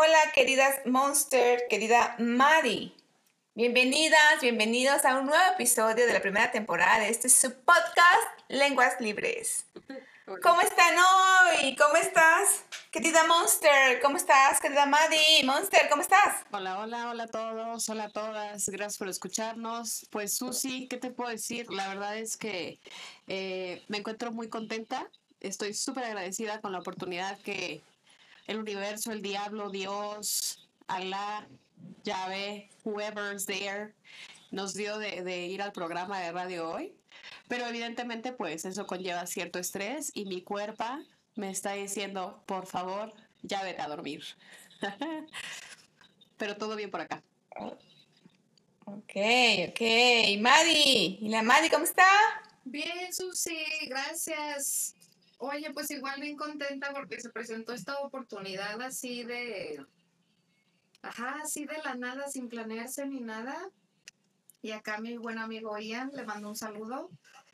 Hola, 0.00 0.30
queridas 0.32 0.86
Monster, 0.86 1.66
querida 1.68 2.14
Maddie. 2.20 2.94
Bienvenidas, 3.54 4.40
bienvenidos 4.40 5.04
a 5.04 5.18
un 5.18 5.26
nuevo 5.26 5.42
episodio 5.54 6.06
de 6.06 6.12
la 6.12 6.20
primera 6.20 6.52
temporada 6.52 7.00
de 7.00 7.08
este 7.08 7.28
su 7.28 7.52
podcast 7.52 8.28
Lenguas 8.46 9.00
Libres. 9.00 9.66
¿Cómo 10.40 10.60
están 10.60 10.94
hoy? 10.96 11.74
¿Cómo 11.74 11.96
estás? 11.96 12.62
Querida 12.92 13.26
Monster, 13.26 14.00
¿cómo 14.00 14.18
estás? 14.18 14.60
Querida 14.60 14.86
Maddie, 14.86 15.42
Monster, 15.44 15.88
¿cómo 15.90 16.02
estás? 16.02 16.44
Hola, 16.52 16.78
hola, 16.78 17.10
hola 17.10 17.24
a 17.24 17.28
todos, 17.28 17.88
hola 17.88 18.04
a 18.04 18.10
todas, 18.10 18.68
gracias 18.68 18.98
por 18.98 19.08
escucharnos. 19.08 20.06
Pues 20.12 20.36
Susi, 20.36 20.86
¿qué 20.86 20.96
te 20.96 21.10
puedo 21.10 21.30
decir? 21.30 21.72
La 21.72 21.88
verdad 21.88 22.16
es 22.16 22.36
que 22.36 22.78
eh, 23.26 23.82
me 23.88 23.98
encuentro 23.98 24.30
muy 24.30 24.48
contenta, 24.48 25.10
estoy 25.40 25.74
súper 25.74 26.04
agradecida 26.04 26.60
con 26.60 26.70
la 26.70 26.78
oportunidad 26.78 27.36
que 27.38 27.82
el 28.48 28.58
universo, 28.58 29.12
el 29.12 29.22
diablo, 29.22 29.70
Dios, 29.70 30.68
Allah, 30.88 31.46
Yahvé, 32.02 32.70
whoever's 32.84 33.46
there, 33.46 33.94
nos 34.50 34.74
dio 34.74 34.98
de, 34.98 35.22
de 35.22 35.46
ir 35.46 35.62
al 35.62 35.70
programa 35.70 36.18
de 36.18 36.32
radio 36.32 36.70
hoy. 36.70 36.92
Pero 37.46 37.66
evidentemente, 37.66 38.32
pues 38.32 38.64
eso 38.64 38.86
conlleva 38.86 39.26
cierto 39.26 39.58
estrés 39.58 40.10
y 40.14 40.24
mi 40.24 40.42
cuerpo 40.42 40.84
me 41.36 41.50
está 41.50 41.74
diciendo, 41.74 42.42
por 42.46 42.66
favor, 42.66 43.12
ya 43.42 43.62
vete 43.62 43.80
a 43.82 43.88
dormir. 43.88 44.24
Pero 46.38 46.56
todo 46.56 46.74
bien 46.74 46.90
por 46.90 47.00
acá. 47.00 47.22
Ok, 48.84 49.14
ok. 49.68 49.80
Madi, 50.40 51.18
¿y 51.20 51.28
la 51.28 51.42
Madi 51.42 51.68
cómo 51.68 51.84
está? 51.84 52.06
Bien, 52.64 53.12
Susi, 53.12 53.64
gracias. 53.86 54.94
Oye, 55.38 55.72
pues 55.72 55.90
igual 55.92 56.20
bien 56.20 56.36
contenta 56.36 56.92
porque 56.92 57.20
se 57.20 57.30
presentó 57.30 57.72
esta 57.72 57.98
oportunidad 58.00 58.80
así 58.82 59.22
de, 59.22 59.84
ajá, 61.00 61.40
así 61.44 61.64
de 61.64 61.78
la 61.84 61.94
nada, 61.94 62.28
sin 62.28 62.48
planearse 62.48 63.06
ni 63.06 63.20
nada. 63.20 63.70
Y 64.62 64.72
acá 64.72 64.98
mi 64.98 65.16
buen 65.16 65.38
amigo 65.38 65.78
Ian 65.78 66.10
le 66.12 66.24
mando 66.24 66.48
un 66.48 66.56
saludo. 66.56 67.10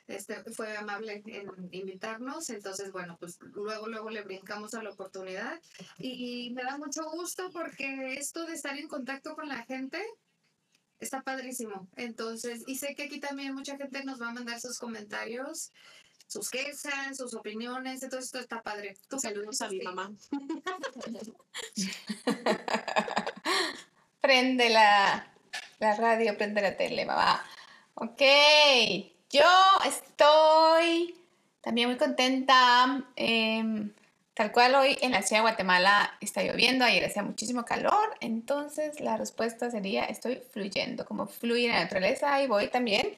Este 0.06 0.42
fue 0.52 0.76
amable 0.76 1.22
en 1.26 1.50
invitarnos, 1.72 2.50
entonces 2.50 2.92
bueno, 2.92 3.16
pues 3.18 3.38
luego 3.40 3.86
luego 3.86 4.10
le 4.10 4.22
brincamos 4.22 4.74
a 4.74 4.82
la 4.82 4.90
oportunidad 4.90 5.60
y, 5.98 6.46
y 6.46 6.50
me 6.52 6.62
da 6.62 6.76
mucho 6.76 7.10
gusto 7.10 7.50
porque 7.52 8.14
esto 8.14 8.44
de 8.44 8.52
estar 8.52 8.76
en 8.76 8.88
contacto 8.88 9.34
con 9.34 9.48
la 9.48 9.64
gente 9.64 10.02
está 11.00 11.22
padrísimo. 11.22 11.88
Entonces, 11.96 12.64
y 12.66 12.76
sé 12.76 12.94
que 12.94 13.04
aquí 13.04 13.20
también 13.20 13.54
mucha 13.54 13.76
gente 13.76 14.04
nos 14.04 14.20
va 14.20 14.28
a 14.28 14.34
mandar 14.34 14.60
sus 14.60 14.78
comentarios 14.78 15.72
sus 16.26 16.50
quejas, 16.50 17.16
sus 17.16 17.34
opiniones, 17.34 18.02
entonces 18.02 18.26
esto 18.26 18.38
está 18.38 18.62
padre. 18.62 18.96
Tú 19.08 19.18
Saludos 19.18 19.60
a 19.60 19.68
mi 19.68 19.80
mamá. 19.80 20.12
prende 24.20 24.70
la, 24.70 25.32
la, 25.78 25.96
radio, 25.96 26.36
prende 26.36 26.62
la 26.62 26.76
tele, 26.76 27.04
mamá. 27.04 27.44
Ok, 27.94 28.22
yo 29.30 29.44
estoy 29.86 31.14
también 31.60 31.88
muy 31.88 31.96
contenta. 31.96 33.04
Eh, 33.16 33.90
tal 34.34 34.50
cual 34.50 34.74
hoy 34.74 34.98
en 35.00 35.12
la 35.12 35.22
ciudad 35.22 35.42
de 35.42 35.48
Guatemala 35.48 36.18
está 36.20 36.42
lloviendo, 36.42 36.84
ayer 36.84 37.04
hacía 37.04 37.22
muchísimo 37.22 37.64
calor, 37.64 38.16
entonces 38.20 39.00
la 39.00 39.16
respuesta 39.16 39.70
sería 39.70 40.04
estoy 40.04 40.42
fluyendo, 40.50 41.06
como 41.06 41.26
fluye 41.26 41.68
la 41.68 41.84
naturaleza 41.84 42.42
y 42.42 42.48
voy 42.48 42.68
también 42.68 43.14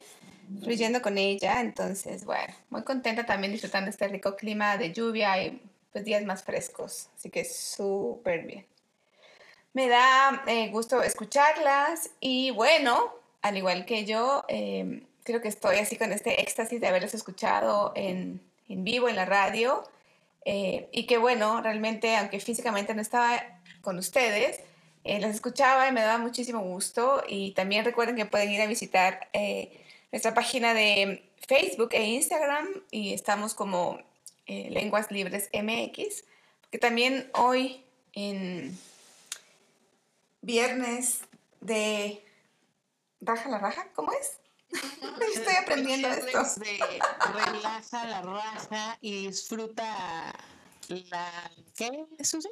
fluyendo 0.61 1.01
con 1.01 1.17
ella. 1.17 1.61
Entonces, 1.61 2.25
bueno, 2.25 2.53
muy 2.69 2.83
contenta 2.83 3.25
también 3.25 3.51
disfrutando 3.51 3.89
este 3.89 4.07
rico 4.07 4.35
clima 4.35 4.77
de 4.77 4.93
lluvia 4.93 5.43
y 5.43 5.61
pues 5.91 6.05
días 6.05 6.23
más 6.23 6.43
frescos. 6.43 7.09
Así 7.15 7.29
que 7.29 7.45
súper 7.45 8.45
bien. 8.45 8.65
Me 9.73 9.87
da 9.87 10.43
eh, 10.47 10.69
gusto 10.69 11.03
escucharlas 11.03 12.09
y 12.19 12.51
bueno, 12.51 13.13
al 13.41 13.57
igual 13.57 13.85
que 13.85 14.05
yo, 14.05 14.43
eh, 14.47 15.03
creo 15.23 15.41
que 15.41 15.49
estoy 15.49 15.77
así 15.77 15.97
con 15.97 16.11
este 16.11 16.41
éxtasis 16.41 16.81
de 16.81 16.87
haberlos 16.87 17.13
escuchado 17.13 17.91
en, 17.95 18.41
en 18.69 18.83
vivo, 18.83 19.09
en 19.09 19.15
la 19.15 19.25
radio. 19.25 19.83
Eh, 20.45 20.87
y 20.93 21.05
que 21.05 21.17
bueno, 21.17 21.61
realmente, 21.61 22.15
aunque 22.15 22.39
físicamente 22.39 22.95
no 22.95 23.01
estaba 23.01 23.43
con 23.81 23.97
ustedes, 23.97 24.61
eh, 25.03 25.19
las 25.19 25.35
escuchaba 25.35 25.89
y 25.89 25.91
me 25.91 26.01
daba 26.01 26.17
muchísimo 26.19 26.61
gusto. 26.61 27.21
Y 27.27 27.51
también 27.51 27.83
recuerden 27.83 28.15
que 28.15 28.25
pueden 28.25 28.51
ir 28.51 28.61
a 28.61 28.65
visitar 28.65 29.27
nuestra 30.11 30.33
página 30.33 30.73
de 30.73 31.31
Facebook 31.47 31.89
e 31.91 32.03
Instagram 32.03 32.67
y 32.91 33.13
estamos 33.13 33.53
como 33.53 33.99
eh, 34.45 34.69
Lenguas 34.71 35.11
Libres 35.11 35.49
MX, 35.53 36.23
porque 36.61 36.77
también 36.77 37.29
hoy 37.33 37.83
en 38.13 38.77
viernes 40.41 41.21
de 41.59 42.23
Raja 43.21 43.49
la 43.49 43.59
Raja, 43.59 43.87
¿cómo 43.93 44.11
es? 44.13 44.39
Estoy 45.35 45.55
aprendiendo 45.55 46.07
esto. 46.09 46.43
De 46.59 46.79
relaja 47.45 48.05
la 48.05 48.21
raja 48.21 48.97
y 49.01 49.27
disfruta 49.27 50.33
la... 50.87 51.51
¿Qué, 51.75 52.05
Susi? 52.23 52.49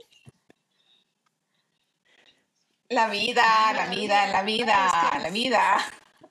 La 2.89 3.09
vida, 3.09 3.73
la 3.73 3.87
vida, 3.87 4.27
la 4.27 4.43
vida, 4.43 5.19
la 5.19 5.29
vida. 5.29 5.77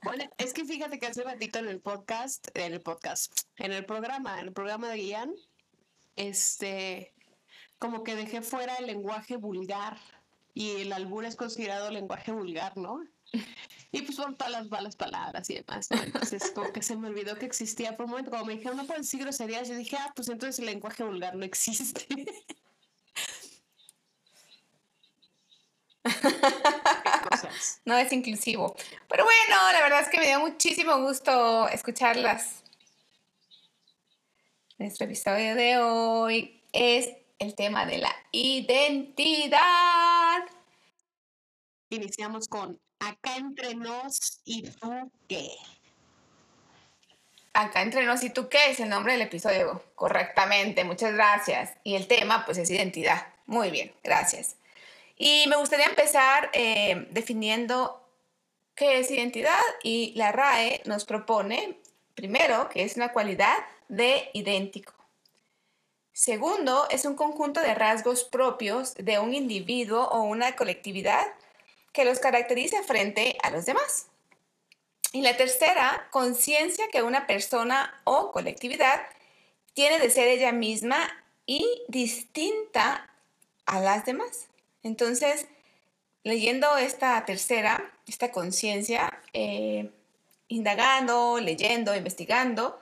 Bueno, 0.05 0.25
es 0.37 0.53
que 0.53 0.67
fíjate 0.67 0.99
que 0.99 1.07
hace 1.07 1.23
ratito 1.23 1.59
en 1.59 1.67
el 1.67 1.81
podcast, 1.81 2.49
en 2.53 2.75
el 2.75 2.83
podcast, 2.83 3.41
en 3.57 3.73
el 3.73 3.87
programa, 3.87 4.39
en 4.39 4.49
el 4.49 4.53
programa 4.53 4.91
de 4.91 4.99
Guián, 4.99 5.33
este, 6.17 7.15
como 7.79 8.05
que 8.05 8.15
dejé 8.15 8.43
fuera 8.43 8.75
el 8.77 8.87
lenguaje 8.87 9.39
vulgar 9.39 9.97
y 10.53 10.83
el 10.83 10.93
albur 10.93 11.25
es 11.25 11.37
considerado 11.37 11.91
lenguaje 11.91 12.33
vulgar, 12.33 12.77
¿no? 12.77 13.03
Y 13.93 14.03
pues 14.03 14.19
por 14.19 14.37
todas 14.37 14.53
las 14.53 14.69
malas 14.69 14.95
palabras 14.95 15.49
y 15.49 15.55
demás, 15.55 15.91
¿no? 15.91 16.03
Entonces 16.03 16.51
como 16.55 16.71
que 16.71 16.83
se 16.83 16.97
me 16.97 17.09
olvidó 17.09 17.37
que 17.37 17.47
existía 17.47 17.97
por 17.97 18.05
un 18.05 18.11
momento, 18.11 18.31
como 18.31 18.45
me 18.45 18.57
dijeron, 18.57 18.77
no 18.77 18.87
puedes 18.87 19.05
decir 19.07 19.21
groserías, 19.21 19.69
yo 19.69 19.75
dije, 19.75 19.97
ah, 19.97 20.13
pues 20.15 20.29
entonces 20.29 20.59
el 20.59 20.67
lenguaje 20.67 21.03
vulgar 21.03 21.35
no 21.35 21.47
existe. 21.47 22.07
no 27.85 27.97
es 27.97 28.13
inclusivo. 28.13 28.77
Pero 29.09 29.25
bueno, 29.25 29.73
la 29.73 29.81
verdad 29.81 30.01
es 30.01 30.09
que 30.09 30.19
me 30.19 30.27
dio 30.27 30.41
muchísimo 30.41 30.99
gusto 30.99 31.69
escucharlas. 31.69 32.63
Nuestro 34.79 35.07
episodio 35.07 35.55
de 35.55 35.79
hoy 35.79 36.63
es 36.73 37.09
el 37.39 37.55
tema 37.55 37.87
de 37.87 37.99
la 37.99 38.15
identidad. 38.33 39.61
Iniciamos 41.91 42.49
con 42.49 42.81
Acá 42.99 43.37
entre 43.37 43.75
nos 43.75 44.41
y 44.45 44.63
tú 44.63 45.13
qué. 45.29 45.51
Acá 47.53 47.83
entre 47.83 48.07
nos 48.07 48.25
y 48.25 48.31
tú 48.31 48.49
qué 48.49 48.71
es 48.71 48.81
el 48.81 48.89
nombre 48.89 49.13
del 49.13 49.23
episodio. 49.23 49.85
Correctamente, 49.95 50.85
muchas 50.85 51.13
gracias. 51.13 51.75
Y 51.85 51.97
el 51.97 52.07
tema 52.07 52.45
pues 52.47 52.59
es 52.59 52.71
identidad. 52.71 53.29
Muy 53.47 53.71
bien, 53.71 53.95
gracias. 54.03 54.57
Y 55.17 55.47
me 55.49 55.57
gustaría 55.57 55.87
empezar 55.87 56.51
eh, 56.53 57.07
definiendo 57.11 58.01
qué 58.75 58.99
es 58.99 59.11
identidad 59.11 59.61
y 59.83 60.13
la 60.17 60.33
RAE 60.33 60.83
nos 60.85 61.05
propone, 61.05 61.79
primero, 62.15 62.69
que 62.69 62.83
es 62.83 62.97
una 62.97 63.13
cualidad 63.13 63.57
de 63.89 64.31
idéntico. 64.33 64.93
Segundo, 66.13 66.87
es 66.91 67.05
un 67.05 67.17
conjunto 67.17 67.61
de 67.61 67.75
rasgos 67.75 68.25
propios 68.25 68.95
de 68.95 69.19
un 69.19 69.35
individuo 69.35 70.05
o 70.09 70.23
una 70.23 70.55
colectividad 70.57 71.27
que 71.93 72.05
los 72.05 72.19
caracteriza 72.19 72.83
frente 72.83 73.37
a 73.43 73.51
los 73.51 73.67
demás. 73.67 74.07
Y 75.13 75.23
la 75.23 75.37
tercera, 75.37 76.09
conciencia 76.11 76.89
que 76.89 77.03
una 77.03 77.27
persona 77.27 78.01
o 78.05 78.33
colectividad 78.33 79.01
tiene 79.75 79.99
de 79.99 80.11
ser 80.11 80.29
ella 80.29 80.53
misma 80.53 81.09
y 81.47 81.83
distinta 81.89 83.09
a 83.67 83.81
las 83.81 84.05
demás. 84.05 84.49
Entonces, 84.85 85.49
leyendo 86.23 86.77
esta 86.77 87.25
tercera, 87.25 87.93
esta 88.07 88.31
conciencia, 88.31 89.19
eh, 89.33 89.91
indagando, 90.49 91.41
leyendo, 91.41 91.97
investigando, 91.97 92.79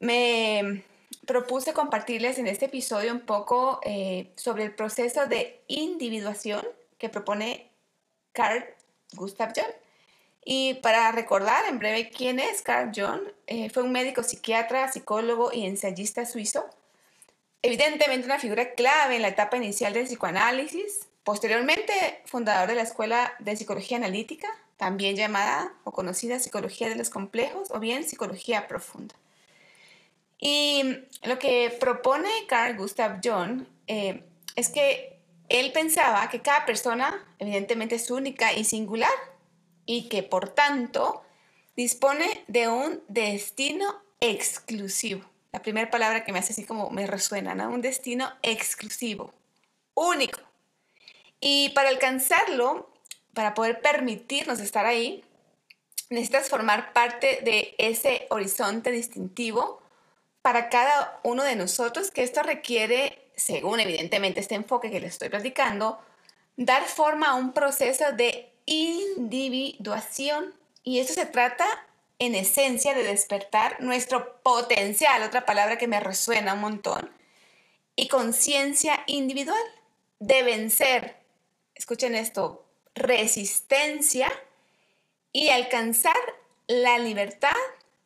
me 0.00 0.84
propuse 1.26 1.72
compartirles 1.72 2.38
en 2.38 2.46
este 2.46 2.66
episodio 2.66 3.12
un 3.12 3.20
poco 3.20 3.80
eh, 3.84 4.30
sobre 4.36 4.64
el 4.64 4.74
proceso 4.74 5.26
de 5.26 5.60
individuación 5.66 6.66
que 6.98 7.08
propone 7.08 7.70
Carl 8.32 8.64
Gustav 9.12 9.52
Jung. 9.54 9.74
Y 10.44 10.74
para 10.74 11.12
recordar 11.12 11.66
en 11.66 11.78
breve 11.78 12.10
quién 12.10 12.38
es 12.38 12.62
Carl 12.62 12.92
Jung, 12.94 13.20
eh, 13.46 13.70
fue 13.70 13.82
un 13.82 13.92
médico 13.92 14.22
psiquiatra, 14.22 14.90
psicólogo 14.90 15.50
y 15.52 15.66
ensayista 15.66 16.24
suizo. 16.24 16.64
Evidentemente 17.60 18.24
una 18.24 18.38
figura 18.38 18.72
clave 18.74 19.16
en 19.16 19.22
la 19.22 19.28
etapa 19.28 19.56
inicial 19.56 19.92
del 19.92 20.06
psicoanálisis, 20.06 21.07
Posteriormente, 21.28 22.22
fundador 22.24 22.70
de 22.70 22.74
la 22.74 22.80
Escuela 22.80 23.34
de 23.38 23.54
Psicología 23.54 23.98
Analítica, 23.98 24.48
también 24.78 25.14
llamada 25.14 25.74
o 25.84 25.92
conocida 25.92 26.38
Psicología 26.38 26.88
de 26.88 26.94
los 26.94 27.10
Complejos 27.10 27.68
o 27.70 27.80
bien 27.80 28.02
Psicología 28.02 28.66
Profunda. 28.66 29.14
Y 30.38 31.00
lo 31.24 31.38
que 31.38 31.76
propone 31.78 32.30
Carl 32.48 32.78
Gustav 32.78 33.20
Jung 33.22 33.66
eh, 33.88 34.24
es 34.56 34.70
que 34.70 35.20
él 35.50 35.70
pensaba 35.72 36.30
que 36.30 36.40
cada 36.40 36.64
persona 36.64 37.22
evidentemente 37.38 37.96
es 37.96 38.10
única 38.10 38.54
y 38.54 38.64
singular 38.64 39.12
y 39.84 40.08
que 40.08 40.22
por 40.22 40.48
tanto 40.48 41.24
dispone 41.76 42.42
de 42.46 42.68
un 42.68 43.02
destino 43.08 44.00
exclusivo. 44.20 45.26
La 45.52 45.60
primera 45.60 45.90
palabra 45.90 46.24
que 46.24 46.32
me 46.32 46.38
hace 46.38 46.54
así 46.54 46.64
como 46.64 46.88
me 46.88 47.06
resuena, 47.06 47.54
¿no? 47.54 47.68
Un 47.68 47.82
destino 47.82 48.32
exclusivo, 48.40 49.34
único. 49.92 50.47
Y 51.40 51.70
para 51.70 51.88
alcanzarlo, 51.88 52.90
para 53.34 53.54
poder 53.54 53.80
permitirnos 53.80 54.60
estar 54.60 54.86
ahí, 54.86 55.24
necesitas 56.10 56.48
formar 56.48 56.92
parte 56.92 57.40
de 57.42 57.74
ese 57.78 58.26
horizonte 58.30 58.90
distintivo 58.90 59.80
para 60.42 60.68
cada 60.68 61.20
uno 61.22 61.44
de 61.44 61.56
nosotros, 61.56 62.10
que 62.10 62.22
esto 62.22 62.42
requiere, 62.42 63.18
según 63.36 63.80
evidentemente 63.80 64.40
este 64.40 64.54
enfoque 64.54 64.90
que 64.90 65.00
les 65.00 65.12
estoy 65.12 65.28
platicando, 65.28 66.00
dar 66.56 66.84
forma 66.84 67.28
a 67.28 67.34
un 67.34 67.52
proceso 67.52 68.12
de 68.12 68.50
individuación. 68.66 70.54
Y 70.82 71.00
eso 71.00 71.12
se 71.12 71.26
trata 71.26 71.66
en 72.18 72.34
esencia 72.34 72.94
de 72.94 73.04
despertar 73.04 73.80
nuestro 73.80 74.40
potencial, 74.42 75.22
otra 75.22 75.44
palabra 75.44 75.78
que 75.78 75.86
me 75.86 76.00
resuena 76.00 76.54
un 76.54 76.60
montón, 76.60 77.10
y 77.94 78.08
conciencia 78.08 79.04
individual, 79.06 79.62
de 80.18 80.42
vencer, 80.42 81.17
escuchen 81.78 82.14
esto, 82.14 82.66
resistencia 82.94 84.28
y 85.32 85.48
alcanzar 85.48 86.16
la 86.66 86.98
libertad 86.98 87.56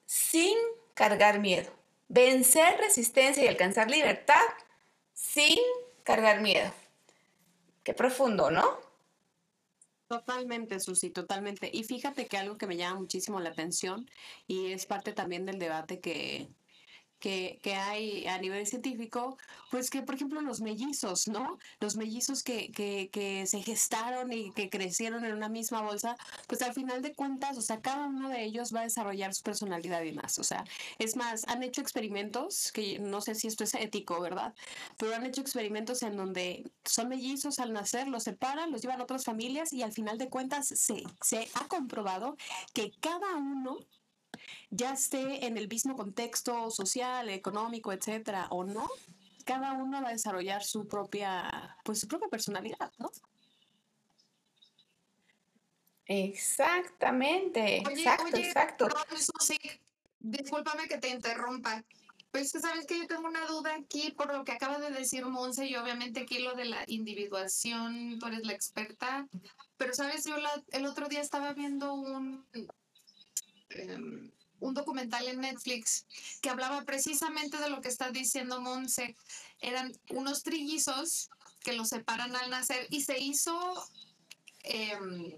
sin 0.06 0.56
cargar 0.94 1.40
miedo. 1.40 1.72
Vencer 2.08 2.78
resistencia 2.78 3.42
y 3.42 3.48
alcanzar 3.48 3.90
libertad 3.90 4.42
sin 5.14 5.58
cargar 6.04 6.42
miedo. 6.42 6.70
Qué 7.82 7.94
profundo, 7.94 8.50
¿no? 8.50 8.78
Totalmente, 10.06 10.78
Susi, 10.78 11.08
totalmente. 11.08 11.70
Y 11.72 11.84
fíjate 11.84 12.26
que 12.26 12.36
algo 12.36 12.58
que 12.58 12.66
me 12.66 12.76
llama 12.76 13.00
muchísimo 13.00 13.40
la 13.40 13.48
atención 13.48 14.08
y 14.46 14.72
es 14.72 14.84
parte 14.84 15.12
también 15.12 15.46
del 15.46 15.58
debate 15.58 16.00
que, 16.00 16.48
que, 17.22 17.60
que, 17.62 17.74
hay 17.74 18.26
a 18.26 18.36
nivel 18.38 18.66
científico, 18.66 19.38
pues 19.70 19.90
que, 19.90 20.02
por 20.02 20.16
ejemplo, 20.16 20.40
los 20.40 20.60
mellizos, 20.60 21.28
¿no? 21.28 21.56
Los 21.78 21.96
mellizos 21.96 22.42
que, 22.42 22.72
que, 22.72 23.10
que, 23.12 23.46
se 23.46 23.62
gestaron 23.62 24.32
y 24.32 24.50
que 24.52 24.68
crecieron 24.68 25.24
en 25.24 25.32
una 25.32 25.48
misma 25.48 25.82
bolsa, 25.82 26.16
pues 26.48 26.62
al 26.62 26.74
final 26.74 27.00
de 27.00 27.14
cuentas, 27.14 27.56
o 27.56 27.62
sea, 27.62 27.80
cada 27.80 28.08
uno 28.08 28.28
de 28.28 28.44
ellos 28.44 28.74
va 28.74 28.80
a 28.80 28.82
desarrollar 28.82 29.32
su 29.34 29.44
personalidad 29.44 30.02
y 30.02 30.12
más. 30.12 30.40
O 30.40 30.42
sea, 30.42 30.64
es 30.98 31.14
más, 31.14 31.46
han 31.46 31.62
hecho 31.62 31.80
experimentos, 31.80 32.72
que 32.72 32.98
no 32.98 33.20
sé 33.20 33.36
si 33.36 33.46
esto 33.46 33.62
es 33.62 33.74
ético, 33.74 34.20
¿verdad? 34.20 34.52
Pero 34.98 35.14
han 35.14 35.24
hecho 35.24 35.42
experimentos 35.42 36.02
en 36.02 36.16
donde 36.16 36.68
son 36.84 37.08
mellizos 37.08 37.60
al 37.60 37.72
nacer, 37.72 38.08
los 38.08 38.24
separan, 38.24 38.72
los 38.72 38.82
llevan 38.82 39.00
a 39.00 39.04
otras 39.04 39.24
familias 39.24 39.72
y 39.72 39.82
al 39.82 39.92
final 39.92 40.18
de 40.18 40.28
cuentas 40.28 40.66
se, 40.66 41.04
se 41.20 41.48
ha 41.54 41.68
comprobado 41.68 42.36
que 42.74 42.90
cada 43.00 43.36
uno 43.36 43.78
ya 44.70 44.92
esté 44.92 45.46
en 45.46 45.56
el 45.56 45.68
mismo 45.68 45.96
contexto 45.96 46.70
social, 46.70 47.28
económico, 47.28 47.92
etcétera, 47.92 48.48
o 48.50 48.64
no, 48.64 48.88
cada 49.44 49.72
uno 49.72 50.02
va 50.02 50.08
a 50.08 50.12
desarrollar 50.12 50.62
su 50.62 50.86
propia, 50.86 51.76
pues 51.84 52.00
su 52.00 52.08
propia 52.08 52.28
personalidad, 52.28 52.92
¿no? 52.98 53.10
Exactamente, 56.06 57.78
exacto, 57.78 58.36
exacto. 58.36 58.88
sí, 59.40 59.56
discúlpame 60.20 60.88
que 60.88 60.98
te 60.98 61.08
interrumpa. 61.08 61.84
Pues 62.30 62.50
que 62.50 62.60
sabes 62.60 62.86
que 62.86 62.98
yo 62.98 63.06
tengo 63.06 63.28
una 63.28 63.46
duda 63.46 63.74
aquí 63.74 64.10
por 64.10 64.32
lo 64.32 64.42
que 64.42 64.52
acaba 64.52 64.78
de 64.78 64.90
decir 64.90 65.26
Monse 65.26 65.66
y 65.66 65.76
obviamente 65.76 66.20
aquí 66.20 66.38
lo 66.38 66.54
de 66.54 66.64
la 66.64 66.82
individuación, 66.86 68.18
tú 68.18 68.26
eres 68.26 68.46
la 68.46 68.54
experta, 68.54 69.28
pero 69.76 69.92
sabes, 69.92 70.24
yo 70.24 70.36
el 70.70 70.86
otro 70.86 71.08
día 71.08 71.20
estaba 71.20 71.52
viendo 71.52 71.92
un, 71.92 72.46
em, 73.68 74.30
un 74.62 74.74
documental 74.74 75.26
en 75.28 75.40
Netflix 75.40 76.06
que 76.40 76.48
hablaba 76.48 76.84
precisamente 76.84 77.58
de 77.58 77.68
lo 77.68 77.80
que 77.80 77.88
está 77.88 78.10
diciendo 78.10 78.60
Monse. 78.60 79.16
Eran 79.60 79.92
unos 80.10 80.42
trillizos 80.42 81.30
que 81.60 81.74
los 81.74 81.88
separan 81.88 82.34
al 82.36 82.50
nacer 82.50 82.86
y 82.90 83.02
se 83.02 83.18
hizo 83.18 83.54
em, 84.62 85.32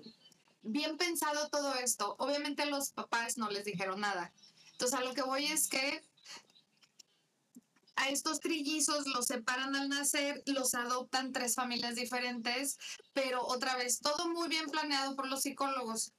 bien 0.63 0.97
pensado 0.97 1.49
todo 1.49 1.75
esto. 1.75 2.17
Obviamente 2.19 2.67
los 2.67 2.91
papás 2.91 3.39
no 3.39 3.51
les 3.51 3.65
dijeron 3.65 4.01
nada. 4.01 4.33
Entonces 4.73 4.99
a 4.99 5.03
lo 5.03 5.15
que 5.15 5.23
voy 5.23 5.47
es 5.47 5.69
que 5.69 6.03
a 7.97 8.09
estos 8.11 8.41
trillizos 8.41 9.07
los 9.07 9.27
separan 9.27 9.75
al 9.77 9.89
nacer, 9.89 10.43
los 10.47 10.75
adoptan 10.75 11.33
tres 11.33 11.55
familias 11.55 11.95
diferentes, 11.95 12.77
pero 13.13 13.47
otra 13.47 13.77
vez 13.77 14.01
todo 14.01 14.29
muy 14.29 14.49
bien 14.49 14.67
planeado 14.67 15.15
por 15.17 15.29
los 15.29 15.43
psicólogos. 15.43 16.13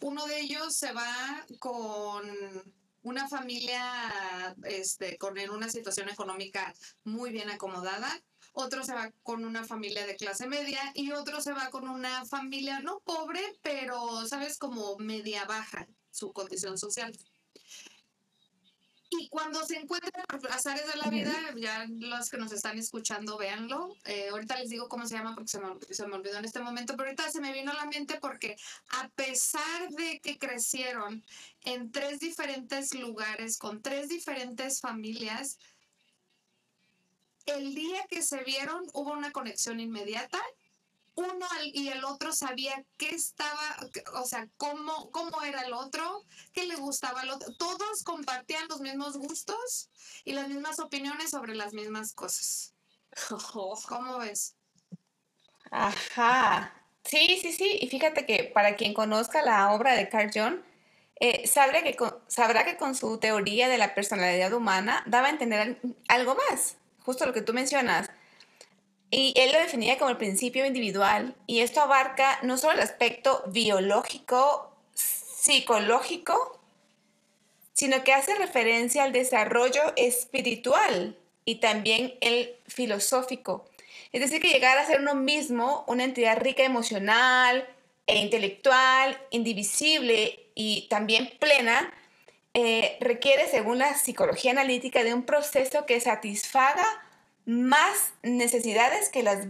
Uno 0.00 0.26
de 0.26 0.40
ellos 0.40 0.76
se 0.76 0.92
va 0.92 1.46
con 1.58 2.24
una 3.02 3.28
familia 3.28 3.82
este, 4.64 5.18
con 5.18 5.38
en 5.38 5.50
una 5.50 5.68
situación 5.68 6.08
económica 6.08 6.74
muy 7.04 7.30
bien 7.30 7.50
acomodada, 7.50 8.08
otro 8.52 8.84
se 8.84 8.94
va 8.94 9.12
con 9.22 9.44
una 9.44 9.64
familia 9.64 10.06
de 10.06 10.16
clase 10.16 10.46
media 10.46 10.80
y 10.94 11.12
otro 11.12 11.40
se 11.40 11.52
va 11.52 11.70
con 11.70 11.88
una 11.88 12.24
familia 12.26 12.80
no 12.80 13.00
pobre, 13.00 13.40
pero 13.62 14.26
sabes 14.26 14.58
como 14.58 14.96
media 14.98 15.44
baja 15.44 15.86
su 16.10 16.32
condición 16.32 16.76
social. 16.76 17.16
Y 19.18 19.28
cuando 19.28 19.64
se 19.64 19.76
encuentran 19.76 20.24
por 20.26 20.50
azares 20.52 20.86
de 20.86 20.96
la 20.96 21.10
vida, 21.10 21.32
ya 21.56 21.86
los 21.88 22.30
que 22.30 22.38
nos 22.38 22.52
están 22.52 22.78
escuchando, 22.78 23.36
véanlo. 23.36 23.96
Eh, 24.04 24.28
ahorita 24.30 24.58
les 24.58 24.70
digo 24.70 24.88
cómo 24.88 25.06
se 25.06 25.16
llama 25.16 25.34
porque 25.34 25.48
se 25.48 25.60
me, 25.60 25.68
se 25.90 26.06
me 26.06 26.14
olvidó 26.14 26.38
en 26.38 26.44
este 26.44 26.60
momento, 26.60 26.96
pero 26.96 27.08
ahorita 27.08 27.30
se 27.30 27.40
me 27.40 27.52
vino 27.52 27.72
a 27.72 27.74
la 27.74 27.86
mente 27.86 28.18
porque 28.20 28.56
a 28.90 29.08
pesar 29.08 29.88
de 29.90 30.20
que 30.20 30.38
crecieron 30.38 31.24
en 31.62 31.90
tres 31.90 32.20
diferentes 32.20 32.94
lugares, 32.94 33.58
con 33.58 33.82
tres 33.82 34.08
diferentes 34.08 34.80
familias, 34.80 35.58
el 37.46 37.74
día 37.74 38.04
que 38.08 38.22
se 38.22 38.44
vieron 38.44 38.86
hubo 38.92 39.12
una 39.12 39.32
conexión 39.32 39.80
inmediata 39.80 40.40
uno 41.18 41.46
y 41.64 41.88
el 41.88 42.04
otro 42.04 42.32
sabía 42.32 42.84
qué 42.96 43.10
estaba, 43.10 43.76
o 44.14 44.24
sea, 44.24 44.48
cómo, 44.56 45.10
cómo 45.10 45.42
era 45.42 45.62
el 45.62 45.72
otro, 45.72 46.24
qué 46.52 46.66
le 46.66 46.76
gustaba 46.76 47.22
al 47.22 47.30
otro. 47.30 47.52
Todos 47.54 48.04
compartían 48.04 48.68
los 48.68 48.80
mismos 48.80 49.16
gustos 49.16 49.90
y 50.24 50.32
las 50.32 50.48
mismas 50.48 50.78
opiniones 50.78 51.30
sobre 51.30 51.56
las 51.56 51.72
mismas 51.72 52.14
cosas. 52.14 52.74
¿Cómo 53.88 54.18
ves? 54.18 54.54
Ajá. 55.70 56.72
Sí, 57.04 57.38
sí, 57.42 57.52
sí. 57.52 57.78
Y 57.80 57.88
fíjate 57.88 58.24
que 58.24 58.44
para 58.44 58.76
quien 58.76 58.94
conozca 58.94 59.42
la 59.42 59.72
obra 59.72 59.94
de 59.94 60.08
Carl 60.08 60.30
Jung, 60.32 60.60
eh, 61.20 61.48
sabrá, 61.48 61.82
que 61.82 61.96
con, 61.96 62.14
sabrá 62.28 62.64
que 62.64 62.76
con 62.76 62.94
su 62.94 63.18
teoría 63.18 63.68
de 63.68 63.78
la 63.78 63.94
personalidad 63.94 64.52
humana 64.52 65.02
daba 65.06 65.26
a 65.26 65.30
entender 65.30 65.80
algo 66.06 66.36
más, 66.48 66.76
justo 67.00 67.26
lo 67.26 67.32
que 67.32 67.42
tú 67.42 67.52
mencionas 67.52 68.08
y 69.10 69.32
él 69.36 69.52
lo 69.52 69.58
definía 69.58 69.98
como 69.98 70.10
el 70.10 70.16
principio 70.16 70.66
individual 70.66 71.34
y 71.46 71.60
esto 71.60 71.80
abarca 71.80 72.38
no 72.42 72.58
solo 72.58 72.74
el 72.74 72.80
aspecto 72.80 73.42
biológico, 73.46 74.70
psicológico, 74.94 76.58
sino 77.72 78.04
que 78.04 78.12
hace 78.12 78.34
referencia 78.34 79.04
al 79.04 79.12
desarrollo 79.12 79.80
espiritual 79.96 81.16
y 81.44 81.56
también 81.56 82.14
el 82.20 82.54
filosófico. 82.66 83.64
Es 84.12 84.20
decir, 84.20 84.42
que 84.42 84.50
llegar 84.50 84.76
a 84.78 84.86
ser 84.86 85.00
uno 85.00 85.14
mismo 85.14 85.84
una 85.86 86.04
entidad 86.04 86.38
rica 86.38 86.64
emocional 86.64 87.66
e 88.06 88.18
intelectual, 88.18 89.18
indivisible 89.30 90.38
y 90.54 90.86
también 90.88 91.30
plena, 91.38 91.94
eh, 92.52 92.96
requiere, 93.00 93.46
según 93.48 93.78
la 93.78 93.94
psicología 93.94 94.50
analítica, 94.50 95.04
de 95.04 95.14
un 95.14 95.22
proceso 95.22 95.86
que 95.86 96.00
satisfaga 96.00 96.84
más 97.48 98.12
necesidades 98.22 99.08
que 99.08 99.22
las, 99.22 99.46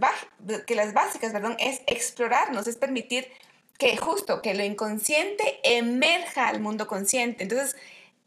que 0.65 0.75
las 0.75 0.93
básicas, 0.93 1.33
perdón, 1.33 1.57
es 1.59 1.81
explorarnos, 1.85 2.65
es 2.65 2.77
permitir 2.77 3.29
que 3.77 3.97
justo, 3.97 4.41
que 4.41 4.53
lo 4.53 4.63
inconsciente 4.63 5.59
emerja 5.63 6.47
al 6.47 6.61
mundo 6.61 6.87
consciente. 6.87 7.43
Entonces, 7.43 7.75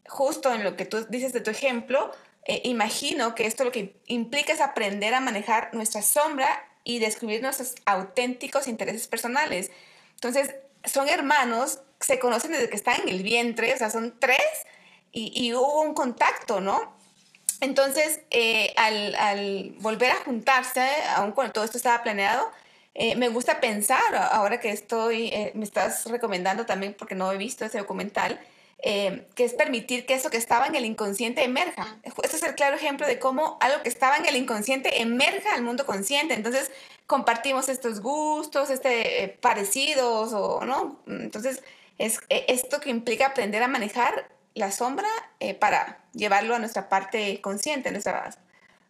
justo 0.07 0.52
en 0.52 0.62
lo 0.62 0.76
que 0.76 0.85
tú 0.85 1.07
dices 1.09 1.33
de 1.33 1.41
tu 1.41 1.50
ejemplo, 1.50 2.12
eh, 2.45 2.61
imagino 2.64 3.35
que 3.35 3.47
esto 3.47 3.64
lo 3.64 3.73
que 3.73 3.97
implica 4.09 4.52
es 4.52 4.61
aprender 4.61 5.14
a 5.14 5.21
manejar 5.21 5.71
nuestra 5.73 6.02
sombra 6.02 6.69
y 6.85 6.99
descubrir 6.99 7.41
nuestros 7.41 7.75
auténticos 7.87 8.69
intereses 8.69 9.09
personales. 9.09 9.71
Entonces, 10.17 10.55
son 10.85 11.09
hermanos, 11.09 11.81
se 11.99 12.19
conocen 12.19 12.52
desde 12.52 12.69
que 12.69 12.76
están 12.76 13.00
en 13.00 13.09
el 13.09 13.23
vientre, 13.23 13.73
o 13.73 13.79
sea, 13.79 13.88
son 13.88 14.21
tres, 14.21 14.37
y, 15.12 15.33
y 15.35 15.55
hubo 15.55 15.81
un 15.81 15.95
contacto, 15.95 16.61
¿no? 16.61 17.00
Entonces, 17.62 18.21
eh, 18.33 18.75
al, 18.76 19.76
volver 19.78 20.11
a 20.11 20.16
juntarse, 20.16 20.85
aun 21.14 21.31
cuando 21.31 21.52
todo 21.52 21.64
esto 21.64 21.76
estaba 21.76 22.02
planeado, 22.02 22.50
eh, 22.92 23.14
me 23.14 23.28
gusta 23.28 23.61
pensar, 23.61 24.02
ahora 24.33 24.59
que 24.59 24.71
estoy, 24.71 25.28
eh, 25.28 25.52
me 25.54 25.64
estás 25.64 26.07
recomendando 26.07 26.66
también, 26.66 26.97
porque 26.99 27.14
no 27.14 27.31
he 27.31 27.37
visto 27.37 27.64
ese 27.64 27.78
documental, 27.78 28.40
que 28.83 29.45
es 29.45 29.54
permitir 29.54 30.07
que 30.07 30.14
eso 30.14 30.28
que 30.28 30.38
estaba 30.38 30.66
en 30.66 30.75
el 30.75 30.85
inconsciente 30.85 31.45
emerja. 31.45 31.99
Este 32.02 32.37
es 32.37 32.42
el 32.42 32.57
claro 32.57 32.75
ejemplo 32.75 33.07
de 33.07 33.21
cómo 33.21 33.57
algo 33.61 33.81
que 33.85 33.88
estaba 33.88 34.16
en 34.16 34.26
el 34.26 34.35
inconsciente 34.35 35.00
emerja 35.00 35.54
al 35.54 35.62
mundo 35.62 35.87
consciente. 35.87 36.35
Entonces, 36.35 36.73
compartimos 37.07 37.69
estos 37.69 38.00
gustos, 38.00 38.71
este, 38.71 39.23
eh, 39.23 39.28
parecidos, 39.28 40.33
o, 40.33 40.64
¿no? 40.64 41.00
Entonces, 41.07 41.62
es 41.99 42.19
e, 42.28 42.47
esto 42.49 42.81
que 42.81 42.90
implica 42.90 43.26
aprender 43.26 43.62
a 43.62 43.69
manejar 43.69 44.28
la 44.55 44.71
sombra 44.71 45.09
eh, 45.41 45.55
para 45.55 45.99
llevarlo 46.13 46.55
a 46.55 46.59
nuestra 46.59 46.89
parte 46.89 47.41
consciente, 47.41 47.91
nuestros 47.91 48.37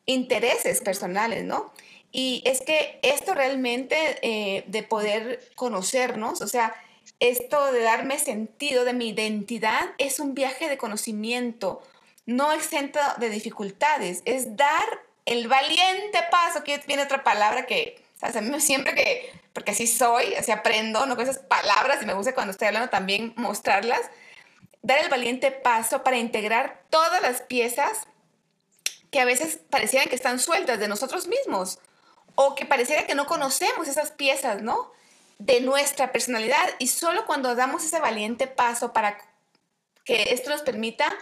intereses 0.07 0.81
personales, 0.81 1.45
¿no? 1.45 1.73
Y 2.11 2.43
es 2.45 2.61
que 2.61 2.99
esto 3.03 3.35
realmente 3.35 3.97
eh, 4.23 4.65
de 4.67 4.83
poder 4.83 5.41
conocernos, 5.55 6.43
o 6.43 6.49
sea, 6.49 6.75
esto 7.21 7.73
de 7.73 7.83
darme 7.83 8.19
sentido 8.19 8.85
de 8.85 8.93
mi 8.93 9.11
identidad 9.11 9.91
es 9.99 10.21
un 10.21 10.35
viaje 10.35 10.69
de 10.69 10.77
conocimiento, 10.77 11.83
no 12.27 12.53
exento 12.53 12.99
de 13.19 13.31
dificultades, 13.31 14.23
es 14.25 14.57
dar 14.57 14.85
el 15.25 15.49
valiente 15.49 16.19
paso, 16.31 16.65
que 16.65 16.79
viene 16.87 17.05
otra 17.05 17.25
palabra 17.25 17.65
que, 17.65 18.03
¿sabes? 18.21 18.37
A 18.37 18.41
mí 18.41 18.61
siempre 18.61 18.95
que, 18.95 19.31
porque 19.53 19.71
así 19.71 19.87
soy, 19.87 20.35
así 20.35 20.51
aprendo, 20.51 21.07
no 21.07 21.17
con 21.17 21.25
esas 21.25 21.39
palabras 21.39 22.03
y 22.03 22.07
me 22.07 22.15
gusta 22.15 22.35
cuando 22.35 22.51
estoy 22.51 22.69
hablando 22.69 22.91
también 22.91 23.33
mostrarlas, 23.37 24.01
dar 24.83 24.99
el 24.99 25.09
valiente 25.09 25.51
paso 25.51 26.03
para 26.03 26.19
integrar 26.19 26.83
todas 26.91 27.23
las 27.23 27.43
piezas 27.43 28.07
que 29.11 29.21
a 29.21 29.25
veces 29.25 29.61
parecieran 29.71 30.09
que 30.09 30.17
están 30.17 30.39
sueltas 30.39 30.81
de 30.81 30.89
nosotros 30.89 31.29
mismos 31.29 31.79
o 32.35 32.55
que 32.55 32.67
pareciera 32.67 33.07
que 33.07 33.15
no 33.15 33.27
conocemos 33.27 33.89
esas 33.89 34.11
piezas, 34.11 34.63
¿no? 34.63 34.91
De 35.39 35.61
nuestra 35.61 36.13
personalidad 36.13 36.71
y 36.79 36.89
solo 36.89 37.27
cuando 37.27 37.55
damos 37.55 37.85
ese 37.85 38.01
valiente 38.01 38.47
paso 38.47 38.93
para 38.93 39.19
que 40.05 40.33
esto 40.33 40.51
nos 40.51 40.63
permita 40.63 41.15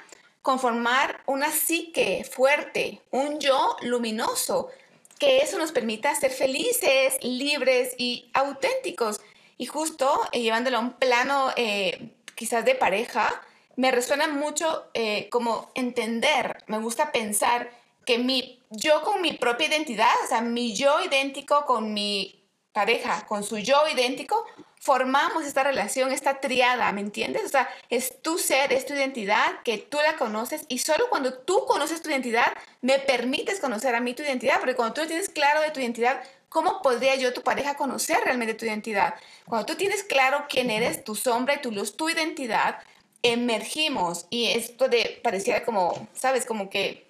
conformar 0.42 1.22
una 1.26 1.50
psique 1.50 2.24
fuerte, 2.24 3.02
un 3.10 3.40
yo 3.40 3.76
luminoso, 3.82 4.70
que 5.18 5.38
eso 5.38 5.58
nos 5.58 5.72
permita 5.72 6.14
ser 6.14 6.30
felices, 6.30 7.18
libres 7.22 7.94
y 7.98 8.30
auténticos. 8.32 9.20
Y 9.58 9.66
justo 9.66 10.18
eh, 10.32 10.40
llevándolo 10.40 10.78
a 10.78 10.80
un 10.80 10.92
plano 10.94 11.50
eh, 11.56 12.14
quizás 12.34 12.64
de 12.64 12.74
pareja, 12.74 13.42
me 13.80 13.90
resuena 13.90 14.28
mucho 14.28 14.90
eh, 14.92 15.30
como 15.30 15.70
entender, 15.74 16.62
me 16.66 16.76
gusta 16.76 17.12
pensar 17.12 17.70
que 18.04 18.18
mi, 18.18 18.60
yo 18.68 19.00
con 19.00 19.22
mi 19.22 19.32
propia 19.32 19.68
identidad, 19.68 20.12
o 20.22 20.28
sea, 20.28 20.42
mi 20.42 20.74
yo 20.76 21.02
idéntico 21.02 21.64
con 21.64 21.94
mi 21.94 22.44
pareja, 22.72 23.24
con 23.26 23.42
su 23.42 23.56
yo 23.56 23.88
idéntico, 23.90 24.44
formamos 24.78 25.46
esta 25.46 25.64
relación, 25.64 26.12
esta 26.12 26.40
triada, 26.40 26.92
¿me 26.92 27.00
entiendes? 27.00 27.42
O 27.46 27.48
sea, 27.48 27.70
es 27.88 28.20
tu 28.20 28.36
ser, 28.36 28.70
es 28.74 28.84
tu 28.84 28.92
identidad, 28.92 29.62
que 29.64 29.78
tú 29.78 29.96
la 29.96 30.18
conoces 30.18 30.66
y 30.68 30.80
solo 30.80 31.06
cuando 31.08 31.32
tú 31.32 31.64
conoces 31.66 32.02
tu 32.02 32.10
identidad, 32.10 32.52
me 32.82 32.98
permites 32.98 33.60
conocer 33.60 33.94
a 33.94 34.00
mí 34.02 34.12
tu 34.12 34.22
identidad, 34.22 34.58
porque 34.58 34.76
cuando 34.76 34.92
tú 34.92 35.06
tienes 35.06 35.30
claro 35.30 35.62
de 35.62 35.70
tu 35.70 35.80
identidad, 35.80 36.22
¿cómo 36.50 36.82
podría 36.82 37.14
yo, 37.14 37.32
tu 37.32 37.40
pareja, 37.40 37.78
conocer 37.78 38.18
realmente 38.24 38.52
tu 38.52 38.66
identidad? 38.66 39.14
Cuando 39.46 39.64
tú 39.64 39.76
tienes 39.76 40.04
claro 40.04 40.44
quién 40.50 40.68
eres, 40.68 41.02
tu 41.02 41.14
sombra 41.14 41.54
y 41.54 41.62
tu 41.62 41.72
luz, 41.72 41.96
tu 41.96 42.10
identidad, 42.10 42.78
emergimos 43.22 44.26
y 44.30 44.46
esto 44.46 44.88
de 44.88 45.20
pareciera 45.22 45.64
como, 45.64 46.08
¿sabes? 46.14 46.46
Como 46.46 46.70
que 46.70 47.06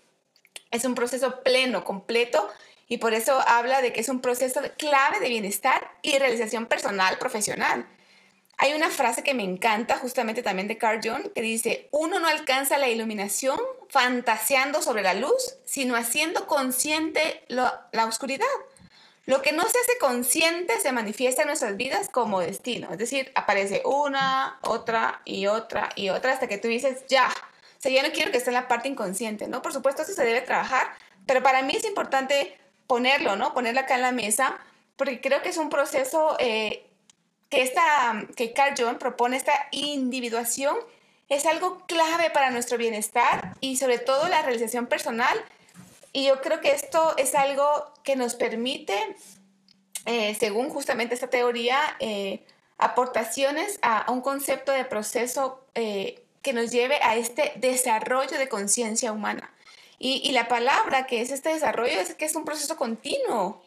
es 0.70 0.84
un 0.84 0.94
proceso 0.94 1.42
pleno, 1.42 1.84
completo, 1.84 2.48
y 2.88 2.98
por 2.98 3.14
eso 3.14 3.40
habla 3.46 3.82
de 3.82 3.92
que 3.92 4.00
es 4.00 4.08
un 4.08 4.20
proceso 4.20 4.60
clave 4.76 5.20
de 5.20 5.28
bienestar 5.28 5.92
y 6.02 6.18
realización 6.18 6.66
personal, 6.66 7.18
profesional. 7.18 7.86
Hay 8.58 8.74
una 8.74 8.90
frase 8.90 9.22
que 9.22 9.32
me 9.32 9.44
encanta 9.44 9.96
justamente 9.96 10.42
también 10.42 10.68
de 10.68 10.76
Carl 10.76 11.00
Jung 11.02 11.32
que 11.32 11.40
dice, 11.40 11.88
uno 11.92 12.18
no 12.18 12.28
alcanza 12.28 12.78
la 12.78 12.88
iluminación 12.88 13.58
fantaseando 13.88 14.82
sobre 14.82 15.02
la 15.02 15.14
luz, 15.14 15.56
sino 15.64 15.96
haciendo 15.96 16.46
consciente 16.46 17.44
la 17.48 18.06
oscuridad. 18.06 18.46
Lo 19.26 19.42
que 19.42 19.52
no 19.52 19.62
se 19.62 19.78
hace 19.78 19.98
consciente 20.00 20.80
se 20.80 20.92
manifiesta 20.92 21.42
en 21.42 21.48
nuestras 21.48 21.76
vidas 21.76 22.08
como 22.08 22.40
destino. 22.40 22.88
Es 22.90 22.98
decir, 22.98 23.30
aparece 23.34 23.82
una, 23.84 24.58
otra 24.62 25.20
y 25.24 25.46
otra 25.46 25.90
y 25.94 26.08
otra 26.08 26.32
hasta 26.32 26.48
que 26.48 26.58
tú 26.58 26.68
dices, 26.68 27.04
ya, 27.08 27.28
o 27.28 27.80
sea, 27.80 27.92
ya 27.92 28.02
no 28.02 28.12
quiero 28.12 28.30
que 28.30 28.38
esté 28.38 28.50
en 28.50 28.54
la 28.54 28.68
parte 28.68 28.88
inconsciente, 28.88 29.46
¿no? 29.46 29.62
Por 29.62 29.72
supuesto, 29.72 30.02
eso 30.02 30.12
se 30.12 30.24
debe 30.24 30.40
trabajar, 30.40 30.92
pero 31.26 31.42
para 31.42 31.62
mí 31.62 31.74
es 31.76 31.84
importante 31.84 32.58
ponerlo, 32.86 33.36
¿no? 33.36 33.54
Ponerlo 33.54 33.80
acá 33.80 33.94
en 33.94 34.02
la 34.02 34.12
mesa, 34.12 34.58
porque 34.96 35.20
creo 35.20 35.42
que 35.42 35.50
es 35.50 35.58
un 35.58 35.70
proceso 35.70 36.36
eh, 36.40 36.86
que, 37.48 37.62
esta, 37.62 38.26
que 38.36 38.52
Carl 38.52 38.74
Jung 38.76 38.98
propone, 38.98 39.36
esta 39.36 39.68
individuación, 39.70 40.76
es 41.28 41.46
algo 41.46 41.86
clave 41.86 42.30
para 42.30 42.50
nuestro 42.50 42.76
bienestar 42.76 43.54
y 43.60 43.76
sobre 43.76 43.98
todo 43.98 44.28
la 44.28 44.42
realización 44.42 44.86
personal. 44.86 45.38
Y 46.12 46.26
yo 46.26 46.40
creo 46.40 46.60
que 46.60 46.72
esto 46.72 47.16
es 47.16 47.34
algo 47.34 47.92
que 48.02 48.16
nos 48.16 48.34
permite, 48.34 49.16
eh, 50.06 50.34
según 50.34 50.70
justamente 50.70 51.14
esta 51.14 51.30
teoría, 51.30 51.78
eh, 52.00 52.44
aportaciones 52.78 53.78
a, 53.82 54.10
un 54.10 54.20
concepto 54.20 54.72
de 54.72 54.84
proceso 54.84 55.64
que 55.74 56.52
nos 56.52 56.70
lleve 56.70 56.96
a 57.02 57.16
este 57.16 57.52
desarrollo 57.56 58.38
de 58.38 58.48
conciencia 58.48 59.12
humana. 59.12 59.54
Y, 60.02 60.32
la 60.32 60.48
palabra 60.48 61.06
que 61.06 61.20
es 61.20 61.30
este 61.30 61.50
desarrollo 61.50 62.00
es 62.00 62.14
que 62.14 62.24
es 62.24 62.34
un 62.34 62.46
proceso 62.46 62.74
continuo. 62.76 63.62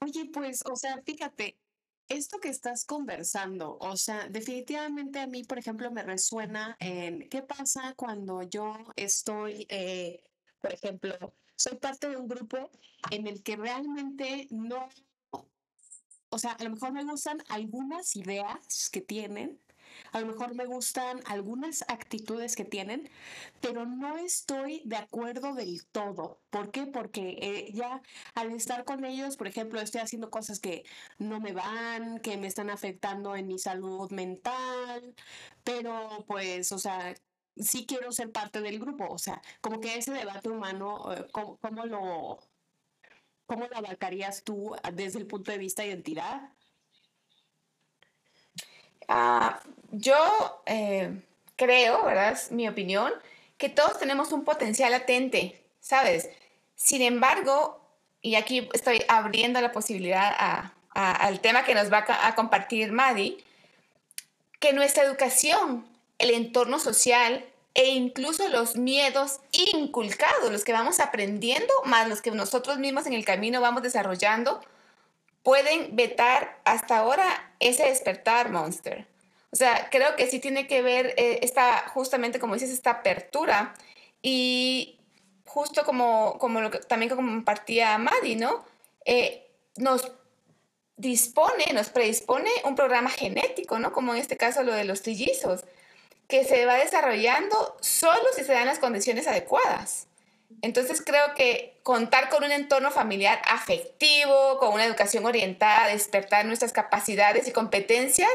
Oye, 0.00 0.24
pues, 0.24 0.62
o 0.66 0.74
sea, 0.74 1.00
fíjate, 1.02 1.56
esto 2.08 2.38
que 2.38 2.48
estás 2.48 2.84
conversando, 2.84 3.76
o 3.80 3.96
sea, 3.96 4.28
definitivamente 4.28 5.18
a 5.20 5.26
mí, 5.26 5.44
por 5.44 5.58
ejemplo, 5.58 5.90
me 5.90 6.02
resuena 6.02 6.76
en 6.80 7.28
qué 7.28 7.42
pasa 7.42 7.94
cuando 7.96 8.42
yo 8.42 8.76
estoy, 8.96 9.66
eh, 9.68 10.22
por 10.60 10.72
ejemplo, 10.72 11.34
soy 11.56 11.76
parte 11.76 12.08
de 12.08 12.16
un 12.16 12.28
grupo 12.28 12.70
en 13.10 13.26
el 13.26 13.42
que 13.42 13.56
realmente 13.56 14.46
no, 14.50 14.88
o 16.28 16.38
sea, 16.38 16.52
a 16.52 16.64
lo 16.64 16.70
mejor 16.70 16.92
me 16.92 17.04
gustan 17.04 17.42
algunas 17.48 18.14
ideas 18.14 18.90
que 18.90 19.00
tienen, 19.00 19.60
a 20.12 20.20
lo 20.20 20.26
mejor 20.26 20.54
me 20.54 20.66
gustan 20.66 21.20
algunas 21.26 21.82
actitudes 21.88 22.56
que 22.56 22.64
tienen, 22.64 23.08
pero 23.60 23.86
no 23.86 24.16
estoy 24.18 24.82
de 24.84 24.96
acuerdo 24.96 25.54
del 25.54 25.86
todo. 25.86 26.40
¿Por 26.50 26.70
qué? 26.70 26.86
Porque 26.86 27.38
eh, 27.40 27.72
ya 27.72 28.02
al 28.34 28.52
estar 28.52 28.84
con 28.84 29.04
ellos, 29.04 29.36
por 29.36 29.46
ejemplo, 29.48 29.80
estoy 29.80 30.00
haciendo 30.00 30.30
cosas 30.30 30.60
que 30.60 30.84
no 31.18 31.40
me 31.40 31.52
van, 31.52 32.20
que 32.20 32.36
me 32.36 32.46
están 32.46 32.70
afectando 32.70 33.36
en 33.36 33.46
mi 33.46 33.58
salud 33.58 34.10
mental, 34.10 35.14
pero 35.64 36.24
pues, 36.26 36.72
o 36.72 36.78
sea, 36.78 37.14
sí 37.56 37.86
quiero 37.86 38.12
ser 38.12 38.32
parte 38.32 38.60
del 38.60 38.78
grupo. 38.78 39.06
O 39.10 39.18
sea, 39.18 39.40
como 39.60 39.80
que 39.80 39.96
ese 39.96 40.12
debate 40.12 40.48
humano, 40.48 41.12
eh, 41.12 41.26
¿cómo, 41.32 41.86
lo... 41.86 42.38
¿Cómo 43.46 43.66
lo 43.68 43.76
abarcarías 43.76 44.42
tú 44.42 44.74
desde 44.92 45.20
el 45.20 45.26
punto 45.26 45.52
de 45.52 45.58
vista 45.58 45.82
de 45.82 45.88
identidad? 45.90 46.55
Ah, 49.08 49.60
yo 49.92 50.62
eh, 50.66 51.22
creo, 51.56 52.04
¿verdad? 52.04 52.32
Es 52.32 52.50
mi 52.50 52.68
opinión, 52.68 53.12
que 53.58 53.68
todos 53.68 53.98
tenemos 53.98 54.32
un 54.32 54.44
potencial 54.44 54.90
latente, 54.90 55.62
¿sabes? 55.80 56.28
Sin 56.74 57.02
embargo, 57.02 57.80
y 58.20 58.34
aquí 58.34 58.68
estoy 58.72 59.02
abriendo 59.08 59.60
la 59.60 59.72
posibilidad 59.72 60.34
al 60.90 61.40
tema 61.40 61.64
que 61.64 61.74
nos 61.74 61.92
va 61.92 62.04
a, 62.08 62.26
a 62.28 62.34
compartir 62.34 62.92
Madi, 62.92 63.38
que 64.60 64.72
nuestra 64.72 65.04
educación, 65.04 65.86
el 66.18 66.30
entorno 66.30 66.78
social 66.78 67.44
e 67.74 67.90
incluso 67.90 68.48
los 68.48 68.76
miedos 68.76 69.40
inculcados, 69.52 70.50
los 70.50 70.64
que 70.64 70.72
vamos 70.72 70.98
aprendiendo, 70.98 71.72
más 71.84 72.08
los 72.08 72.22
que 72.22 72.30
nosotros 72.30 72.78
mismos 72.78 73.06
en 73.06 73.12
el 73.12 73.24
camino 73.24 73.60
vamos 73.60 73.82
desarrollando, 73.82 74.62
pueden 75.46 75.94
vetar 75.94 76.58
hasta 76.64 76.98
ahora 76.98 77.52
ese 77.60 77.84
despertar, 77.84 78.50
Monster. 78.50 79.06
O 79.52 79.56
sea, 79.56 79.90
creo 79.92 80.16
que 80.16 80.26
sí 80.26 80.40
tiene 80.40 80.66
que 80.66 80.82
ver 80.82 81.14
eh, 81.16 81.38
esta, 81.42 81.88
justamente 81.90 82.40
como 82.40 82.54
dices, 82.54 82.70
esta 82.70 82.90
apertura 82.90 83.72
y 84.22 84.98
justo 85.44 85.84
como, 85.84 86.36
como 86.40 86.60
lo 86.60 86.72
que 86.72 86.78
también 86.78 87.14
compartía 87.14 87.96
Madi, 87.96 88.34
¿no? 88.34 88.64
Eh, 89.04 89.46
nos 89.76 90.10
dispone, 90.96 91.66
nos 91.72 91.90
predispone 91.90 92.50
un 92.64 92.74
programa 92.74 93.08
genético, 93.08 93.78
¿no? 93.78 93.92
Como 93.92 94.14
en 94.14 94.20
este 94.20 94.36
caso 94.36 94.64
lo 94.64 94.72
de 94.72 94.82
los 94.82 95.02
trillizos, 95.02 95.64
que 96.26 96.42
se 96.42 96.66
va 96.66 96.74
desarrollando 96.74 97.76
solo 97.80 98.24
si 98.34 98.42
se 98.42 98.52
dan 98.52 98.66
las 98.66 98.80
condiciones 98.80 99.28
adecuadas. 99.28 100.08
Entonces 100.62 101.02
creo 101.04 101.34
que 101.34 101.78
contar 101.82 102.28
con 102.28 102.44
un 102.44 102.52
entorno 102.52 102.90
familiar 102.90 103.40
afectivo, 103.46 104.58
con 104.58 104.72
una 104.72 104.84
educación 104.84 105.26
orientada 105.26 105.84
a 105.84 105.88
despertar 105.88 106.44
nuestras 106.44 106.72
capacidades 106.72 107.46
y 107.46 107.52
competencias 107.52 108.30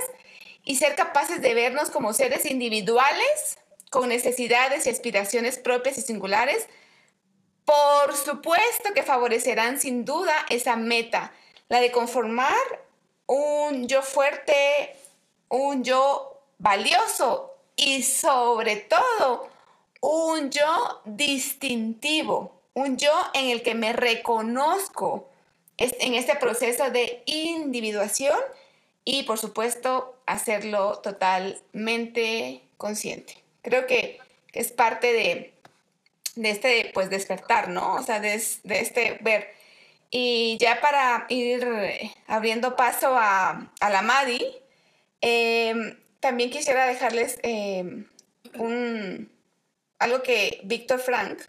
y 0.64 0.76
ser 0.76 0.96
capaces 0.96 1.42
de 1.42 1.54
vernos 1.54 1.90
como 1.90 2.14
seres 2.14 2.46
individuales 2.46 3.58
con 3.90 4.10
necesidades 4.10 4.88
y 4.88 4.90
aspiraciones 4.90 5.60
propias 5.60 5.98
y 5.98 6.02
singulares, 6.02 6.68
por 7.66 8.16
supuesto 8.16 8.94
que 8.96 9.04
favorecerán 9.04 9.80
sin 9.80 10.06
duda 10.06 10.34
esa 10.50 10.78
meta, 10.78 11.34
la 11.68 11.82
de 11.82 11.92
conformar 11.92 12.56
un 13.28 13.88
yo 13.88 14.02
fuerte, 14.02 14.96
un 15.50 15.84
yo 15.84 16.42
valioso 16.58 17.54
y 17.76 18.04
sobre 18.04 18.78
todo 18.78 19.50
un 20.02 20.50
yo 20.50 21.02
distintivo. 21.06 22.60
un 22.74 22.98
yo 22.98 23.12
en 23.34 23.50
el 23.50 23.64
que 23.64 23.76
me 23.76 23.94
reconozco 23.94 25.30
en 25.78 26.14
este 26.14 26.36
proceso 26.36 26.90
de 26.90 27.24
individuación 27.26 28.38
y 29.04 29.24
por 29.24 29.40
supuesto 29.40 30.16
hacerlo 30.26 31.00
totalmente 31.00 32.62
consciente. 32.78 33.36
Creo 33.62 33.88
que 33.88 34.20
es 34.54 34.72
parte 34.72 35.12
de, 35.14 35.54
este 36.50 36.92
pues 36.94 37.10
despertar, 37.10 37.70
¿no? 37.70 37.96
O 37.96 38.04
sea, 38.04 38.20
de, 38.20 38.34
este 38.36 39.18
ver. 39.22 39.54
Y 40.10 40.58
ya 40.60 40.82
para 40.82 41.26
ir 41.30 41.66
abriendo 42.28 42.76
paso 42.76 43.16
a, 43.18 43.72
la 43.82 44.02
Madi, 44.02 44.46
em, 45.22 45.98
también 46.20 46.50
quisiera 46.50 46.86
dejarles 46.86 47.40
em, 47.44 48.08
un, 48.56 49.31
algo 50.02 50.24
que 50.24 50.60
Víctor 50.64 51.00
Frank 51.00 51.44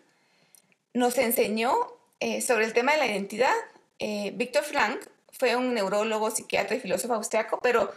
nos 0.92 1.16
enseñó 1.16 1.75
eh, 2.21 2.42
sobre 2.42 2.66
el 2.66 2.75
tema 2.75 2.92
de 2.92 2.99
la 2.99 3.06
identidad. 3.06 3.54
Eh, 3.99 4.30
Víctor 4.35 4.62
Frank 4.62 5.00
fue 5.32 5.56
un 5.56 5.73
neurólogo, 5.73 6.30
psiquiatra 6.30 6.76
y 6.76 6.80
filósofo 6.80 7.14
austriaco, 7.14 7.59
pero 7.62 7.90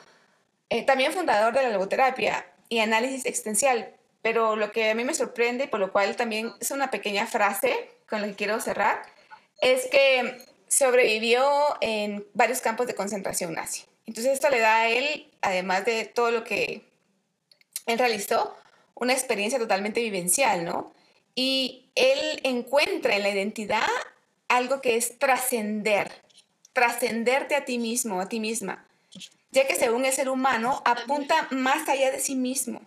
eh, 0.69 0.83
también 0.85 1.11
fundador 1.11 1.53
de 1.53 1.61
la 1.63 1.69
logoterapia 1.71 2.45
y 2.69 2.79
análisis 2.79 3.25
existencial. 3.25 3.91
Pero 4.21 4.55
lo 4.55 4.71
que 4.71 4.89
a 4.89 4.95
mí 4.95 5.03
me 5.03 5.13
sorprende, 5.13 5.67
por 5.67 5.81
lo 5.81 5.91
cual 5.91 6.15
también 6.15 6.53
es 6.61 6.71
una 6.71 6.89
pequeña 6.89 7.27
frase 7.27 7.91
con 8.07 8.21
la 8.21 8.27
que 8.27 8.35
quiero 8.35 8.59
cerrar, 8.61 9.01
es 9.59 9.87
que 9.87 10.37
sobrevivió 10.69 11.45
en 11.81 12.25
varios 12.33 12.61
campos 12.61 12.87
de 12.87 12.95
concentración 12.95 13.53
nazi. 13.53 13.83
Entonces 14.05 14.33
esto 14.33 14.49
le 14.49 14.59
da 14.59 14.77
a 14.77 14.87
él, 14.87 15.29
además 15.41 15.83
de 15.83 16.05
todo 16.05 16.31
lo 16.31 16.45
que 16.45 16.81
él 17.87 17.99
realizó, 17.99 18.55
una 18.95 19.13
experiencia 19.13 19.59
totalmente 19.59 20.01
vivencial, 20.01 20.65
¿no? 20.65 20.93
Y 21.35 21.89
él 21.95 22.39
encuentra 22.43 23.15
en 23.15 23.23
la 23.23 23.29
identidad 23.29 23.85
algo 24.47 24.81
que 24.81 24.95
es 24.95 25.19
trascender, 25.19 26.11
trascenderte 26.73 27.55
a 27.55 27.65
ti 27.65 27.77
mismo, 27.77 28.21
a 28.21 28.29
ti 28.29 28.39
misma, 28.39 28.87
ya 29.51 29.67
que 29.67 29.75
según 29.75 30.05
el 30.05 30.13
ser 30.13 30.29
humano 30.29 30.81
apunta 30.85 31.47
más 31.51 31.87
allá 31.89 32.11
de 32.11 32.19
sí 32.19 32.35
mismo 32.35 32.81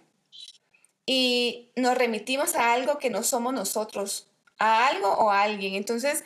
y 1.04 1.70
nos 1.76 1.96
remitimos 1.96 2.54
a 2.54 2.72
algo 2.72 2.98
que 2.98 3.10
no 3.10 3.22
somos 3.22 3.54
nosotros, 3.54 4.26
a 4.58 4.86
algo 4.88 5.08
o 5.08 5.30
a 5.30 5.42
alguien. 5.42 5.74
Entonces, 5.74 6.24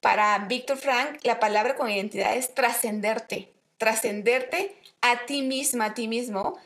para 0.00 0.38
Víctor 0.38 0.78
Frank, 0.78 1.18
la 1.22 1.38
palabra 1.40 1.76
con 1.76 1.90
identidad 1.90 2.34
es 2.36 2.54
trascenderte, 2.54 3.52
trascenderte 3.76 4.74
a 5.00 5.26
ti 5.26 5.42
misma, 5.42 5.86
a 5.86 5.94
ti 5.94 6.08
mismo, 6.08 6.58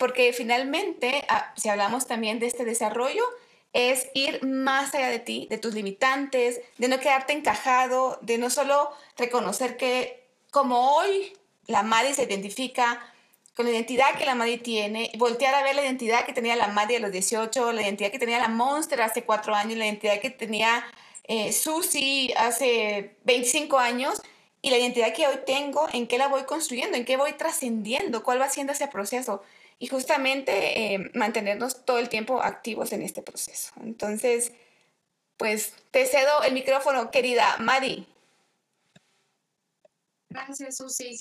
porque 0.00 0.32
finalmente, 0.32 1.26
ah, 1.28 1.52
si 1.58 1.68
hablamos 1.68 2.06
también 2.06 2.40
de 2.40 2.46
este 2.46 2.64
desarrollo, 2.64 3.22
es 3.74 4.08
ir 4.14 4.42
más 4.42 4.94
allá 4.94 5.10
de 5.10 5.18
ti, 5.18 5.46
de 5.50 5.58
tus 5.58 5.74
limitantes, 5.74 6.58
de 6.78 6.88
no 6.88 6.98
quedarte 6.98 7.34
encajado, 7.34 8.18
de 8.22 8.38
no 8.38 8.48
solo 8.48 8.90
reconocer 9.18 9.76
que 9.76 10.24
como 10.50 10.96
hoy 10.96 11.34
la 11.66 11.82
madre 11.82 12.14
se 12.14 12.22
identifica 12.22 12.98
con 13.54 13.66
la 13.66 13.72
identidad 13.72 14.16
que 14.16 14.24
la 14.24 14.34
madre 14.34 14.56
tiene, 14.56 15.12
voltear 15.18 15.54
a 15.54 15.62
ver 15.62 15.74
la 15.74 15.82
identidad 15.82 16.24
que 16.24 16.32
tenía 16.32 16.56
la 16.56 16.68
madre 16.68 16.96
a 16.96 17.00
los 17.00 17.12
18, 17.12 17.72
la 17.72 17.82
identidad 17.82 18.10
que 18.10 18.18
tenía 18.18 18.38
la 18.38 18.48
Monster 18.48 19.02
hace 19.02 19.24
cuatro 19.24 19.54
años, 19.54 19.76
la 19.76 19.84
identidad 19.84 20.18
que 20.18 20.30
tenía 20.30 20.82
eh, 21.24 21.54
hace 22.38 23.16
25 23.24 23.78
años 23.78 24.22
y 24.62 24.70
la 24.70 24.78
identidad 24.78 25.12
que 25.12 25.26
hoy 25.26 25.40
tengo, 25.44 25.88
en 25.92 26.06
qué 26.06 26.16
la 26.16 26.28
voy 26.28 26.44
construyendo, 26.44 26.96
en 26.96 27.04
qué 27.04 27.18
voy 27.18 27.34
trascendiendo, 27.34 28.22
cuál 28.24 28.40
va 28.40 28.48
siendo 28.48 28.72
ese 28.72 28.88
proceso 28.88 29.42
y 29.80 29.86
justamente 29.86 30.92
eh, 30.94 31.10
mantenernos 31.14 31.86
todo 31.86 31.98
el 31.98 32.10
tiempo 32.10 32.42
activos 32.42 32.92
en 32.92 33.00
este 33.00 33.22
proceso. 33.22 33.72
Entonces, 33.82 34.52
pues 35.38 35.72
te 35.90 36.04
cedo 36.04 36.42
el 36.42 36.52
micrófono, 36.52 37.10
querida 37.10 37.56
Madi. 37.58 38.06
Gracias, 40.28 40.76
Susi. 40.76 41.18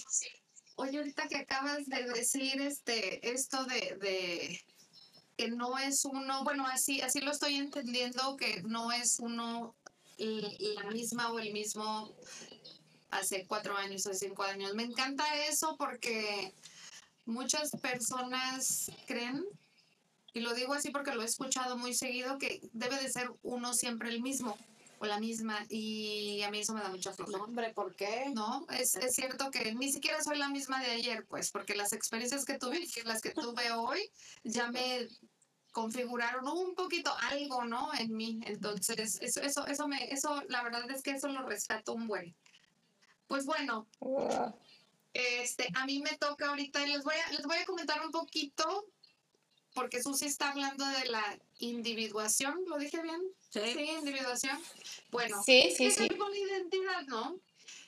Oye, 0.75 0.97
ahorita 0.97 1.27
que 1.29 1.37
acabas 1.37 1.85
de 1.85 2.03
decir 2.03 2.61
este, 2.61 3.31
esto 3.31 3.63
de, 3.63 3.97
de 4.01 4.61
que 5.37 5.49
no 5.49 5.79
es 5.79 6.03
uno, 6.03 6.43
bueno, 6.43 6.67
así, 6.67 6.99
así 6.99 7.21
lo 7.21 7.31
estoy 7.31 7.55
entendiendo, 7.55 8.35
que 8.35 8.61
no 8.63 8.91
es 8.91 9.19
uno 9.19 9.73
la 10.17 10.83
misma 10.91 11.31
o 11.31 11.39
el 11.39 11.53
mismo 11.53 12.13
hace 13.09 13.47
cuatro 13.47 13.77
años 13.77 14.05
o 14.05 14.13
cinco 14.13 14.43
años. 14.43 14.75
Me 14.75 14.83
encanta 14.83 15.23
eso 15.45 15.77
porque 15.77 16.53
muchas 17.29 17.71
personas 17.81 18.91
creen, 19.05 19.45
y 20.33 20.41
lo 20.41 20.53
digo 20.53 20.73
así 20.73 20.91
porque 20.91 21.13
lo 21.13 21.21
he 21.21 21.25
escuchado 21.25 21.77
muy 21.77 21.93
seguido, 21.93 22.37
que 22.37 22.61
debe 22.73 23.01
de 23.01 23.09
ser 23.09 23.31
uno 23.41 23.73
siempre 23.73 24.09
el 24.09 24.21
mismo 24.21 24.57
o 24.99 25.05
la 25.05 25.19
misma 25.19 25.65
y 25.69 26.41
a 26.43 26.51
mí 26.51 26.59
eso 26.59 26.73
me 26.73 26.81
da 26.81 26.89
mucha 26.89 27.13
flojera. 27.13 27.43
hombre, 27.43 27.73
¿por 27.73 27.95
qué? 27.95 28.29
No, 28.33 28.67
es, 28.69 28.95
es, 28.95 29.15
cierto 29.15 29.49
que 29.49 29.73
ni 29.73 29.91
siquiera 29.91 30.21
soy 30.21 30.37
la 30.37 30.49
misma 30.49 30.81
de 30.81 30.91
ayer, 30.91 31.25
pues, 31.25 31.51
porque 31.51 31.75
las 31.75 31.93
experiencias 31.93 32.43
que 32.43 32.57
tuve 32.57 32.79
y 32.81 33.01
las 33.03 33.21
que 33.21 33.31
tuve 33.31 33.71
hoy 33.71 34.11
ya 34.43 34.69
me 34.69 35.07
configuraron 35.71 36.47
un 36.47 36.75
poquito 36.75 37.11
algo, 37.31 37.63
¿no? 37.63 37.93
En 37.97 38.15
mí. 38.15 38.39
Entonces, 38.45 39.19
eso, 39.21 39.41
eso, 39.41 39.65
eso 39.67 39.87
me, 39.87 40.11
eso, 40.11 40.43
la 40.49 40.63
verdad 40.63 40.89
es 40.91 41.01
que 41.01 41.11
eso 41.11 41.29
lo 41.29 41.43
respeto 41.43 41.93
un 41.93 42.07
buen. 42.07 42.35
Pues 43.27 43.45
bueno, 43.45 43.87
este, 45.19 45.69
a 45.75 45.85
mí 45.85 45.99
me 45.99 46.17
toca 46.17 46.49
ahorita, 46.49 46.85
les 46.85 47.03
voy 47.03 47.15
a, 47.15 47.31
les 47.31 47.43
voy 47.43 47.57
a 47.57 47.65
comentar 47.65 48.05
un 48.05 48.11
poquito, 48.11 48.85
porque 49.73 50.01
Susi 50.01 50.25
está 50.25 50.51
hablando 50.51 50.85
de 50.85 51.05
la 51.05 51.39
individuación, 51.59 52.63
¿lo 52.67 52.77
dije 52.77 53.01
bien? 53.01 53.21
Sí. 53.49 53.59
individuación. 53.99 54.59
Bueno, 55.11 55.41
sí, 55.43 55.73
sí, 55.75 55.91
sí. 55.91 56.09
con 56.09 56.35
identidad, 56.35 57.03
no? 57.07 57.39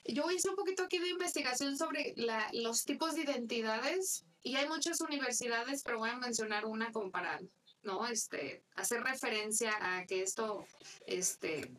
Yo 0.06 0.30
hice 0.32 0.50
un 0.50 0.56
poquito 0.56 0.84
aquí 0.84 0.98
de 0.98 1.10
investigación 1.10 1.78
sobre 1.78 2.14
la, 2.16 2.50
los 2.54 2.86
tipos 2.86 3.16
de 3.16 3.22
identidades 3.22 4.26
y 4.42 4.56
hay 4.56 4.68
muchas 4.68 5.00
universidades, 5.02 5.84
pero 5.84 6.00
voy 6.00 6.10
a 6.10 6.18
mencionar 6.18 6.66
una 6.66 6.92
como 6.92 7.12
para, 7.12 7.40
¿no? 7.84 8.08
Este, 8.08 8.64
hacer 8.76 9.04
referencia 9.04 9.72
a 9.80 10.06
que 10.06 10.24
esto, 10.24 10.66
este, 11.06 11.72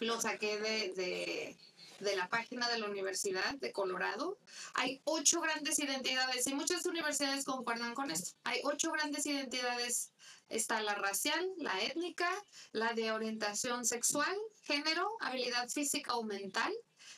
lo 0.00 0.20
saqué 0.20 0.58
de 0.58 0.92
de 0.94 1.56
la 2.00 2.28
página 2.28 2.68
de 2.68 2.78
la 2.78 2.86
Universidad 2.86 3.54
de 3.56 3.72
Colorado, 3.72 4.38
hay 4.74 5.00
ocho 5.04 5.40
grandes 5.40 5.78
identidades 5.78 6.46
y 6.46 6.54
muchas 6.54 6.84
universidades 6.86 7.44
concuerdan 7.44 7.94
con 7.94 8.10
esto. 8.10 8.36
Hay 8.44 8.60
ocho 8.64 8.90
grandes 8.92 9.26
identidades. 9.26 10.12
Está 10.48 10.82
la 10.82 10.94
racial, 10.94 11.48
la 11.56 11.80
étnica, 11.82 12.28
la 12.72 12.92
de 12.92 13.12
orientación 13.12 13.84
sexual, 13.84 14.36
género, 14.62 15.08
habilidad 15.20 15.68
física 15.68 16.14
o 16.16 16.24
mental, 16.24 16.72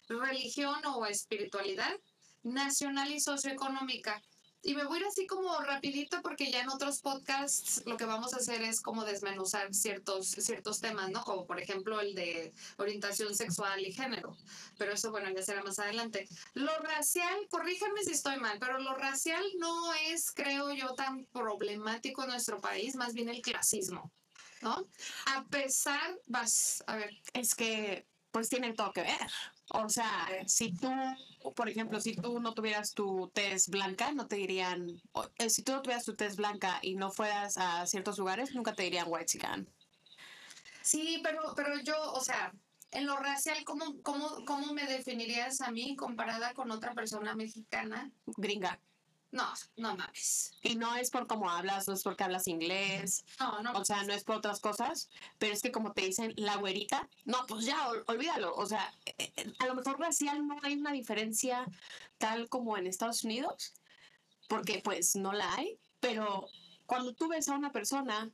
religión 0.08 0.80
o 0.86 1.06
espiritualidad, 1.06 1.94
nacional 2.42 3.10
y 3.10 3.20
socioeconómica. 3.20 4.22
Y 4.62 4.74
me 4.74 4.84
voy 4.84 4.98
a 4.98 5.00
ir 5.02 5.06
así 5.06 5.26
como 5.26 5.58
rapidito 5.60 6.20
porque 6.22 6.50
ya 6.50 6.60
en 6.60 6.68
otros 6.68 7.00
podcasts 7.00 7.82
lo 7.86 7.96
que 7.96 8.04
vamos 8.04 8.34
a 8.34 8.38
hacer 8.38 8.62
es 8.62 8.80
como 8.80 9.04
desmenuzar 9.04 9.72
ciertos, 9.72 10.28
ciertos 10.28 10.80
temas, 10.80 11.10
¿no? 11.10 11.22
Como 11.22 11.46
por 11.46 11.60
ejemplo 11.60 12.00
el 12.00 12.14
de 12.14 12.52
orientación 12.76 13.34
sexual 13.34 13.86
y 13.86 13.92
género. 13.92 14.36
Pero 14.76 14.92
eso, 14.92 15.10
bueno, 15.10 15.30
ya 15.30 15.42
será 15.42 15.62
más 15.62 15.78
adelante. 15.78 16.28
Lo 16.54 16.76
racial, 16.78 17.46
corríjanme 17.48 18.02
si 18.02 18.12
estoy 18.12 18.38
mal, 18.38 18.58
pero 18.58 18.78
lo 18.78 18.94
racial 18.94 19.44
no 19.58 19.94
es, 19.94 20.32
creo 20.32 20.72
yo, 20.72 20.94
tan 20.94 21.26
problemático 21.26 22.24
en 22.24 22.30
nuestro 22.30 22.60
país, 22.60 22.96
más 22.96 23.14
bien 23.14 23.28
el 23.28 23.42
clasismo, 23.42 24.10
¿no? 24.62 24.88
A 25.26 25.44
pesar, 25.44 26.20
vas, 26.26 26.82
a 26.86 26.96
ver. 26.96 27.16
Es 27.34 27.54
que, 27.54 28.06
pues 28.32 28.48
tienen 28.48 28.74
todo 28.74 28.92
que 28.92 29.02
ver. 29.02 29.30
O 29.70 29.88
sea, 29.88 30.28
si 30.46 30.72
tú, 30.72 30.90
por 31.54 31.68
ejemplo, 31.68 32.00
si 32.00 32.14
tú 32.14 32.40
no 32.40 32.54
tuvieras 32.54 32.94
tu 32.94 33.30
test 33.34 33.68
blanca, 33.68 34.12
no 34.12 34.26
te 34.26 34.36
dirían, 34.36 35.00
eh, 35.38 35.50
si 35.50 35.62
tú 35.62 35.72
no 35.72 35.82
tuvieras 35.82 36.04
tu 36.04 36.14
test 36.14 36.36
blanca 36.36 36.78
y 36.82 36.94
no 36.94 37.10
fueras 37.10 37.58
a 37.58 37.86
ciertos 37.86 38.18
lugares, 38.18 38.54
nunca 38.54 38.74
te 38.74 38.84
dirían 38.84 39.06
white 39.08 39.26
chican. 39.26 39.68
Sí, 40.82 41.20
pero, 41.22 41.52
pero 41.56 41.80
yo, 41.80 42.12
o 42.12 42.20
sea, 42.20 42.52
en 42.92 43.06
lo 43.06 43.16
racial, 43.16 43.64
¿cómo, 43.64 44.00
cómo, 44.02 44.44
¿cómo 44.46 44.72
me 44.72 44.86
definirías 44.86 45.60
a 45.60 45.72
mí 45.72 45.96
comparada 45.96 46.54
con 46.54 46.70
otra 46.70 46.94
persona 46.94 47.34
mexicana? 47.34 48.12
Gringa. 48.36 48.80
No, 49.36 49.52
no 49.76 49.94
mames. 49.94 50.54
Y 50.62 50.76
no 50.76 50.96
es 50.96 51.10
por 51.10 51.26
cómo 51.26 51.50
hablas, 51.50 51.86
no 51.86 51.92
es 51.92 52.02
porque 52.02 52.24
hablas 52.24 52.48
inglés. 52.48 53.22
No, 53.38 53.62
no. 53.62 53.72
O 53.72 53.84
sea, 53.84 54.02
no 54.04 54.14
es 54.14 54.24
por 54.24 54.36
otras 54.36 54.60
cosas, 54.60 55.10
pero 55.38 55.52
es 55.52 55.60
que 55.60 55.70
como 55.70 55.92
te 55.92 56.06
dicen 56.06 56.32
la 56.36 56.56
güerita, 56.56 57.06
no, 57.26 57.44
pues 57.46 57.66
ya, 57.66 57.76
olvídalo. 58.06 58.54
O 58.54 58.64
sea, 58.64 58.94
eh, 59.04 59.30
eh, 59.36 59.52
a 59.58 59.66
lo 59.66 59.74
mejor 59.74 60.00
racial 60.00 60.46
no 60.46 60.56
hay 60.62 60.76
una 60.76 60.92
diferencia 60.92 61.66
tal 62.16 62.48
como 62.48 62.78
en 62.78 62.86
Estados 62.86 63.24
Unidos, 63.24 63.74
porque 64.48 64.80
pues 64.82 65.16
no 65.16 65.34
la 65.34 65.52
hay, 65.54 65.78
pero 66.00 66.48
cuando 66.86 67.12
tú 67.12 67.28
ves 67.28 67.50
a 67.50 67.56
una 67.56 67.72
persona 67.72 68.30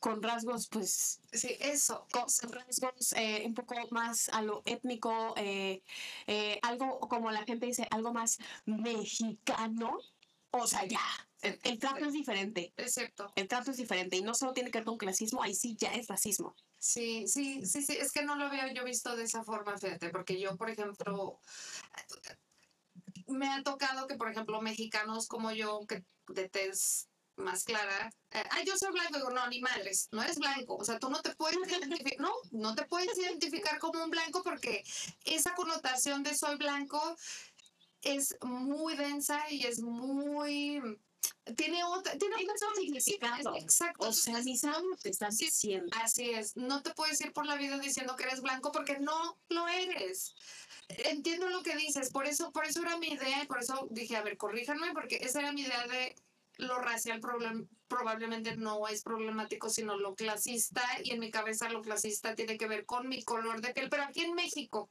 con 0.00 0.22
rasgos, 0.22 0.68
pues... 0.68 1.20
Sí, 1.32 1.56
eso. 1.60 2.06
Con 2.12 2.26
rasgos 2.52 3.14
eh, 3.14 3.42
un 3.46 3.54
poco 3.54 3.74
más 3.90 4.28
a 4.28 4.42
lo 4.42 4.60
étnico, 4.66 5.34
algo 6.60 7.00
como 7.00 7.30
la 7.30 7.44
gente 7.44 7.64
dice, 7.64 7.88
algo 7.90 8.12
más 8.12 8.38
mexicano, 8.66 9.98
o 10.56 10.66
sea, 10.66 10.84
ya, 10.84 11.00
El, 11.40 11.58
el 11.64 11.78
trato 11.78 12.04
es 12.04 12.12
diferente. 12.12 12.72
Exacto. 12.76 13.32
El 13.36 13.48
trato 13.48 13.70
es 13.70 13.76
diferente 13.76 14.16
y 14.16 14.22
no 14.22 14.34
solo 14.34 14.52
tiene 14.52 14.70
que 14.70 14.78
ver 14.78 14.86
con 14.86 14.98
clasismo, 14.98 15.42
ahí 15.42 15.54
sí 15.54 15.76
ya 15.78 15.92
es 15.94 16.08
racismo. 16.08 16.54
Sí, 16.78 17.26
sí, 17.26 17.64
sí, 17.64 17.82
sí, 17.82 17.96
es 17.96 18.12
que 18.12 18.22
no 18.22 18.36
lo 18.36 18.46
había 18.46 18.72
yo 18.72 18.84
visto 18.84 19.16
de 19.16 19.24
esa 19.24 19.42
forma, 19.42 19.76
fíjate, 19.78 20.10
porque 20.10 20.38
yo, 20.38 20.56
por 20.56 20.70
ejemplo, 20.70 21.40
me 23.26 23.48
ha 23.48 23.62
tocado 23.62 24.06
que, 24.06 24.16
por 24.16 24.30
ejemplo, 24.30 24.60
mexicanos 24.60 25.26
como 25.26 25.52
yo, 25.52 25.80
que 25.86 26.04
de 26.28 26.48
tez 26.48 27.08
más 27.36 27.64
clara, 27.64 28.10
eh, 28.30 28.44
ay, 28.50 28.64
yo 28.64 28.76
soy 28.76 28.92
blanco, 28.92 29.18
digo, 29.18 29.30
no, 29.30 29.46
ni 29.48 29.60
madres, 29.60 30.08
no 30.10 30.22
es 30.22 30.38
blanco, 30.38 30.76
o 30.76 30.84
sea, 30.84 30.98
tú 30.98 31.10
no 31.10 31.20
te 31.20 31.34
puedes 31.34 31.58
identificar, 31.68 32.20
no, 32.20 32.32
no 32.50 32.74
te 32.74 32.86
puedes 32.86 33.16
identificar 33.18 33.78
como 33.78 34.02
un 34.02 34.10
blanco 34.10 34.42
porque 34.42 34.82
esa 35.24 35.54
connotación 35.54 36.22
de 36.22 36.34
soy 36.34 36.56
blanco 36.56 37.16
es 38.02 38.36
muy 38.42 38.96
densa 38.96 39.40
y 39.50 39.66
es 39.66 39.80
muy 39.80 40.80
tiene 41.56 41.82
otra, 41.84 42.16
tiene 42.18 42.36
otro 42.36 42.74
significado. 42.80 43.54
Exacto. 43.56 44.08
O 44.08 44.12
sea, 44.12 44.40
ni 44.42 44.58
que 45.02 45.08
estás 45.08 45.36
Sí. 45.36 45.46
diciendo. 45.46 45.96
Así 46.02 46.30
es, 46.30 46.56
no 46.56 46.82
te 46.82 46.92
puedes 46.94 47.20
ir 47.20 47.32
por 47.32 47.46
la 47.46 47.56
vida 47.56 47.78
diciendo 47.78 48.16
que 48.16 48.24
eres 48.24 48.42
blanco 48.42 48.72
porque 48.72 48.98
no 48.98 49.38
lo 49.48 49.68
eres. 49.68 50.34
Entiendo 50.88 51.48
lo 51.48 51.62
que 51.62 51.76
dices, 51.76 52.10
por 52.10 52.26
eso, 52.26 52.52
por 52.52 52.64
eso 52.64 52.80
era 52.82 52.96
mi 52.98 53.08
idea 53.08 53.42
y 53.42 53.46
por 53.46 53.60
eso 53.60 53.88
dije, 53.90 54.16
a 54.16 54.22
ver, 54.22 54.36
corríjanme, 54.36 54.92
porque 54.92 55.16
esa 55.16 55.40
era 55.40 55.52
mi 55.52 55.62
idea 55.62 55.86
de 55.86 56.14
lo 56.58 56.78
racial 56.78 57.20
problem- 57.20 57.68
probablemente 57.88 58.56
no 58.56 58.86
es 58.88 59.02
problemático, 59.02 59.68
sino 59.68 59.96
lo 59.98 60.14
clasista, 60.14 60.82
y 61.04 61.10
en 61.10 61.20
mi 61.20 61.30
cabeza 61.30 61.68
lo 61.68 61.82
clasista 61.82 62.34
tiene 62.34 62.56
que 62.56 62.66
ver 62.66 62.86
con 62.86 63.08
mi 63.08 63.22
color 63.22 63.60
de 63.60 63.72
piel, 63.74 63.90
pero 63.90 64.04
aquí 64.04 64.22
en 64.22 64.34
México, 64.34 64.90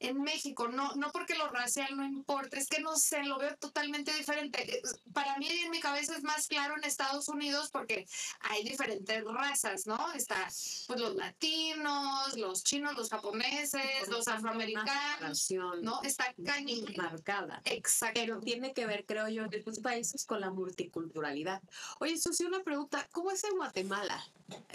en 0.00 0.22
México, 0.22 0.68
no, 0.68 0.94
no 0.96 1.12
porque 1.12 1.34
lo 1.36 1.48
racial 1.48 1.94
no 1.96 2.04
importa, 2.04 2.58
es 2.58 2.68
que 2.68 2.80
no 2.80 2.96
sé, 2.96 3.22
lo 3.24 3.38
veo 3.38 3.54
totalmente 3.56 4.12
diferente. 4.14 4.78
Eh, 4.78 4.82
Para 5.12 5.36
mí 5.36 5.46
en 5.48 5.70
mi 5.70 5.78
cabeza 5.78 6.16
es 6.16 6.22
más 6.22 6.48
claro 6.48 6.74
en 6.76 6.84
Estados 6.84 7.28
Unidos 7.28 7.68
porque 7.70 8.06
hay 8.40 8.64
diferentes 8.64 9.22
razas, 9.24 9.86
¿no? 9.86 10.12
Está 10.12 10.48
pues 10.86 10.98
los 10.98 11.14
latinos, 11.14 12.36
los 12.36 12.64
chinos, 12.64 12.96
los 12.96 13.10
japoneses, 13.10 14.08
los 14.08 14.26
afroamericanos, 14.26 15.50
¿no? 15.82 16.02
Está 16.02 16.34
cañón. 16.44 16.94
marcada. 16.96 17.60
Exacto. 17.66 18.18
Pero 18.20 18.40
tiene 18.40 18.72
que 18.72 18.86
ver, 18.86 19.04
creo 19.04 19.28
yo, 19.28 19.44
en 19.44 19.52
estos 19.52 19.80
países 19.80 20.24
con 20.24 20.40
la 20.40 20.50
multiculturalidad. 20.50 21.62
Oye, 21.98 22.16
Susi, 22.18 22.44
una 22.44 22.62
pregunta. 22.62 23.06
¿Cómo 23.12 23.30
es 23.30 23.44
en 23.44 23.56
Guatemala? 23.56 24.24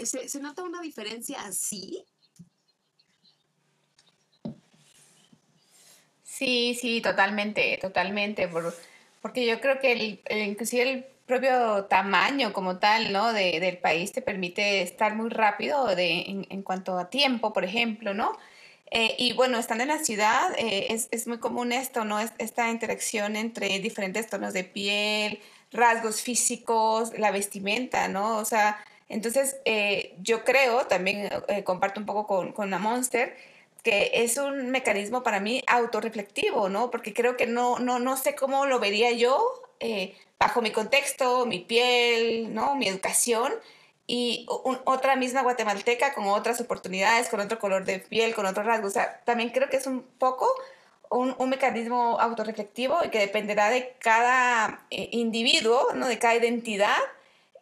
¿Se, 0.03 0.29
se 0.29 0.39
nota 0.39 0.63
una 0.63 0.81
diferencia 0.81 1.41
así? 1.41 2.05
Sí, 6.38 6.76
sí, 6.80 7.02
totalmente, 7.02 7.78
totalmente, 7.82 8.48
por- 8.50 8.74
porque 9.21 9.45
yo 9.45 9.62
creo 9.62 9.80
que 9.80 9.91
el, 9.93 10.21
el- 10.26 10.48
inclusive 10.50 10.84
el 10.84 11.04
propio 11.26 11.86
tamaño 11.86 12.52
como 12.54 12.78
tal, 12.80 13.12
¿no? 13.13 13.32
de- 13.34 13.60
del 13.60 13.78
país 13.78 14.12
te 14.12 14.21
permite 14.21 14.82
estar 14.82 15.15
muy 15.15 15.30
rápido 15.30 15.95
de, 15.95 16.21
en, 16.28 16.45
en 16.50 16.62
cuanto 16.62 16.98
a 17.00 17.10
tiempo, 17.10 17.54
por 17.54 17.63
ejemplo, 17.63 18.13
¿no? 18.13 18.38
Eh, 18.91 19.15
y 19.17 19.34
bueno, 19.34 19.58
estando 19.58 19.84
en 19.84 19.89
la 19.89 20.04
ciudad 20.04 20.54
eh, 20.58 20.88
es, 20.89 21.08
es 21.12 21.26
muy 21.28 21.39
común 21.39 21.71
esto, 21.71 22.04
¿no? 22.06 22.19
Es- 22.19 22.34
esta 22.38 22.69
interacción 22.69 23.36
entre 23.38 23.80
diferentes 23.80 24.30
tonos 24.30 24.54
de 24.54 24.63
piel, 24.65 25.39
rasgos 25.71 26.21
físicos, 26.21 27.17
la 27.17 27.32
vestimenta, 27.32 28.08
¿no? 28.10 28.38
O 28.38 28.45
sea, 28.45 28.78
entonces 29.10 29.58
eh, 29.65 30.15
yo 30.21 30.43
creo, 30.43 30.86
también 30.88 31.30
eh, 31.48 31.63
comparto 31.63 32.00
un 32.00 32.06
poco 32.06 32.28
con, 32.28 32.52
con 32.54 32.69
la 32.69 32.78
Monster, 32.80 33.36
que 33.86 34.12
es 34.15 34.38
un 34.38 34.71
mecanismo 34.71 35.24
para 35.24 35.39
mí 35.39 35.63
autorreflectivo, 35.67 36.67
¿no? 36.69 36.91
Porque 36.91 37.13
creo 37.13 37.38
que 37.38 37.45
no, 37.48 37.80
no, 37.80 38.00
no 38.00 38.17
sé 38.17 38.36
cómo 38.36 38.65
lo 38.65 38.80
vería 38.80 39.12
yo 39.12 39.48
eh, 39.80 40.15
bajo 40.39 40.62
mi 40.62 40.71
contexto, 40.71 41.45
mi 41.45 41.60
piel, 41.60 42.54
¿no? 42.54 42.76
Mi 42.76 42.88
educación 42.88 43.54
y 44.08 44.45
un- 44.65 44.80
otra 44.86 45.15
misma 45.15 45.43
guatemalteca 45.43 46.13
con 46.15 46.26
otras 46.28 46.60
oportunidades, 46.62 47.30
con 47.30 47.39
otro 47.39 47.60
color 47.60 47.86
de 47.86 48.00
piel, 48.00 48.34
con 48.36 48.45
otro 48.48 48.63
rasgo. 48.63 48.88
O 48.88 48.91
sea, 48.91 49.21
también 49.24 49.50
creo 49.52 49.69
que 49.69 49.78
es 49.78 49.88
un 49.88 50.02
poco 50.17 50.48
un, 51.12 51.36
un 51.38 51.50
mecanismo 51.50 52.19
autorreflectivo 52.19 52.98
y 53.06 53.10
que 53.10 53.19
dependerá 53.19 53.69
de 53.69 53.95
cada 54.00 54.86
eh, 54.89 55.10
individuo, 55.12 55.93
¿no? 55.93 56.08
De 56.08 56.17
cada 56.19 56.36
identidad 56.36 56.98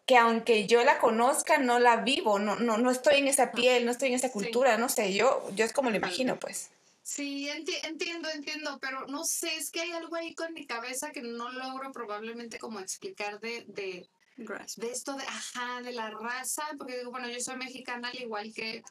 que 0.06 0.18
aunque 0.18 0.68
yo 0.68 0.84
la 0.84 1.00
conozca, 1.00 1.58
no 1.60 1.80
la 1.80 1.98
vivo, 1.98 2.38
no, 2.39 2.56
no, 2.58 2.78
no 2.78 2.92
estoy 2.92 3.20
en 3.20 3.28
esa 3.28 3.52
piel, 3.52 3.86
no 3.86 3.92
estoy 3.92 4.10
en 4.10 4.16
esa 4.16 4.32
cultura, 4.32 4.78
no 4.78 4.89
sé, 4.89 5.13
yo, 5.13 5.50
yo 5.56 5.63
es 5.63 5.72
como 5.74 5.89
lo 5.89 5.96
imagino, 5.96 6.38
pues. 6.39 6.70
Sí, 7.04 7.48
enti- 7.50 7.80
entiendo, 7.84 8.30
entiendo, 8.30 8.80
pero 8.82 9.08
no 9.08 9.24
sé, 9.26 9.56
es 9.58 9.70
que 9.72 9.82
hay 9.82 9.92
algo 9.92 10.16
ahí 10.16 10.34
con 10.36 10.54
mi 10.54 10.66
cabeza 10.66 11.12
que 11.12 11.22
no 11.22 11.50
logro 11.52 11.92
probablemente 11.92 12.60
como 12.60 12.80
explicar 12.80 13.39
de, 13.39 13.63
de, 13.68 14.08
de 14.38 14.92
esto 14.92 15.13
de, 15.16 15.24
ajá, 15.24 15.82
de 15.82 15.92
la 15.92 16.10
raza, 16.12 16.63
porque 16.78 16.98
digo, 16.98 17.12
bueno, 17.12 17.30
yo 17.30 17.39
soy 17.39 17.56
mexicana 17.58 18.10
al 18.10 18.20
igual 18.22 18.54
que 18.54 18.84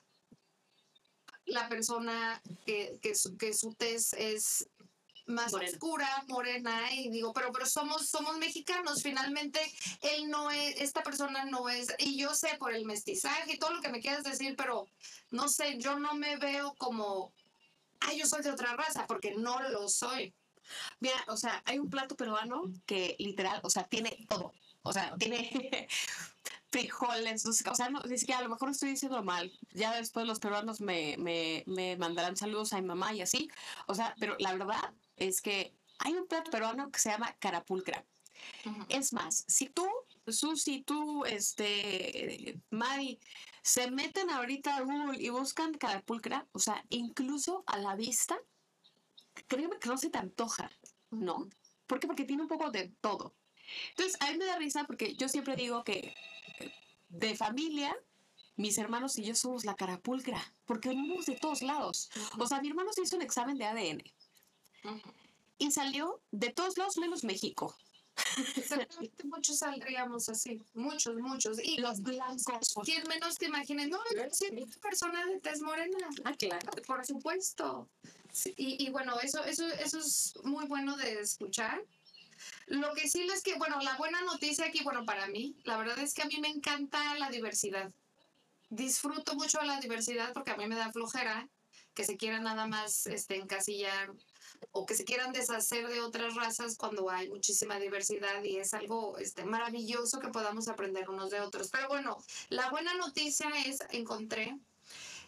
la 1.47 1.69
persona 1.69 2.41
que, 2.65 2.99
que, 3.03 3.15
su, 3.15 3.37
que 3.37 3.53
su 3.53 3.75
tez 3.75 4.13
es 4.15 4.69
más 5.27 5.53
Morena. 5.53 5.71
oscura, 5.73 6.25
morena, 6.29 6.93
y 6.93 7.11
digo, 7.11 7.33
pero, 7.33 7.53
pero 7.53 7.67
somos, 7.67 8.09
somos 8.09 8.37
mexicanos, 8.39 9.03
finalmente 9.03 9.61
él 10.01 10.29
no 10.29 10.51
es, 10.51 10.81
esta 10.81 11.03
persona 11.03 11.45
no 11.45 11.69
es, 11.69 11.95
y 11.99 12.19
yo 12.19 12.35
sé 12.35 12.57
por 12.59 12.75
el 12.75 12.85
mestizaje 12.85 13.55
y 13.55 13.59
todo 13.59 13.75
lo 13.75 13.81
que 13.81 13.91
me 13.91 14.01
quieras 14.01 14.25
decir, 14.25 14.55
pero 14.57 14.87
no 15.31 15.49
sé, 15.49 15.79
yo 15.79 15.99
no 15.99 16.15
me 16.15 16.37
veo 16.37 16.75
como, 16.79 17.33
ay, 18.01 18.19
yo 18.19 18.27
soy 18.27 18.43
de 18.43 18.51
otra 18.51 18.75
raza, 18.77 19.07
porque 19.07 19.35
no 19.35 19.61
lo 19.71 19.89
soy. 19.89 20.35
Mira, 21.01 21.17
o 21.29 21.37
sea, 21.37 21.63
hay 21.67 21.79
un 21.79 21.91
plato 21.91 22.17
peruano 22.17 22.63
que 22.87 23.17
literal, 23.19 23.61
o 23.63 23.71
sea, 23.71 23.85
tiene 23.85 24.27
todo. 24.29 24.53
O 24.83 24.93
sea, 24.93 25.15
tiene 25.17 25.89
frijoles, 26.71 27.47
o 27.47 27.75
sea, 27.75 27.91
no, 27.91 28.03
es 28.03 28.25
que 28.25 28.33
a 28.33 28.43
lo 28.43 28.49
mejor 28.49 28.71
estoy 28.71 28.91
diciendo 28.91 29.23
mal. 29.23 29.53
Ya 29.73 29.95
después 29.95 30.27
los 30.27 30.41
peruanos 30.41 30.81
me, 30.81 31.17
me, 31.19 31.63
me 31.67 31.97
mandarán 31.97 32.37
saludos 32.37 32.73
a 32.73 32.81
mi 32.81 32.87
mamá 32.87 33.13
y 33.15 33.23
así. 33.23 33.49
O 33.87 33.95
sea, 33.95 34.15
pero 34.19 34.37
la 34.39 34.53
verdad 34.55 34.93
es 35.29 35.41
que 35.41 35.75
hay 35.99 36.15
un 36.15 36.27
plato 36.27 36.51
peruano 36.51 36.91
que 36.91 36.99
se 36.99 37.11
llama 37.11 37.37
carapulcra. 37.39 38.05
Es 38.89 39.13
más, 39.13 39.45
si 39.47 39.69
tú, 39.69 39.87
Susi, 40.27 40.83
tú, 40.83 41.25
este, 41.25 42.59
Mari, 42.71 43.21
se 43.63 43.91
meten 43.91 44.31
ahorita 44.31 44.77
a 44.77 44.81
Google 44.83 45.23
y 45.23 45.29
buscan 45.29 45.75
carapulcra, 45.75 46.47
o 46.53 46.59
sea, 46.59 46.85
incluso 46.91 47.63
a 47.67 47.79
la 47.79 47.95
vista, 47.95 48.37
créeme 49.47 49.79
que 49.79 49.89
no 49.89 49.97
se 49.97 50.11
te 50.11 50.19
antoja, 50.19 50.71
¿no? 51.11 51.49
¿Por 51.87 52.01
qué? 52.01 52.07
Porque 52.09 52.25
tiene 52.25 52.43
un 52.43 52.49
poco 52.49 52.71
de 52.71 52.89
todo. 53.01 53.35
Entonces, 53.91 54.21
a 54.21 54.31
mí 54.33 54.39
me 54.39 54.47
da 54.47 54.59
risa 54.59 54.85
porque 54.85 55.15
yo 55.15 55.29
siempre 55.29 55.55
digo 55.55 55.85
que 55.85 56.15
de 57.11 57.37
familia, 57.37 57.97
mis 58.57 58.77
hermanos 58.77 59.19
y 59.19 59.23
yo 59.23 59.35
somos 59.37 59.65
la 59.65 59.77
carapulcra, 59.77 60.43
porque 60.67 60.89
venimos 60.89 61.27
de 61.27 61.37
todos 61.37 61.63
lados. 61.63 62.11
O 62.39 62.47
sea, 62.47 62.61
mi 62.61 62.69
hermano 62.69 62.93
se 62.93 63.03
hizo 63.03 63.17
un 63.17 63.23
examen 63.23 63.57
de 63.57 63.67
ADN 63.67 64.03
Y 65.59 65.71
salió 65.71 66.21
de 66.31 66.51
todos 66.51 66.77
lados 66.77 66.97
menos 66.97 67.25
México. 67.25 67.77
Exactamente, 68.57 69.25
muchos 69.25 69.59
saldríamos 69.59 70.29
así, 70.29 70.61
muchos, 70.75 71.17
muchos. 71.17 71.59
Y 71.63 71.79
Los 71.79 72.03
blancos. 72.03 72.75
¿Quién 72.85 73.07
menos 73.09 73.37
te 73.39 73.47
imagines? 73.47 73.89
No, 73.89 73.99
yo 74.15 74.23
soy 74.33 74.51
una 74.51 74.77
persona 74.81 75.25
de 75.27 75.41
tez 75.41 75.61
morena. 75.63 76.09
Ah, 76.25 76.35
claro. 76.35 76.71
Por 76.87 77.05
supuesto. 77.07 77.89
Sí, 78.31 78.55
Y, 78.57 78.87
y 78.87 78.91
bueno, 78.91 79.19
eso, 79.21 79.45
eso, 79.45 79.67
eso 79.67 79.99
es 79.99 80.35
muy 80.43 80.67
bueno 80.67 80.97
de 80.97 81.21
escuchar. 81.21 81.83
Lo 82.67 82.93
que 82.95 83.09
sí 83.09 83.23
es 83.33 83.43
que, 83.43 83.55
bueno, 83.57 83.81
la 83.81 83.97
buena 83.97 84.21
noticia 84.23 84.67
aquí, 84.67 84.83
bueno, 84.83 85.05
para 85.05 85.27
mí, 85.29 85.57
la 85.65 85.77
verdad 85.77 85.99
es 85.99 86.15
que 86.15 86.23
a 86.23 86.27
mí 86.27 86.39
me 86.41 86.49
encanta 86.49 87.17
la 87.19 87.31
diversidad. 87.31 87.93
Disfruto 88.71 89.35
mucho 89.35 89.61
la 89.63 89.81
diversidad 89.81 90.33
porque 90.33 90.51
a 90.53 90.57
mí 90.57 90.67
me 90.67 90.77
da 90.77 90.93
flojera 90.93 91.49
que 91.95 92.05
se 92.05 92.17
quieran 92.17 92.45
nada 92.45 92.67
más 92.67 93.07
este, 93.07 93.37
encasillar 93.37 94.13
o 94.71 94.87
que 94.87 94.95
se 94.95 95.05
quieran 95.05 95.33
deshacer 95.33 95.89
de 95.89 96.01
otras 96.01 96.35
razas 96.35 96.77
cuando 96.77 97.11
hay 97.11 97.29
muchísima 97.29 97.79
diversidad 97.79 98.43
y 98.43 98.59
es 98.59 98.75
algo 98.75 99.19
este, 99.19 99.45
maravilloso 99.45 100.21
que 100.21 100.29
podamos 100.29 100.69
aprender 100.69 101.09
unos 101.11 101.31
de 101.31 101.41
otros. 101.41 101.71
Pero 101.71 101.89
bueno, 101.89 102.19
la 102.49 102.71
buena 102.71 102.95
noticia 102.95 103.49
es, 103.67 103.79
encontré, 103.91 104.57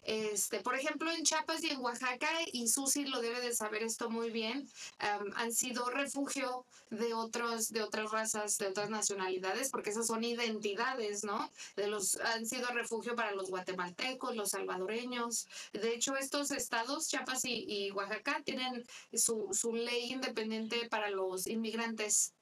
este, 0.05 0.59
por 0.59 0.75
ejemplo, 0.75 1.11
en 1.11 1.23
Chiapas 1.23 1.63
y 1.63 1.71
en 1.71 1.81
Oaxaca, 1.81 2.29
y 2.53 2.67
Susi 2.67 3.05
lo 3.05 3.21
debe 3.21 3.41
de 3.41 3.55
saber 3.55 3.81
esto 3.81 4.09
muy 4.09 4.29
bien, 4.29 4.69
han 4.99 5.51
sido 5.51 5.89
refugio 5.89 6.65
de, 6.91 7.13
otros, 7.13 7.69
de 7.71 7.81
otras 7.81 8.11
razas, 8.11 8.57
de 8.59 8.67
otras 8.67 8.89
nacionalidades, 8.91 9.71
porque 9.71 9.89
esas 9.89 10.07
son 10.07 10.23
identidades, 10.23 11.23
¿no? 11.23 11.49
De 11.75 11.87
los, 11.87 12.17
han 12.17 12.45
sido 12.45 12.67
refugio 12.69 13.15
para 13.15 13.31
los 13.31 13.49
guatemaltecos, 13.49 14.35
los 14.35 14.51
salvadoreños. 14.51 15.47
De 15.73 15.93
hecho, 15.93 16.15
estos 16.15 16.51
estados, 16.51 17.07
Chiapas 17.07 17.43
y, 17.45 17.65
y 17.67 17.91
Oaxaca, 17.91 18.41
tienen 18.45 18.85
su, 19.11 19.49
su 19.53 19.73
ley 19.73 20.11
independiente 20.11 20.87
para 20.87 21.09
los 21.09 21.47
inmigrantes, 21.47 22.33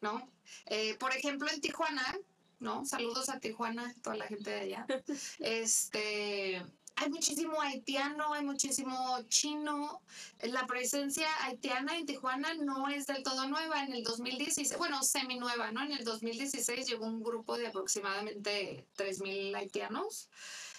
¿no? 0.00 0.28
Eh, 0.66 0.96
por 0.98 1.14
ejemplo, 1.14 1.48
en 1.50 1.60
Tijuana, 1.60 2.18
¿no? 2.58 2.84
Saludos 2.84 3.28
a 3.28 3.40
Tijuana, 3.40 3.94
toda 4.02 4.16
la 4.16 4.26
gente 4.26 4.50
de 4.50 4.60
allá. 4.60 4.86
Este, 5.38 6.62
hay 7.00 7.08
muchísimo 7.08 7.58
haitiano, 7.62 8.34
hay 8.34 8.44
muchísimo 8.44 9.22
chino. 9.28 10.02
La 10.42 10.66
presencia 10.66 11.26
haitiana 11.44 11.96
en 11.96 12.04
Tijuana 12.04 12.52
no 12.54 12.88
es 12.88 13.06
del 13.06 13.22
todo 13.22 13.48
nueva. 13.48 13.82
En 13.82 13.94
el 13.94 14.04
2016, 14.04 14.76
bueno, 14.76 15.02
semi 15.02 15.38
nueva, 15.38 15.72
¿no? 15.72 15.82
En 15.82 15.92
el 15.92 16.04
2016 16.04 16.86
llegó 16.86 17.06
un 17.06 17.22
grupo 17.22 17.56
de 17.56 17.68
aproximadamente 17.68 18.86
3.000 18.98 19.56
haitianos. 19.56 20.28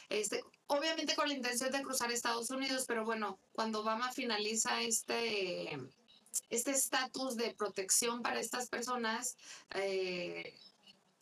Este, 0.10 0.44
obviamente 0.68 1.16
con 1.16 1.28
la 1.28 1.34
intención 1.34 1.72
de 1.72 1.82
cruzar 1.82 2.12
Estados 2.12 2.52
Unidos, 2.52 2.86
pero 2.88 3.04
bueno, 3.04 3.40
cuando 3.54 3.80
Obama 3.80 4.12
finaliza 4.12 4.82
este 4.82 5.80
este 6.50 6.72
estatus 6.72 7.36
de 7.36 7.54
protección 7.56 8.22
para 8.22 8.40
estas 8.40 8.70
personas, 8.70 9.36
eh, 9.74 10.54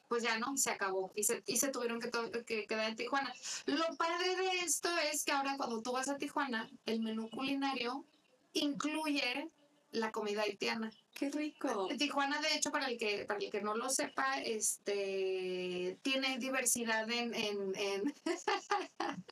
pues 0.10 0.24
ya 0.24 0.38
no, 0.40 0.58
se 0.58 0.72
acabó 0.72 1.12
y 1.16 1.24
se, 1.24 1.44
y 1.46 1.58
se 1.58 1.70
tuvieron 1.70 2.02
que, 2.02 2.10
que, 2.44 2.66
quedar 2.66 2.90
en 2.90 2.96
Tijuana. 2.96 3.32
Lo 3.68 3.96
padre 3.96 4.36
de 4.36 4.62
esto 4.66 4.90
es 5.12 5.24
que 5.24 5.32
ahora 5.32 5.56
cuando 5.56 5.82
tú 5.82 5.94
vas 5.94 6.10
a 6.10 6.18
Tijuana, 6.18 6.70
el 6.86 7.00
menú 7.00 7.30
culinario 7.30 8.04
incluye 8.54 9.50
la 9.92 10.12
comida 10.12 10.42
haitiana. 10.42 10.92
Qué 11.14 11.30
rico. 11.30 11.88
Tijuana, 11.98 12.42
de 12.42 12.56
hecho, 12.56 12.72
para 12.72 12.88
el 12.88 12.98
que, 12.98 13.26
para 13.26 13.40
el 13.40 13.52
que 13.52 13.62
no 13.62 13.76
lo 13.76 13.90
sepa, 13.90 14.40
este 14.42 15.98
tiene 16.02 16.38
diversidad 16.40 17.10
en, 17.10 17.34
en, 17.36 17.76
en... 17.76 18.16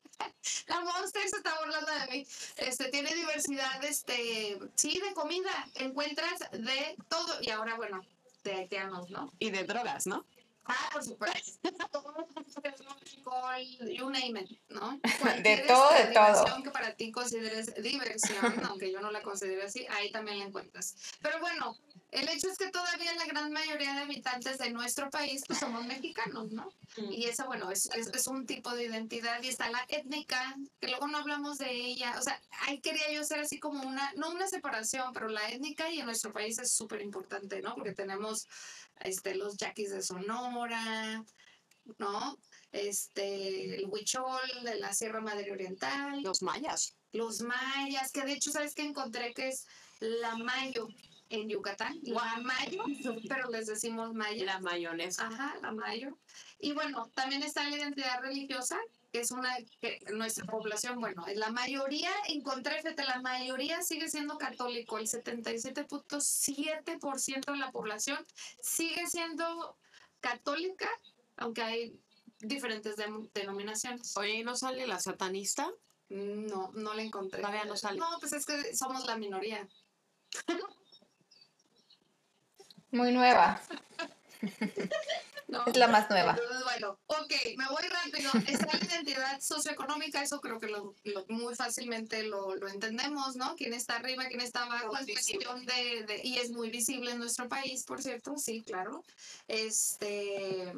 la 0.68 0.80
monster 0.82 1.28
se 1.28 1.38
está 1.38 1.58
burlando 1.60 1.92
de 1.92 2.18
mí. 2.18 2.28
Este 2.58 2.90
tiene 2.90 3.14
diversidad, 3.16 3.84
este, 3.84 4.60
sí, 4.76 5.00
de 5.00 5.14
comida. 5.14 5.68
Encuentras 5.76 6.40
de 6.52 6.96
todo. 7.08 7.40
Y 7.42 7.50
ahora, 7.50 7.76
bueno, 7.76 8.02
de 8.44 8.54
haitianos, 8.54 9.10
¿no? 9.10 9.34
Y 9.40 9.50
de 9.52 9.64
drogas, 9.64 10.06
¿no? 10.08 10.26
Ah, 10.68 10.90
por 10.92 11.04
supuesto. 11.04 11.70
you 13.98 14.10
name 14.10 14.40
it, 14.42 14.60
¿no? 14.70 15.00
de 15.44 15.58
todo, 15.68 15.94
de 15.94 16.14
todo. 16.14 16.64
que 16.64 16.72
para 16.72 16.94
ti 16.96 17.12
consideres 17.12 17.74
diversión, 17.82 18.38
aunque 18.70 18.92
yo 18.92 19.02
no 19.02 19.12
la 19.12 19.22
considero 19.22 19.66
así, 19.66 19.86
ahí 19.90 20.12
también 20.12 20.40
la 20.40 20.46
encuentras. 20.46 20.96
Pero 21.22 21.40
bueno, 21.40 21.76
el 22.18 22.30
hecho 22.30 22.50
es 22.50 22.58
que 22.58 22.70
todavía 22.70 23.14
la 23.16 23.26
gran 23.26 23.52
mayoría 23.52 23.94
de 23.94 24.02
habitantes 24.02 24.58
de 24.58 24.72
nuestro 24.72 25.10
país 25.10 25.44
pues 25.48 25.60
somos 25.60 25.86
mexicanos, 25.86 26.52
¿no? 26.52 26.70
Y 27.12 27.26
esa, 27.26 27.46
bueno, 27.46 27.70
es, 27.72 27.90
es, 27.96 28.08
es, 28.08 28.28
un 28.28 28.46
tipo 28.46 28.74
de 28.74 28.86
identidad 28.86 29.42
y 29.44 29.50
está 29.50 29.70
la 29.70 29.86
étnica, 29.88 30.56
que 30.80 30.88
luego 30.88 31.08
no 31.08 31.20
hablamos 31.20 31.58
de 31.60 31.72
ella, 31.72 32.16
o 32.18 32.22
sea, 32.22 32.42
ahí 32.62 32.80
quería 32.80 33.12
yo 33.12 33.22
hacer 33.22 33.40
así 33.40 33.60
como 33.60 33.88
una, 33.88 34.12
no 34.16 34.32
una 34.32 34.48
separación, 34.48 35.14
pero 35.14 35.28
la 35.28 35.50
étnica 35.50 35.90
y 35.90 36.00
en 36.00 36.06
nuestro 36.06 36.34
país 36.34 36.58
es 36.60 36.72
súper 36.72 37.02
importante, 37.02 37.62
¿no? 37.62 37.76
Porque 37.76 37.94
tenemos 37.94 38.48
este, 39.02 39.36
los 39.36 39.58
yaquis 39.58 39.92
de 39.92 40.02
Sonora, 40.02 41.24
¿no? 41.98 42.38
Este, 42.72 43.76
el 43.76 43.86
huichol 43.88 44.64
de 44.64 44.76
la 44.80 44.94
Sierra 44.94 45.22
Madre 45.22 45.52
Oriental. 45.52 46.22
Los 46.22 46.42
mayas. 46.42 46.96
Los 47.12 47.42
mayas, 47.42 48.12
que 48.12 48.24
de 48.24 48.34
hecho, 48.34 48.52
¿sabes 48.52 48.76
qué 48.76 48.84
encontré? 48.84 49.34
Que 49.34 49.50
es 49.50 49.66
la 50.00 50.36
mayo 50.36 50.88
en 51.30 51.50
Yucatán. 51.50 52.00
La 52.04 52.38
mayo, 52.38 52.84
pero 53.30 53.50
les 53.50 53.68
decimos 53.68 54.14
maya. 54.14 54.46
La 54.46 54.60
mayonesa. 54.60 55.28
Ajá, 55.28 55.56
la 55.62 55.72
mayo. 55.72 56.18
Y 56.60 56.74
bueno, 56.74 57.10
también 57.14 57.44
está 57.44 57.64
la 57.64 57.76
identidad 57.76 58.22
religiosa, 58.22 58.80
que 59.12 59.20
es 59.20 59.32
una 59.32 59.56
que 59.82 60.00
nuestra 60.14 60.46
población, 60.46 61.00
bueno, 61.00 61.26
la 61.36 61.52
mayoría, 61.52 62.12
encontré, 62.28 62.82
fíjate, 62.82 63.04
la 63.04 63.22
mayoría 63.22 63.82
sigue 63.82 64.10
siendo 64.10 64.38
católico, 64.38 64.98
el 64.98 65.08
77.7% 65.08 67.52
de 67.52 67.58
la 67.58 67.72
población 67.72 68.26
sigue 68.62 69.08
siendo 69.08 69.78
católica, 70.20 70.90
aunque 71.38 71.62
hay 71.62 72.00
diferentes 72.40 72.96
denominaciones. 73.34 74.16
Oye, 74.18 74.36
¿y 74.36 74.44
no 74.44 74.56
sale 74.56 74.88
la 74.88 75.00
satanista? 75.00 75.72
No, 76.10 76.72
no 76.74 76.94
la 76.94 77.02
encontré. 77.02 77.42
Todavía 77.42 77.66
no 77.66 77.76
sale. 77.76 78.00
No, 78.00 78.08
pues 78.20 78.34
es 78.34 78.46
que 78.46 78.76
somos 78.76 79.06
la 79.06 79.18
minoría. 79.18 79.68
Muy 82.92 83.12
nueva. 83.12 83.62
es 85.68 85.78
la 85.78 85.88
más 85.88 86.10
nueva. 86.10 86.32
Entonces, 86.32 86.64
bueno, 86.64 87.00
ok, 87.08 87.34
me 87.58 87.68
voy 87.68 87.84
rápido. 87.88 88.32
Está 88.48 88.78
la 88.78 88.86
identidad 88.86 89.40
socioeconómica, 89.40 90.22
eso 90.22 90.40
creo 90.42 90.60
que 90.60 90.68
lo, 90.68 90.96
muy 91.30 91.56
fácilmente 91.56 92.24
lo, 92.24 92.56
lo, 92.56 92.68
entendemos, 92.68 93.36
¿no? 93.36 93.56
Quién 93.56 93.74
está 93.74 93.98
arriba, 93.98 94.26
quién 94.26 94.42
está 94.42 94.64
abajo, 94.64 94.96
es 94.98 95.06
cuestión 95.06 95.66
de, 95.66 96.04
de, 96.04 96.22
y 96.24 96.38
es 96.38 96.52
muy 96.52 96.70
visible 96.70 97.12
en 97.12 97.20
nuestro 97.20 97.48
país, 97.48 97.84
por 97.84 98.02
cierto, 98.02 98.38
sí, 98.38 98.64
claro. 98.64 99.04
Este, 99.48 100.74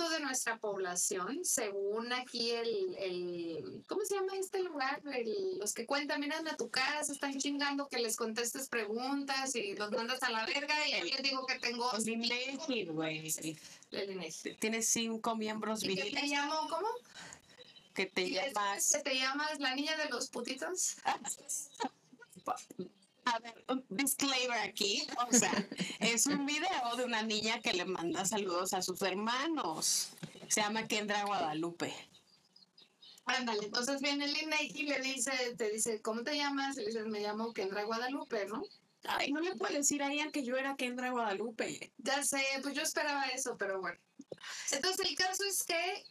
de 0.09 0.19
nuestra 0.21 0.57
población, 0.57 1.43
según 1.43 2.13
aquí 2.13 2.51
el, 2.51 2.95
el 2.97 3.83
¿cómo 3.87 4.03
se 4.05 4.15
llama 4.15 4.33
este 4.39 4.63
lugar? 4.63 5.01
los 5.59 5.73
que 5.73 5.85
cuentan, 5.85 6.21
miran 6.21 6.47
a 6.47 6.55
tu 6.55 6.69
casa, 6.69 7.11
están 7.11 7.37
chingando 7.37 7.87
que 7.87 7.99
les 7.99 8.15
contestes 8.15 8.69
preguntas 8.69 9.55
y 9.55 9.75
los 9.75 9.91
mandas 9.91 10.23
a 10.23 10.29
la 10.29 10.45
verga 10.45 10.87
y 10.87 10.93
ahí 10.93 11.11
les 11.11 11.23
digo 11.23 11.45
que 11.45 11.59
tengo... 11.59 11.91
güey. 12.93 13.33
Tienes 14.59 14.87
cinco 14.87 15.35
miembros 15.35 15.83
¿Y 15.83 15.95
que 15.95 16.11
te 16.11 16.27
llamo 16.27 16.67
cómo? 16.69 16.87
Que 17.93 18.05
te 18.05 18.29
llamas... 18.29 18.93
¿Que 18.93 19.03
te 19.03 19.15
llamas 19.15 19.59
la 19.59 19.75
niña 19.75 19.97
de 19.97 20.09
los 20.09 20.29
putitos? 20.29 20.97
A 23.33 23.39
ver, 23.39 23.65
un 23.67 23.85
disclaimer 23.89 24.57
aquí. 24.59 25.05
O 25.29 25.33
sea, 25.33 25.51
es 25.99 26.25
un 26.27 26.45
video 26.45 26.95
de 26.95 27.03
una 27.03 27.23
niña 27.23 27.59
que 27.61 27.73
le 27.73 27.85
manda 27.85 28.25
saludos 28.25 28.73
a 28.73 28.81
sus 28.81 29.01
hermanos. 29.01 30.11
Se 30.47 30.61
llama 30.61 30.87
Kendra 30.87 31.25
Guadalupe. 31.25 31.93
Ándale, 33.25 33.65
entonces 33.65 34.01
viene 34.01 34.27
INEGI 34.27 34.81
y 34.81 34.87
le 34.87 35.01
dice, 35.01 35.31
te 35.57 35.69
dice, 35.69 36.01
¿cómo 36.01 36.23
te 36.23 36.37
llamas? 36.37 36.77
Y 36.77 36.81
le 36.81 36.87
dices, 36.87 37.05
me 37.07 37.19
llamo 37.19 37.53
Kendra 37.53 37.83
Guadalupe, 37.83 38.45
¿no? 38.45 38.63
Ay, 39.03 39.33
no 39.33 39.41
le 39.41 39.55
puedo 39.55 39.73
decir 39.73 40.01
a 40.01 40.11
ella 40.11 40.31
que 40.31 40.45
yo 40.45 40.55
era 40.55 40.77
Kendra 40.77 41.11
Guadalupe. 41.11 41.91
Ya 41.97 42.23
sé, 42.23 42.41
pues 42.61 42.73
yo 42.73 42.81
esperaba 42.81 43.27
eso, 43.27 43.57
pero 43.57 43.81
bueno. 43.81 43.99
Entonces 44.71 45.05
el 45.05 45.15
caso 45.15 45.43
es 45.43 45.63
que 45.63 46.05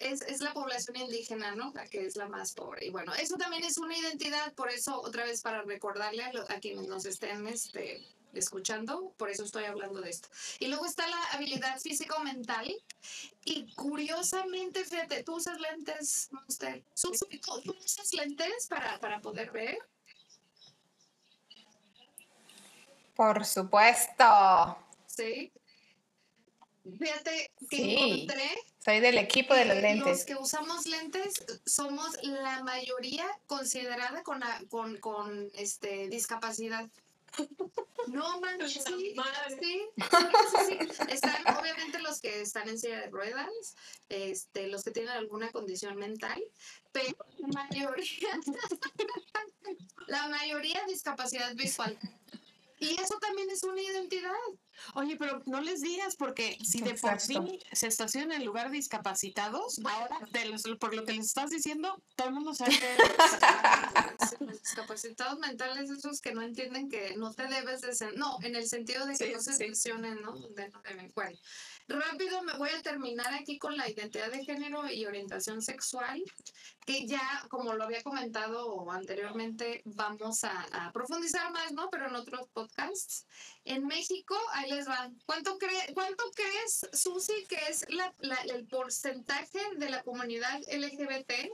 es, 0.00 0.22
es, 0.22 0.40
la 0.40 0.52
población 0.52 0.96
indígena, 0.96 1.54
¿no? 1.54 1.72
La 1.74 1.86
que 1.86 2.04
es 2.04 2.16
la 2.16 2.28
más 2.28 2.52
pobre. 2.52 2.86
Y 2.86 2.90
bueno, 2.90 3.14
eso 3.14 3.36
también 3.36 3.64
es 3.64 3.78
una 3.78 3.96
identidad, 3.96 4.52
por 4.54 4.70
eso, 4.70 5.00
otra 5.00 5.24
vez, 5.24 5.42
para 5.42 5.62
recordarle 5.62 6.24
a, 6.24 6.30
a 6.48 6.60
quienes 6.60 6.88
nos 6.88 7.04
estén 7.04 7.46
este, 7.46 8.04
escuchando, 8.34 9.12
por 9.16 9.30
eso 9.30 9.44
estoy 9.44 9.64
hablando 9.64 10.00
de 10.00 10.10
esto. 10.10 10.28
Y 10.58 10.68
luego 10.68 10.86
está 10.86 11.06
la 11.06 11.22
habilidad 11.32 11.78
físico-mental. 11.78 12.74
Y 13.44 13.72
curiosamente, 13.74 14.84
fíjate, 14.84 15.22
tú 15.22 15.36
usas 15.36 15.60
lentes, 15.60 16.30
usted, 16.48 16.82
¿tú 17.00 17.10
usas 17.10 18.12
lentes 18.14 18.66
para, 18.68 18.98
para 18.98 19.20
poder 19.20 19.50
ver? 19.50 19.78
Por 23.14 23.44
supuesto. 23.44 24.78
Sí. 25.06 25.52
Fíjate 26.98 27.52
que 27.68 27.76
sí. 27.76 27.96
encontré 27.96 28.50
soy 28.84 29.00
del 29.00 29.18
equipo 29.18 29.54
de 29.54 29.66
los 29.66 29.76
lentes. 29.76 30.06
Los 30.06 30.24
que 30.24 30.36
usamos 30.36 30.86
lentes 30.86 31.34
somos 31.66 32.16
la 32.22 32.62
mayoría 32.64 33.26
considerada 33.46 34.22
con, 34.22 34.40
con, 34.70 34.96
con 34.98 35.50
este, 35.54 36.08
discapacidad. 36.08 36.88
No 38.08 38.40
manches, 38.40 38.82
sí, 38.84 39.14
sí, 39.60 39.82
sí, 40.66 40.78
sí, 40.90 41.02
Están 41.10 41.56
obviamente 41.56 42.00
los 42.00 42.20
que 42.20 42.40
están 42.40 42.68
en 42.68 42.78
silla 42.78 43.02
de 43.02 43.10
ruedas, 43.10 43.76
este, 44.08 44.66
los 44.66 44.82
que 44.82 44.90
tienen 44.90 45.12
alguna 45.12 45.52
condición 45.52 45.96
mental, 45.96 46.42
pero 46.90 47.14
la 47.38 47.48
mayoría, 47.48 48.40
la 50.08 50.28
mayoría 50.28 50.82
discapacidad 50.88 51.54
visual. 51.54 51.96
Y 52.80 52.98
eso 52.98 53.18
también 53.20 53.50
es 53.50 53.62
una 53.62 53.80
identidad. 53.80 54.32
Oye, 54.94 55.16
pero 55.16 55.42
no 55.44 55.60
les 55.60 55.82
digas, 55.82 56.16
porque 56.16 56.56
si 56.64 56.80
de 56.80 56.94
por 56.94 57.20
sí 57.20 57.36
se 57.72 57.86
estacionan 57.86 58.40
en 58.40 58.46
lugar 58.46 58.70
de 58.70 58.76
discapacitados, 58.76 59.78
ahora, 59.84 60.18
por 60.80 60.94
lo 60.94 61.04
que 61.04 61.12
les 61.12 61.26
estás 61.26 61.50
diciendo, 61.50 62.02
todo 62.16 62.28
el 62.28 62.34
mundo 62.34 62.54
sabe 62.54 62.78
que 62.78 62.96
los 64.40 64.62
discapacitados 64.62 65.38
mentales, 65.38 65.90
esos 65.90 66.22
que 66.22 66.32
no 66.32 66.40
entienden 66.40 66.88
que 66.88 67.14
no 67.16 67.34
te 67.34 67.46
debes 67.48 67.82
de... 67.82 68.12
No, 68.16 68.38
en 68.42 68.56
el 68.56 68.66
sentido 68.66 69.04
de 69.04 69.14
que 69.14 69.32
no 69.32 69.40
se 69.42 69.50
estacionen, 69.50 70.22
¿no? 70.22 70.32
Donde 70.32 70.70
no 70.70 70.80
deben. 70.80 71.12
Bueno, 71.14 71.38
rápido 71.90 72.42
me 72.42 72.54
voy 72.54 72.70
a 72.70 72.82
terminar 72.82 73.34
aquí 73.34 73.58
con 73.58 73.76
la 73.76 73.88
identidad 73.88 74.30
de 74.30 74.44
género 74.44 74.90
y 74.90 75.04
orientación 75.06 75.60
sexual, 75.60 76.22
que 76.86 77.06
ya, 77.06 77.44
como 77.48 77.74
lo 77.74 77.84
había 77.84 78.02
comentado 78.02 78.90
anteriormente, 78.90 79.82
vamos 79.84 80.44
a, 80.44 80.90
profundizar 80.92 81.52
más, 81.52 81.72
¿no? 81.72 81.90
Pero 81.90 82.08
en 82.08 82.16
otros 82.16 82.48
podcasts. 82.52 83.26
En 83.64 83.86
México, 83.86 84.36
ahí 84.52 84.70
les 84.70 84.88
va. 84.88 85.10
¿Cuánto, 85.26 85.58
cuánto 85.94 86.24
crees, 86.34 86.88
Susi, 86.92 87.44
que 87.48 87.58
es 87.68 87.86
la, 87.90 88.12
el 88.54 88.66
porcentaje 88.66 89.60
de 89.76 89.90
la 89.90 90.02
comunidad 90.02 90.60
LGBT? 90.72 91.50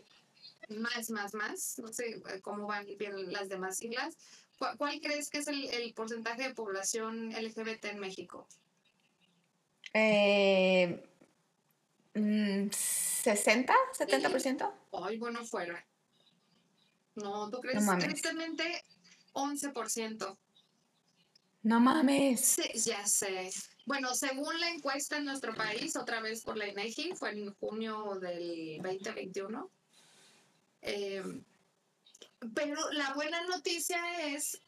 Más, 0.68 1.10
más, 1.10 1.34
más. 1.34 1.78
No 1.78 1.92
sé 1.92 2.22
cómo 2.42 2.66
van 2.66 2.86
bien 2.98 3.32
las 3.32 3.48
demás 3.48 3.78
siglas. 3.78 4.16
¿Cuál, 4.58 5.00
crees 5.00 5.28
que 5.28 5.38
es 5.38 5.48
el, 5.48 5.92
porcentaje 5.94 6.48
de 6.48 6.54
población 6.54 7.30
LGBT 7.30 7.86
en 7.86 7.98
México? 7.98 8.48
Eh, 9.98 11.02
¿60? 12.12 13.72
¿70%? 13.98 14.72
Ay, 14.92 15.16
bueno, 15.16 15.42
fuera. 15.46 15.86
No, 17.14 17.48
¿tú 17.50 17.60
crees? 17.60 17.82
No 17.82 17.96
Tristemente, 17.96 18.84
11%. 19.32 20.38
No 21.62 21.80
mames. 21.80 22.40
Sí, 22.40 22.62
ya 22.74 23.06
sé. 23.06 23.50
Bueno, 23.86 24.14
según 24.14 24.60
la 24.60 24.68
encuesta 24.68 25.16
en 25.16 25.24
nuestro 25.24 25.54
país, 25.54 25.96
otra 25.96 26.20
vez 26.20 26.42
por 26.42 26.58
la 26.58 26.68
INEGI, 26.68 27.14
fue 27.14 27.30
en 27.30 27.54
junio 27.54 28.18
del 28.20 28.76
2021. 28.82 29.70
Eh, 30.82 31.22
pero 32.54 32.92
la 32.92 33.14
buena 33.14 33.42
noticia 33.46 33.98
es 34.26 34.60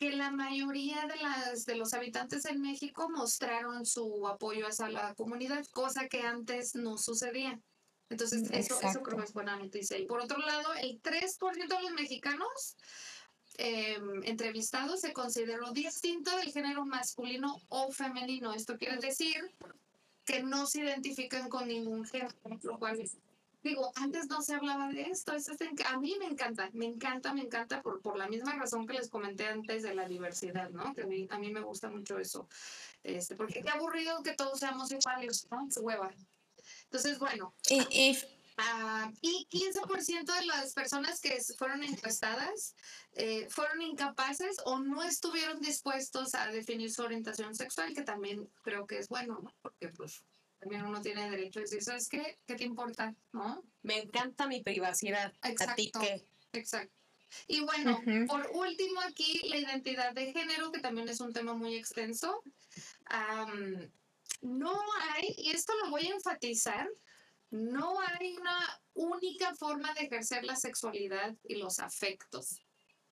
que 0.00 0.12
la 0.12 0.30
mayoría 0.30 1.06
de, 1.06 1.16
las, 1.16 1.66
de 1.66 1.74
los 1.74 1.92
habitantes 1.92 2.46
en 2.46 2.62
México 2.62 3.10
mostraron 3.10 3.84
su 3.84 4.26
apoyo 4.26 4.66
hacia 4.66 4.88
la 4.88 5.14
comunidad, 5.14 5.62
cosa 5.72 6.08
que 6.08 6.22
antes 6.22 6.74
no 6.74 6.96
sucedía. 6.96 7.60
Entonces, 8.08 8.48
eso, 8.50 8.80
eso 8.80 9.02
creo 9.02 9.18
que 9.18 9.24
es 9.24 9.34
buena 9.34 9.56
noticia. 9.56 9.98
Y 9.98 10.06
por 10.06 10.20
otro 10.20 10.38
lado, 10.38 10.72
el 10.72 11.02
3% 11.02 11.68
de 11.68 11.82
los 11.82 11.92
mexicanos 11.92 12.78
em, 13.58 14.24
entrevistados 14.24 15.02
se 15.02 15.12
consideró 15.12 15.70
distinto 15.72 16.34
del 16.38 16.50
género 16.50 16.86
masculino 16.86 17.60
o 17.68 17.92
femenino. 17.92 18.54
Esto 18.54 18.78
quiere 18.78 18.96
decir 18.96 19.54
que 20.24 20.42
no 20.42 20.66
se 20.66 20.80
identifican 20.80 21.50
con 21.50 21.68
ningún 21.68 22.06
género, 22.06 22.34
lo 22.62 22.78
cual 22.78 22.98
digo, 23.62 23.92
antes 23.96 24.26
no 24.28 24.42
se 24.42 24.54
hablaba 24.54 24.88
de 24.88 25.02
esto, 25.02 25.32
eso 25.34 25.52
a 25.86 25.98
mí 25.98 26.16
me 26.18 26.26
encanta, 26.26 26.70
me 26.72 26.86
encanta, 26.86 27.32
me 27.34 27.42
encanta 27.42 27.82
por, 27.82 28.00
por 28.00 28.16
la 28.16 28.28
misma 28.28 28.54
razón 28.54 28.86
que 28.86 28.94
les 28.94 29.08
comenté 29.08 29.46
antes 29.46 29.82
de 29.82 29.94
la 29.94 30.08
diversidad, 30.08 30.70
¿no? 30.70 30.94
Que 30.94 31.02
a 31.02 31.06
mí, 31.06 31.26
a 31.30 31.38
mí 31.38 31.50
me 31.50 31.60
gusta 31.60 31.90
mucho 31.90 32.18
eso, 32.18 32.48
este, 33.02 33.36
porque 33.36 33.62
qué 33.62 33.70
aburrido 33.70 34.22
que 34.22 34.34
todos 34.34 34.58
seamos 34.58 34.90
iguales, 34.90 35.46
¿no? 35.50 35.70
Se 35.70 35.80
hueva. 35.80 36.10
Entonces, 36.84 37.18
bueno. 37.18 37.54
Y, 37.68 37.80
y... 37.90 38.18
Uh, 38.58 39.10
y 39.22 39.46
15% 39.50 40.38
de 40.38 40.46
las 40.46 40.74
personas 40.74 41.20
que 41.20 41.40
fueron 41.56 41.82
encuestadas 41.82 42.74
eh, 43.12 43.46
fueron 43.48 43.80
incapaces 43.80 44.56
o 44.66 44.78
no 44.80 45.02
estuvieron 45.02 45.60
dispuestos 45.60 46.34
a 46.34 46.48
definir 46.48 46.92
su 46.92 47.02
orientación 47.02 47.54
sexual, 47.54 47.94
que 47.94 48.02
también 48.02 48.50
creo 48.62 48.86
que 48.86 48.98
es 48.98 49.08
bueno, 49.08 49.38
¿no? 49.42 49.54
Porque 49.62 49.88
pues 49.88 50.22
también 50.60 50.84
uno 50.84 51.00
tiene 51.00 51.30
derecho 51.30 51.60
a 51.60 51.62
decir, 51.62 51.82
¿sabes 51.82 52.08
qué? 52.08 52.38
¿Qué 52.46 52.54
te 52.54 52.64
importa? 52.64 53.14
¿No? 53.32 53.64
Me 53.82 53.98
encanta 53.98 54.46
mi 54.46 54.62
privacidad. 54.62 55.32
Exacto. 55.42 56.00
Exacto. 56.52 56.94
Y 57.46 57.60
bueno, 57.60 58.00
por 58.26 58.50
último 58.52 59.00
aquí, 59.00 59.40
la 59.48 59.56
identidad 59.56 60.12
de 60.12 60.32
género, 60.32 60.72
que 60.72 60.80
también 60.80 61.08
es 61.08 61.20
un 61.20 61.32
tema 61.32 61.54
muy 61.54 61.76
extenso. 61.76 62.42
no 64.42 64.80
hay, 65.02 65.34
y 65.38 65.50
esto 65.50 65.72
lo 65.84 65.90
voy 65.90 66.08
a 66.08 66.14
enfatizar, 66.14 66.88
no 67.50 68.00
hay 68.00 68.36
una 68.36 68.80
única 68.94 69.54
forma 69.54 69.94
de 69.94 70.02
ejercer 70.02 70.44
la 70.44 70.56
sexualidad 70.56 71.34
y 71.44 71.56
los 71.56 71.78
afectos. 71.78 72.62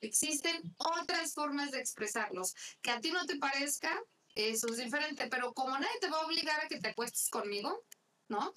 Existen 0.01 0.75
otras 0.79 1.35
formas 1.35 1.71
de 1.71 1.81
expresarlos. 1.81 2.55
Que 2.83 2.91
a 2.91 3.01
ti 3.01 3.11
no 3.11 3.25
te 3.27 3.37
parezca, 3.37 4.01
eso 4.39 4.69
es 4.69 4.77
diferente, 4.77 5.27
pero 5.29 5.53
como 5.53 5.73
nadie 5.73 5.99
te 6.01 6.09
va 6.09 6.19
a 6.19 6.27
obligar 6.27 6.65
a 6.65 6.69
que 6.69 6.79
te 6.79 6.89
acuestes 6.89 7.29
conmigo, 7.29 7.85
¿no? 8.29 8.55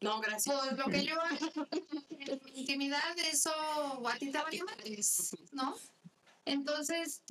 No, 0.00 0.20
gracias. 0.20 0.56
Pues 0.56 0.78
lo 0.78 0.86
que 0.86 1.04
yo 1.04 1.16
en 2.10 2.40
mi 2.44 2.60
intimidad, 2.60 3.18
eso 3.18 3.52
a 4.08 4.16
ti 4.18 4.30
te 4.30 4.38
va 4.38 4.48
¿no? 5.52 5.76
Entonces, 6.44 7.22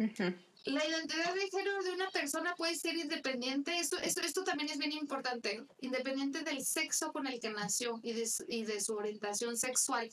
la 0.66 0.86
identidad 0.86 1.34
de 1.34 1.50
género 1.50 1.82
de 1.82 1.92
una 1.92 2.10
persona 2.12 2.56
puede 2.56 2.76
ser 2.76 2.96
independiente, 2.96 3.80
esto, 3.80 3.98
esto, 3.98 4.22
esto 4.22 4.44
también 4.44 4.70
es 4.70 4.78
bien 4.78 4.92
importante, 4.92 5.66
independiente 5.80 6.44
del 6.44 6.64
sexo 6.64 7.12
con 7.12 7.26
el 7.26 7.40
que 7.40 7.50
nació 7.50 8.00
y 8.04 8.14
de, 8.14 8.30
y 8.48 8.66
de 8.66 8.80
su 8.80 8.94
orientación 8.94 9.58
sexual 9.58 10.10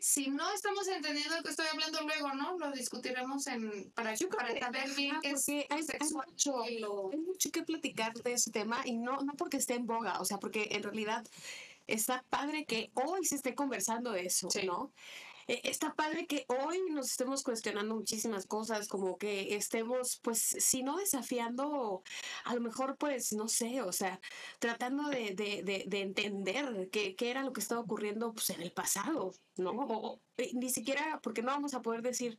si 0.00 0.28
no 0.28 0.52
estamos 0.52 0.86
entendiendo 0.88 1.36
lo 1.36 1.42
que 1.42 1.50
estoy 1.50 1.66
hablando 1.66 2.00
luego, 2.02 2.34
¿no? 2.34 2.58
Lo 2.58 2.72
discutiremos 2.72 3.46
en, 3.46 3.90
para, 3.94 4.14
para 4.36 4.58
saber 4.58 4.90
bien 4.94 5.16
qué 5.22 5.30
es 5.30 5.48
hay, 5.48 5.82
mucho, 6.12 6.62
hay 6.62 6.80
mucho 7.18 7.50
que 7.50 7.62
platicar 7.62 8.12
de 8.14 8.32
ese 8.32 8.50
tema 8.50 8.82
y 8.84 8.96
no, 8.96 9.18
no 9.18 9.34
porque 9.34 9.56
esté 9.56 9.74
en 9.74 9.86
boga, 9.86 10.20
o 10.20 10.24
sea, 10.24 10.38
porque 10.38 10.68
en 10.72 10.82
realidad 10.82 11.24
está 11.86 12.24
padre 12.28 12.64
que 12.64 12.90
hoy 12.94 13.24
se 13.24 13.36
esté 13.36 13.54
conversando 13.54 14.12
de 14.12 14.26
eso, 14.26 14.48
¿no? 14.64 14.92
Eh, 15.46 15.60
está 15.64 15.94
padre 15.94 16.26
que 16.26 16.46
hoy 16.48 16.80
nos 16.90 17.10
estemos 17.10 17.42
cuestionando 17.42 17.94
muchísimas 17.94 18.46
cosas, 18.46 18.88
como 18.88 19.18
que 19.18 19.54
estemos, 19.56 20.20
pues, 20.22 20.38
si 20.40 20.82
no 20.82 20.96
desafiando, 20.96 22.02
a 22.44 22.54
lo 22.54 22.60
mejor, 22.60 22.96
pues, 22.98 23.32
no 23.32 23.48
sé, 23.48 23.82
o 23.82 23.92
sea, 23.92 24.20
tratando 24.58 25.08
de, 25.08 25.34
de, 25.34 25.84
de, 25.86 26.00
entender 26.00 26.88
qué, 26.90 27.14
qué, 27.16 27.30
era 27.30 27.42
lo 27.42 27.52
que 27.52 27.60
estaba 27.60 27.80
ocurriendo 27.80 28.32
pues, 28.32 28.50
en 28.50 28.62
el 28.62 28.72
pasado, 28.72 29.32
¿no? 29.56 29.70
O, 29.72 30.20
eh, 30.36 30.50
ni 30.54 30.70
siquiera, 30.70 31.20
porque 31.22 31.42
no 31.42 31.50
vamos 31.52 31.74
a 31.74 31.82
poder 31.82 32.02
decir, 32.02 32.38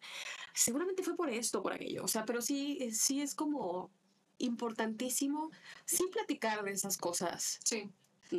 seguramente 0.53 1.03
fue 1.03 1.15
por 1.15 1.29
esto, 1.29 1.61
por 1.61 1.73
aquello, 1.73 2.03
o 2.03 2.07
sea, 2.07 2.25
pero 2.25 2.41
sí, 2.41 2.77
eh, 2.81 2.91
sí 2.91 3.21
es 3.21 3.35
como 3.35 3.91
importantísimo, 4.37 5.51
sí 5.85 6.05
platicar 6.11 6.63
de 6.63 6.71
esas 6.71 6.97
cosas. 6.97 7.59
Sí. 7.63 7.89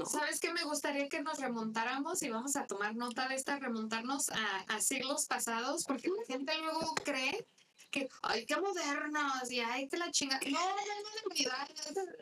¿Sabes 0.07 0.41
qué? 0.41 0.53
Me 0.53 0.65
gustaría 0.65 1.09
que 1.09 1.23
nos 1.23 1.39
remontáramos 1.39 2.23
y 2.23 2.31
vamos 2.31 2.57
a 2.57 2.67
tomar 2.67 2.95
nota 2.97 3.29
de 3.29 3.37
esta, 3.37 3.59
remontarnos 3.59 4.31
a, 4.31 4.81
siglos 4.81 5.27
pasados, 5.27 5.85
porque 5.85 6.09
la 6.09 6.27
gente 6.27 6.53
luego 6.59 6.95
cree 7.05 7.47
que, 7.91 8.09
ay, 8.23 8.45
qué 8.47 8.57
modernos, 8.57 9.51
y 9.51 9.61
ay, 9.61 9.89
que 9.89 9.97
la 9.97 10.11
chinga. 10.11 10.41
No, 10.51 10.61
no 10.61 10.77
es 10.77 11.25
modernidad, 11.25 11.69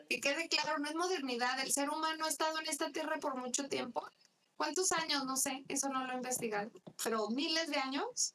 que 0.09 0.19
quede 0.19 0.47
claro, 0.47 0.77
no 0.79 0.89
es 0.89 0.95
modernidad. 0.95 1.59
El 1.59 1.71
ser 1.71 1.89
humano 1.89 2.25
ha 2.25 2.29
estado 2.29 2.59
en 2.59 2.67
esta 2.67 2.91
tierra 2.91 3.17
por 3.19 3.35
mucho 3.37 3.67
tiempo 3.67 4.07
¿Cuántos 4.57 4.91
años? 4.93 5.25
No 5.25 5.35
sé, 5.35 5.63
eso 5.67 5.89
no 5.89 6.05
lo 6.05 6.13
he 6.13 6.15
investigado, 6.15 6.71
pero 7.03 7.27
miles 7.29 7.67
de 7.67 7.77
años. 7.77 8.33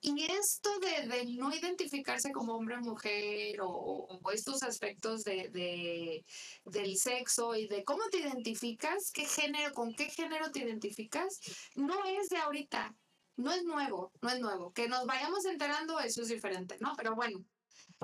Y 0.00 0.24
esto 0.24 0.78
de, 0.80 1.24
no 1.36 1.54
identificarse 1.54 2.32
como 2.32 2.54
hombre 2.54 2.76
o 2.76 2.80
mujer 2.80 3.56
o, 3.62 4.20
estos 4.32 4.62
aspectos 4.62 5.24
de, 5.24 6.24
del 6.64 6.96
sexo 6.96 7.54
y 7.54 7.66
de 7.66 7.82
cómo 7.84 8.02
te 8.10 8.18
identificas, 8.18 9.10
qué 9.12 9.24
género, 9.24 9.72
con 9.72 9.94
qué 9.94 10.10
género 10.10 10.50
te 10.50 10.60
identificas, 10.60 11.40
no 11.76 12.04
es 12.04 12.28
de 12.28 12.38
ahorita, 12.38 12.94
no 13.36 13.52
es 13.52 13.64
nuevo, 13.64 14.12
no 14.20 14.28
es 14.28 14.40
nuevo. 14.40 14.72
Que 14.72 14.88
nos 14.88 15.06
vayamos 15.06 15.46
enterando, 15.46 15.98
eso 15.98 16.22
es 16.22 16.28
diferente, 16.28 16.76
¿no? 16.80 16.92
Pero 16.96 17.14
bueno, 17.14 17.42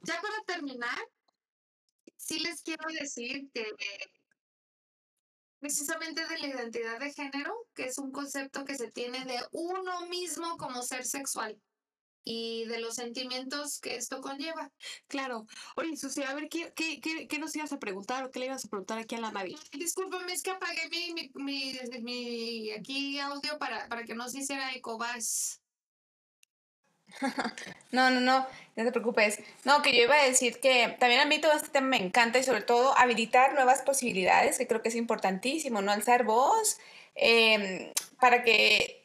ya 0.04 0.18
para 0.20 0.42
terminar, 0.46 0.98
sí 2.16 2.38
les 2.38 2.62
quiero 2.62 2.86
decir 2.98 3.50
que 3.52 3.66
precisamente 5.60 6.26
de 6.26 6.38
la 6.38 6.46
identidad 6.46 6.98
de 6.98 7.12
género, 7.12 7.54
que 7.74 7.84
es 7.84 7.98
un 7.98 8.10
concepto 8.10 8.64
que 8.64 8.76
se 8.76 8.90
tiene 8.90 9.24
de 9.24 9.38
uno 9.52 10.06
mismo 10.06 10.56
como 10.56 10.82
ser 10.82 11.04
sexual 11.04 11.60
y 12.24 12.64
de 12.66 12.80
los 12.80 12.94
sentimientos 12.94 13.80
que 13.80 13.96
esto 13.96 14.20
conlleva. 14.20 14.70
Claro. 15.08 15.46
Oye, 15.76 15.96
Susi, 15.96 16.22
a 16.22 16.34
ver, 16.34 16.48
¿qué, 16.48 16.72
qué, 16.74 17.00
qué, 17.00 17.38
nos 17.38 17.54
ibas 17.56 17.72
a 17.72 17.78
preguntar 17.78 18.24
o 18.24 18.30
qué 18.30 18.40
le 18.40 18.46
ibas 18.46 18.64
a 18.64 18.68
preguntar 18.68 18.98
aquí 18.98 19.14
a 19.14 19.20
la 19.20 19.30
Mavi? 19.30 19.56
Discúlpame, 19.72 20.32
es 20.32 20.42
que 20.42 20.50
apagué 20.50 20.88
mi, 20.90 21.30
mi, 21.34 21.78
mi, 22.02 22.70
aquí 22.72 23.18
audio 23.18 23.58
para, 23.58 23.88
para 23.88 24.04
que 24.04 24.14
no 24.14 24.28
se 24.28 24.40
hiciera 24.40 24.74
ecobas. 24.74 25.59
No, 27.92 28.08
no, 28.10 28.20
no, 28.20 28.46
no 28.76 28.84
te 28.84 28.92
preocupes. 28.92 29.40
No, 29.64 29.82
que 29.82 29.92
yo 29.92 30.04
iba 30.04 30.14
a 30.14 30.24
decir 30.24 30.60
que 30.60 30.96
también 31.00 31.20
a 31.20 31.24
mí 31.24 31.40
todo 31.40 31.52
este 31.52 31.68
tema 31.68 31.88
me 31.88 31.96
encanta 31.96 32.38
y 32.38 32.44
sobre 32.44 32.62
todo 32.62 32.96
habilitar 32.96 33.54
nuevas 33.54 33.82
posibilidades, 33.82 34.58
que 34.58 34.68
creo 34.68 34.80
que 34.80 34.90
es 34.90 34.94
importantísimo, 34.94 35.82
¿no? 35.82 35.90
Alzar 35.90 36.24
voz 36.24 36.78
em, 37.16 37.92
para 38.20 38.44
que 38.44 39.04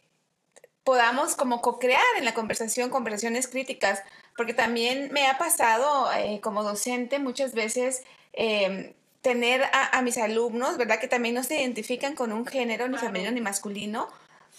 podamos 0.83 1.35
como 1.35 1.61
co-crear 1.61 2.03
en 2.17 2.25
la 2.25 2.35
conversación 2.35 2.91
conversaciones 2.91 3.47
críticas, 3.47 4.03
porque 4.37 4.53
también 4.53 5.11
me 5.11 5.27
ha 5.27 5.37
pasado 5.39 6.11
eh, 6.13 6.39
como 6.41 6.63
docente 6.63 7.17
muchas 7.17 7.53
veces 7.53 8.03
em, 8.33 8.93
tener 9.21 9.63
a, 9.73 9.99
mis 10.03 10.19
alumnos, 10.19 10.77
¿verdad? 10.77 10.99
Que 10.99 11.07
también 11.07 11.33
no 11.33 11.43
se 11.43 11.59
identifican 11.59 12.13
con 12.13 12.31
un 12.31 12.45
género, 12.45 12.87
ni 12.87 12.99
femenino 12.99 13.31
ni 13.31 13.41
masculino, 13.41 14.07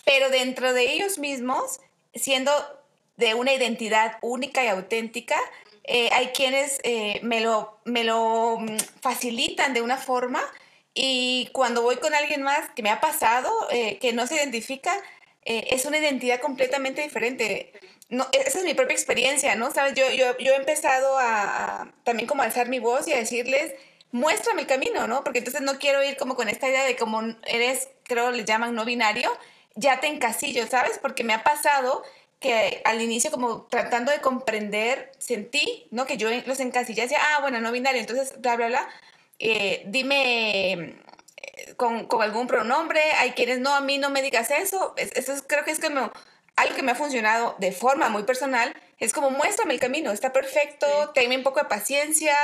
pero 0.04 0.28
dentro 0.28 0.72
de 0.72 0.92
ellos 0.92 1.18
mismos, 1.18 1.78
siendo 2.12 2.50
de 3.16 3.34
una 3.34 3.52
identidad 3.52 4.18
única 4.20 4.64
y 4.64 4.68
auténtica, 4.68 5.36
eh, 5.84 6.10
hay 6.12 6.28
quienes 6.28 6.80
eh, 6.82 7.20
me, 7.22 7.40
lo, 7.40 7.78
me 7.84 8.02
lo 8.02 8.58
mm, 8.58 8.76
facilitan 9.00 9.72
de 9.72 9.82
una 9.82 9.96
forma 9.96 10.42
y 10.94 11.48
cuando 11.52 11.82
voy 11.82 11.96
con 11.96 12.14
alguien 12.14 12.42
más 12.42 12.70
que 12.74 12.82
me 12.82 12.90
ha 12.90 13.00
pasado, 13.00 13.50
eh, 13.70 13.98
que 13.98 14.12
no 14.12 14.26
se 14.26 14.36
identifica, 14.36 14.92
es 15.48 15.84
una 15.84 15.98
identidad 15.98 16.40
completamente 16.40 17.02
diferente. 17.02 17.72
No, 18.08 18.26
esa 18.32 18.58
es 18.58 18.64
mi 18.64 18.74
propia 18.74 18.96
experiencia, 18.96 19.54
¿no? 19.54 19.70
¿Sabes? 19.70 19.94
Yo, 19.94 20.10
yo, 20.10 20.36
yo 20.38 20.52
he 20.52 20.56
empezado 20.56 21.16
a, 21.20 21.92
también 22.02 22.26
como 22.26 22.42
alzar 22.42 22.68
mi 22.68 22.80
voz 22.80 23.06
y 23.06 23.12
a 23.12 23.18
decirles, 23.18 23.72
muéstrame 24.10 24.62
el 24.62 24.66
camino, 24.66 25.06
¿no? 25.06 25.22
Porque 25.22 25.38
entonces 25.38 25.62
no 25.62 25.78
quiero 25.78 26.02
ir 26.02 26.16
como 26.16 26.34
con 26.34 26.48
esta 26.48 26.68
idea 26.68 26.84
de 26.84 26.96
como 26.96 27.22
eres, 27.46 27.90
creo 28.02 28.32
le 28.32 28.44
llaman 28.44 28.74
no 28.74 28.84
binario, 28.84 29.30
ya 29.76 30.00
te 30.00 30.08
encasillo, 30.08 30.66
¿sabes? 30.66 30.98
Porque 30.98 31.22
me 31.22 31.34
ha 31.34 31.44
pasado 31.44 32.02
que 32.46 32.82
al 32.84 33.00
inicio 33.00 33.30
como 33.30 33.62
tratando 33.62 34.12
de 34.12 34.20
comprender, 34.20 35.12
sentí, 35.18 35.86
¿no? 35.90 36.06
Que 36.06 36.16
yo 36.16 36.28
los 36.46 36.60
encasillé, 36.60 37.02
decía, 37.02 37.18
ah, 37.20 37.40
bueno, 37.40 37.60
no 37.60 37.72
binario, 37.72 38.00
entonces, 38.00 38.40
bla, 38.40 38.56
bla, 38.56 38.68
bla. 38.68 38.88
Eh, 39.38 39.82
dime 39.86 40.72
eh, 40.74 41.74
con, 41.76 42.06
con, 42.06 42.22
algún 42.22 42.46
pronombre, 42.46 43.00
hay 43.18 43.32
quienes 43.32 43.58
no, 43.58 43.74
a 43.74 43.80
mí 43.80 43.98
no 43.98 44.10
me 44.10 44.22
digas 44.22 44.50
eso. 44.50 44.94
Eso 44.96 45.32
es, 45.32 45.42
creo 45.46 45.64
que 45.64 45.72
es 45.72 45.80
como 45.80 46.12
algo 46.56 46.74
que 46.74 46.82
me 46.82 46.92
ha 46.92 46.94
funcionado 46.94 47.56
de 47.58 47.72
forma 47.72 48.08
muy 48.08 48.22
personal. 48.22 48.74
Es 48.98 49.12
como, 49.12 49.30
muéstrame 49.30 49.74
el 49.74 49.80
camino, 49.80 50.10
está 50.10 50.32
perfecto, 50.32 50.86
sí. 50.86 51.10
tenme 51.14 51.36
un 51.36 51.42
poco 51.42 51.60
de 51.60 51.66
paciencia, 51.66 52.34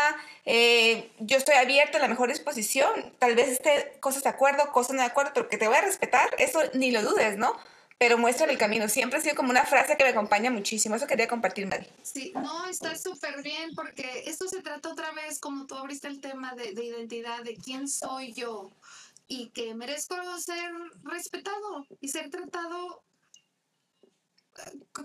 eh, 0.45 1.11
yo 1.19 1.39
estoy 1.39 1.55
abierta 1.55 1.97
a 1.97 2.01
la 2.01 2.09
mejor 2.09 2.29
disposición. 2.29 3.15
Tal 3.19 3.35
vez 3.35 3.49
esté 3.49 3.97
cosas 4.01 4.23
de 4.23 4.29
acuerdo, 4.29 4.71
cosas 4.73 4.95
no 4.95 5.03
de 5.03 5.09
acuerdo, 5.09 5.31
pero 5.33 5.49
que 5.49 5.57
te 5.57 5.67
voy 5.67 5.77
a 5.77 5.81
respetar, 5.81 6.29
eso 6.39 6.61
ni 6.75 6.91
lo 6.91 7.03
dudes, 7.03 7.39
¿no? 7.39 7.57
Pero 8.03 8.19
muestra 8.19 8.51
el 8.51 8.59
camino. 8.59 8.89
Siempre 8.89 9.21
ha 9.21 9.23
sido 9.23 9.37
como 9.37 9.51
una 9.51 9.65
frase 9.65 9.97
que 9.97 10.03
me 10.03 10.11
acompaña 10.11 10.51
muchísimo. 10.51 10.97
Eso 10.97 11.07
quería 11.07 11.29
compartir, 11.29 11.69
Mari. 11.69 11.87
Sí, 12.03 12.33
no, 12.35 12.65
está 12.65 12.99
súper 12.99 13.45
bien 13.45 13.77
porque 13.77 14.25
esto 14.27 14.49
se 14.49 14.61
trata 14.61 14.91
otra 14.91 15.13
vez, 15.13 15.39
como 15.39 15.69
tú 15.69 15.77
abriste 15.77 16.09
el 16.09 16.21
tema 16.21 16.53
de, 16.57 16.73
de, 16.73 16.85
identidad, 16.85 17.45
de 17.45 17.55
quién 17.55 17.87
soy 17.87 18.33
yo 18.33 18.73
y 19.29 19.51
que 19.51 19.77
merezco 19.77 20.17
ser 20.41 20.73
respetado 21.05 21.87
y 22.01 22.09
ser 22.09 22.29
tratado. 22.29 23.05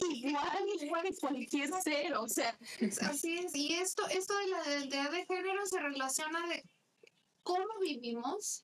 Igual, 0.09 0.65
igual 0.81 1.03
que 1.03 1.15
cualquier 1.17 1.69
ser, 1.83 2.15
o 2.15 2.27
sea. 2.27 2.57
Así 3.01 3.37
es. 3.37 3.53
Y 3.53 3.75
esto, 3.75 4.07
esto 4.07 4.35
de 4.37 4.47
la 4.47 4.67
identidad 4.71 5.11
de 5.11 5.23
género 5.27 5.67
se 5.67 5.79
relaciona 5.79 6.47
de 6.47 6.63
cómo 7.43 7.77
vivimos, 7.79 8.63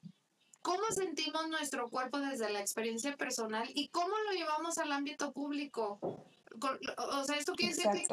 cómo 0.63 0.83
sentimos 0.95 1.47
nuestro 1.49 1.89
cuerpo 1.89 2.17
desde 2.17 2.49
la 2.49 2.61
experiencia 2.61 3.15
personal 3.15 3.69
y 3.75 3.89
cómo 3.89 4.17
lo 4.25 4.31
llevamos 4.31 4.79
al 4.79 4.91
ámbito 4.91 5.31
público. 5.31 5.99
O 6.01 7.23
sea, 7.25 7.37
esto 7.37 7.53
quiere 7.53 7.75
decir 7.75 7.91
que 7.91 8.07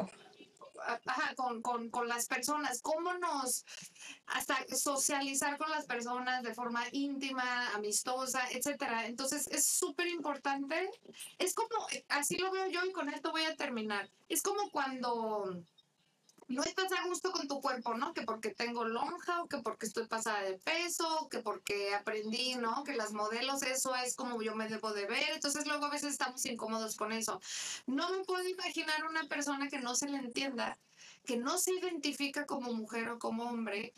ajá, 1.05 1.35
con, 1.35 1.61
con, 1.61 1.89
con, 1.89 2.07
las 2.07 2.27
personas, 2.27 2.81
cómo 2.81 3.13
nos, 3.13 3.65
hasta 4.27 4.65
socializar 4.75 5.57
con 5.57 5.69
las 5.69 5.85
personas 5.85 6.43
de 6.43 6.53
forma 6.53 6.83
íntima, 6.91 7.69
amistosa, 7.73 8.41
etcétera. 8.51 9.05
Entonces 9.05 9.47
es 9.47 9.65
súper 9.65 10.07
importante. 10.07 10.89
Es 11.37 11.53
como, 11.53 11.69
así 12.09 12.37
lo 12.37 12.51
veo 12.51 12.67
yo 12.67 12.83
y 12.85 12.91
con 12.91 13.09
esto 13.09 13.31
voy 13.31 13.43
a 13.43 13.55
terminar. 13.55 14.09
Es 14.27 14.41
como 14.41 14.69
cuando 14.71 15.63
no 16.51 16.63
estás 16.63 16.91
a 16.91 17.07
gusto 17.07 17.31
con 17.31 17.47
tu 17.47 17.61
cuerpo, 17.61 17.93
¿no? 17.93 18.13
Que 18.13 18.23
porque 18.23 18.53
tengo 18.53 18.85
lonja 18.85 19.41
o 19.41 19.47
que 19.47 19.59
porque 19.59 19.85
estoy 19.85 20.07
pasada 20.07 20.41
de 20.41 20.57
peso, 20.59 21.27
que 21.29 21.39
porque 21.39 21.93
aprendí, 21.95 22.55
¿no? 22.55 22.83
Que 22.83 22.95
las 22.95 23.13
modelos, 23.13 23.63
eso 23.63 23.95
es 23.95 24.15
como 24.15 24.41
yo 24.41 24.55
me 24.55 24.67
debo 24.67 24.93
de 24.93 25.05
ver. 25.05 25.31
Entonces 25.33 25.65
luego 25.65 25.85
a 25.85 25.89
veces 25.89 26.11
estamos 26.11 26.45
incómodos 26.45 26.95
con 26.95 27.11
eso. 27.11 27.39
No 27.85 28.09
me 28.11 28.23
puedo 28.23 28.47
imaginar 28.47 29.05
una 29.05 29.23
persona 29.25 29.67
que 29.69 29.79
no 29.79 29.95
se 29.95 30.09
le 30.09 30.17
entienda, 30.17 30.77
que 31.25 31.37
no 31.37 31.57
se 31.57 31.73
identifica 31.73 32.45
como 32.45 32.73
mujer 32.73 33.09
o 33.09 33.19
como 33.19 33.43
hombre 33.43 33.93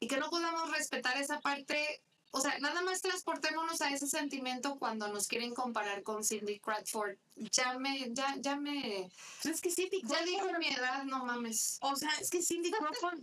y 0.00 0.08
que 0.08 0.18
no 0.18 0.28
podamos 0.30 0.70
respetar 0.70 1.16
esa 1.16 1.40
parte 1.40 2.02
o 2.36 2.40
sea, 2.40 2.58
nada 2.58 2.82
más 2.82 3.00
transportémonos 3.00 3.80
a 3.80 3.90
ese 3.90 4.08
sentimiento 4.08 4.76
cuando 4.76 5.06
nos 5.06 5.28
quieren 5.28 5.54
comparar 5.54 6.02
con 6.02 6.24
Cindy 6.24 6.58
Crawford. 6.58 7.16
Ya 7.36 7.78
me, 7.78 8.12
ya, 8.12 8.34
ya 8.40 8.56
me. 8.56 9.08
Es 9.44 9.60
que 9.60 9.70
Cindy 9.70 10.00
Crawford. 10.00 10.18
Ya 10.18 10.24
dijo 10.24 10.58
mi 10.58 10.66
edad, 10.66 11.04
no 11.04 11.24
mames. 11.24 11.78
O 11.80 11.94
sea, 11.94 12.10
es 12.20 12.30
que 12.30 12.42
Cindy 12.42 12.72
Crawford 12.72 13.20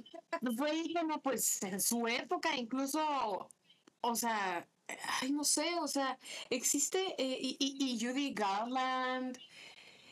fue 0.57 0.83
como, 0.97 1.21
pues, 1.21 1.61
en 1.63 1.81
su 1.81 2.07
época, 2.07 2.55
incluso. 2.55 3.49
O 3.99 4.15
sea, 4.15 4.65
ay, 5.19 5.33
no 5.33 5.43
sé, 5.43 5.75
o 5.81 5.89
sea, 5.89 6.17
existe. 6.49 7.13
Eh, 7.17 7.37
y, 7.41 7.57
y, 7.59 7.93
y 7.93 7.99
Judy 7.99 8.33
Garland. 8.33 9.37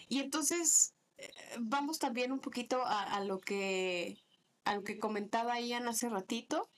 Y 0.09 0.19
entonces, 0.19 0.93
eh, 1.15 1.31
vamos 1.57 1.99
también 1.99 2.33
un 2.33 2.41
poquito 2.41 2.83
a, 2.83 3.03
a 3.03 3.23
lo 3.23 3.39
que. 3.39 4.21
A 4.65 4.75
lo 4.75 4.83
que 4.83 4.99
comentaba 4.99 5.57
Ian 5.61 5.87
hace 5.87 6.09
ratito 6.09 6.69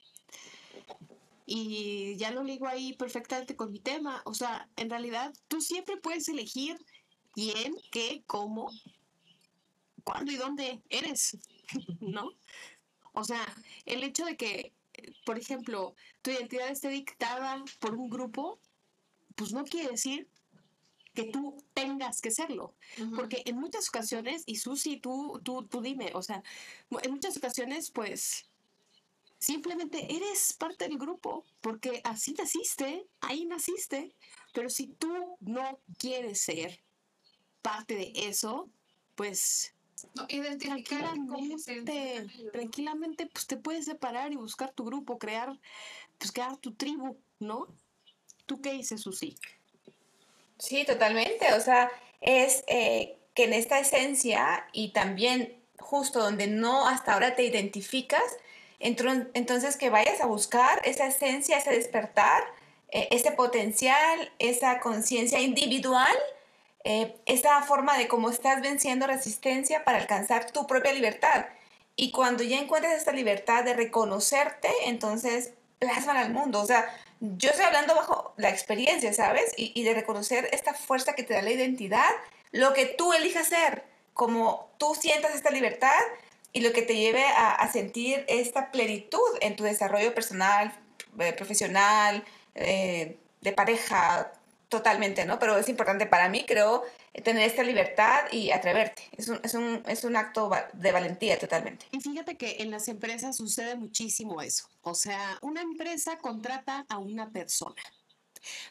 y 1.54 2.16
ya 2.16 2.30
lo 2.30 2.42
ligo 2.42 2.66
ahí 2.66 2.94
perfectamente 2.94 3.56
con 3.56 3.70
mi 3.70 3.78
tema. 3.78 4.22
O 4.24 4.32
sea, 4.32 4.70
en 4.76 4.88
realidad 4.88 5.34
tú 5.48 5.60
siempre 5.60 5.98
puedes 5.98 6.26
elegir 6.28 6.78
quién, 7.32 7.76
qué, 7.90 8.22
cómo, 8.26 8.70
cuándo 10.02 10.32
y 10.32 10.36
dónde 10.36 10.80
eres, 10.88 11.36
¿no? 12.00 12.30
O 13.12 13.22
sea, 13.22 13.44
el 13.84 14.02
hecho 14.02 14.24
de 14.24 14.38
que, 14.38 14.72
por 15.26 15.38
ejemplo, 15.38 15.94
tu 16.22 16.30
identidad 16.30 16.70
esté 16.70 16.88
dictada 16.88 17.62
por 17.80 17.96
un 17.96 18.08
grupo, 18.08 18.58
pues 19.34 19.52
no 19.52 19.64
quiere 19.64 19.90
decir 19.90 20.30
que 21.12 21.24
tú 21.24 21.62
tengas 21.74 22.22
que 22.22 22.30
serlo. 22.30 22.74
Uh 22.96 23.02
-huh. 23.02 23.16
Porque 23.16 23.42
en 23.44 23.56
muchas 23.58 23.90
ocasiones, 23.90 24.42
y 24.46 24.56
Susi, 24.56 24.96
tú, 24.96 25.38
tú, 25.44 25.66
tú 25.66 25.82
dime, 25.82 26.12
o 26.14 26.22
sea, 26.22 26.42
en 27.02 27.10
muchas 27.10 27.36
ocasiones, 27.36 27.90
pues 27.90 28.46
Simplemente 29.42 30.06
eres 30.14 30.52
parte 30.52 30.86
del 30.86 30.96
grupo 30.96 31.44
porque 31.60 32.00
así 32.04 32.32
naciste, 32.32 33.04
ahí 33.20 33.44
naciste. 33.44 34.14
Pero 34.54 34.70
si 34.70 34.86
tú 34.86 35.36
no 35.40 35.80
quieres 35.98 36.42
ser 36.42 36.78
parte 37.60 37.96
de 37.96 38.12
eso, 38.14 38.70
pues 39.16 39.74
no, 40.14 40.28
tranquilamente, 40.28 42.28
tranquilamente 42.52 43.26
pues 43.26 43.48
te 43.48 43.56
puedes 43.56 43.84
separar 43.84 44.32
y 44.32 44.36
buscar 44.36 44.70
tu 44.70 44.84
grupo, 44.84 45.18
crear, 45.18 45.58
pues 46.18 46.30
crear 46.30 46.56
tu 46.58 46.74
tribu, 46.74 47.18
¿no? 47.40 47.66
¿Tú 48.46 48.62
qué 48.62 48.74
dices, 48.74 49.00
Susi? 49.00 49.34
Sí, 50.56 50.84
totalmente. 50.84 51.52
O 51.54 51.60
sea, 51.60 51.90
es 52.20 52.62
eh, 52.68 53.18
que 53.34 53.42
en 53.42 53.54
esta 53.54 53.80
esencia 53.80 54.68
y 54.72 54.92
también 54.92 55.60
justo 55.80 56.20
donde 56.20 56.46
no 56.46 56.86
hasta 56.86 57.14
ahora 57.14 57.34
te 57.34 57.42
identificas, 57.42 58.22
entonces, 58.82 59.76
que 59.76 59.90
vayas 59.90 60.20
a 60.20 60.26
buscar 60.26 60.80
esa 60.84 61.06
esencia, 61.06 61.58
ese 61.58 61.70
despertar, 61.70 62.42
eh, 62.90 63.08
ese 63.10 63.30
potencial, 63.32 64.32
esa 64.38 64.80
conciencia 64.80 65.40
individual, 65.40 66.14
eh, 66.84 67.14
esa 67.26 67.62
forma 67.62 67.96
de 67.96 68.08
cómo 68.08 68.28
estás 68.28 68.60
venciendo 68.60 69.06
resistencia 69.06 69.84
para 69.84 69.98
alcanzar 69.98 70.50
tu 70.50 70.66
propia 70.66 70.92
libertad. 70.92 71.46
Y 71.94 72.10
cuando 72.10 72.42
ya 72.42 72.58
encuentres 72.58 72.94
esta 72.94 73.12
libertad 73.12 73.64
de 73.64 73.74
reconocerte, 73.74 74.68
entonces 74.86 75.52
plasman 75.78 76.16
al 76.16 76.32
mundo. 76.32 76.60
O 76.60 76.66
sea, 76.66 76.92
yo 77.20 77.50
estoy 77.50 77.66
hablando 77.66 77.94
bajo 77.94 78.34
la 78.36 78.50
experiencia, 78.50 79.12
¿sabes? 79.12 79.52
Y, 79.56 79.72
y 79.74 79.84
de 79.84 79.94
reconocer 79.94 80.48
esta 80.52 80.74
fuerza 80.74 81.14
que 81.14 81.22
te 81.22 81.34
da 81.34 81.42
la 81.42 81.52
identidad, 81.52 82.10
lo 82.50 82.72
que 82.72 82.86
tú 82.86 83.12
elijas 83.12 83.46
ser, 83.46 83.84
como 84.12 84.68
tú 84.78 84.94
sientas 84.94 85.34
esta 85.34 85.50
libertad, 85.50 86.00
y 86.52 86.60
lo 86.60 86.72
que 86.72 86.82
te 86.82 86.96
lleve 86.96 87.24
a, 87.24 87.70
sentir 87.72 88.24
esta 88.28 88.70
plenitud 88.70 89.20
en 89.40 89.56
tu 89.56 89.64
desarrollo 89.64 90.14
personal, 90.14 90.72
eh, 91.18 91.32
profesional, 91.32 92.24
eh, 92.54 93.18
de 93.40 93.52
pareja, 93.52 94.32
totalmente, 94.68 95.26
¿no? 95.26 95.38
Pero 95.38 95.58
es 95.58 95.68
importante 95.68 96.06
para 96.06 96.28
mí, 96.30 96.44
creo, 96.46 96.82
tener 97.24 97.42
esta 97.42 97.62
libertad 97.62 98.24
y 98.32 98.50
atreverte. 98.50 99.02
Es 99.16 99.28
un, 99.28 99.38
es 99.42 99.54
un, 99.54 99.82
es 99.86 100.04
un 100.04 100.16
acto 100.16 100.50
de 100.72 100.92
valentía 100.92 101.38
totalmente. 101.38 101.86
Y 101.90 102.00
fíjate 102.00 102.36
que 102.36 102.56
en 102.60 102.70
las 102.70 102.88
empresas 102.88 103.36
sucede 103.36 103.76
muchísimo 103.76 104.40
eso. 104.40 104.68
O 104.80 104.94
sea, 104.94 105.38
una 105.42 105.60
empresa 105.60 106.16
contrata 106.18 106.86
a 106.88 106.98
una 106.98 107.30
persona. 107.30 107.82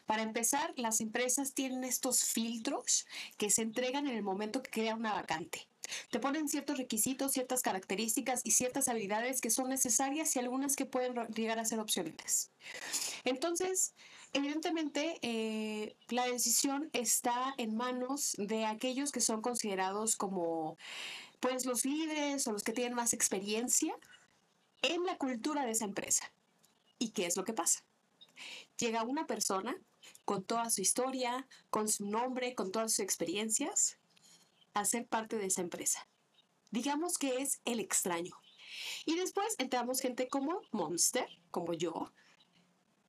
Para 0.05 0.23
empezar, 0.23 0.73
las 0.75 1.01
empresas 1.01 1.53
tienen 1.53 1.83
estos 1.83 2.23
filtros 2.23 3.05
que 3.37 3.49
se 3.49 3.61
entregan 3.61 4.07
en 4.07 4.15
el 4.15 4.23
momento 4.23 4.63
que 4.63 4.71
crea 4.71 4.95
una 4.95 5.13
vacante. 5.13 5.67
Te 6.09 6.19
ponen 6.19 6.47
ciertos 6.47 6.77
requisitos, 6.77 7.31
ciertas 7.31 7.61
características 7.61 8.41
y 8.43 8.51
ciertas 8.51 8.87
habilidades 8.87 9.41
que 9.41 9.49
son 9.49 9.69
necesarias 9.69 10.35
y 10.35 10.39
algunas 10.39 10.75
que 10.75 10.85
pueden 10.85 11.15
llegar 11.27 11.59
a 11.59 11.65
ser 11.65 11.79
opcionales. 11.79 12.51
Entonces, 13.23 13.93
evidentemente, 14.33 15.19
eh, 15.21 15.95
la 16.09 16.25
decisión 16.27 16.89
está 16.93 17.53
en 17.57 17.75
manos 17.75 18.35
de 18.37 18.65
aquellos 18.65 19.11
que 19.11 19.21
son 19.21 19.41
considerados 19.41 20.15
como 20.15 20.77
pues 21.39 21.65
los 21.65 21.85
líderes 21.85 22.47
o 22.47 22.51
los 22.51 22.63
que 22.63 22.71
tienen 22.71 22.93
más 22.93 23.13
experiencia 23.13 23.93
en 24.81 25.05
la 25.05 25.17
cultura 25.17 25.65
de 25.65 25.71
esa 25.71 25.85
empresa. 25.85 26.31
¿Y 26.99 27.09
qué 27.09 27.25
es 27.25 27.35
lo 27.35 27.43
que 27.43 27.53
pasa? 27.53 27.83
Llega 28.77 29.03
una 29.03 29.25
persona 29.27 29.75
con 30.25 30.43
toda 30.43 30.69
su 30.69 30.81
historia, 30.81 31.47
con 31.69 31.87
su 31.87 32.05
nombre, 32.05 32.55
con 32.55 32.71
todas 32.71 32.91
sus 32.91 32.99
experiencias, 32.99 33.97
a 34.73 34.85
ser 34.85 35.07
parte 35.07 35.37
de 35.37 35.47
esa 35.47 35.61
empresa. 35.61 36.07
Digamos 36.71 37.17
que 37.17 37.41
es 37.41 37.61
el 37.65 37.79
extraño. 37.79 38.35
Y 39.05 39.15
después 39.15 39.55
entramos 39.57 39.99
gente 39.99 40.27
como 40.27 40.61
Monster, 40.71 41.27
como 41.51 41.73
yo, 41.73 42.11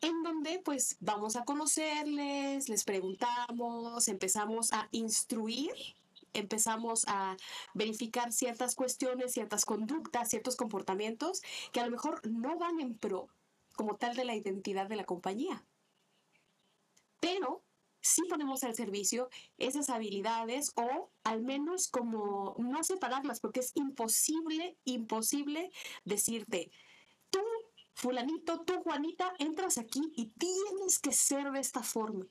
en 0.01 0.23
donde 0.25 0.61
pues 0.65 0.97
vamos 1.01 1.37
a 1.37 1.45
conocerles, 1.45 2.69
les 2.69 2.85
preguntamos, 2.85 4.09
empezamos 4.09 4.73
a 4.73 4.89
instruir, 4.91 5.73
empezamos 6.33 7.05
a 7.07 7.37
verificar 7.73 8.33
ciertas 8.33 8.75
cuestiones, 8.75 9.33
ciertas 9.33 9.65
conductas, 9.65 10.29
ciertos 10.29 10.57
comportamientos 10.57 11.41
que 11.73 11.81
a 11.81 11.85
lo 11.85 11.93
mejor 11.93 12.21
no 12.29 12.59
van 12.59 12.81
en 12.81 12.99
pro 12.99 13.29
como 13.77 13.97
tal 13.97 14.17
de 14.17 14.25
la 14.25 14.35
identidad 14.35 14.89
de 14.89 14.97
la 14.97 15.05
compañía. 15.05 15.65
Pero 17.21 17.63
sí 18.03 18.23
ponemos 18.29 18.65
al 18.65 18.75
servicio 18.75 19.31
esas 19.57 19.89
habilidades 19.89 20.73
o 20.75 21.11
al 21.25 21.43
menos 21.43 21.89
como 21.89 22.55
no 22.59 22.83
separarlas, 22.83 23.41
porque 23.41 23.61
es 23.61 23.73
imposible, 23.75 24.77
imposible 24.85 25.71
decirte, 26.05 26.71
tú, 27.31 27.41
fulanito, 27.95 28.61
tú, 28.65 28.83
Juanita, 28.83 29.33
entras 29.39 29.79
aquí 29.79 30.03
y 30.17 30.27
tienes 30.27 30.99
que 30.99 31.13
ser 31.13 31.51
de 31.53 31.61
esta 31.61 31.83
forma. 31.83 32.27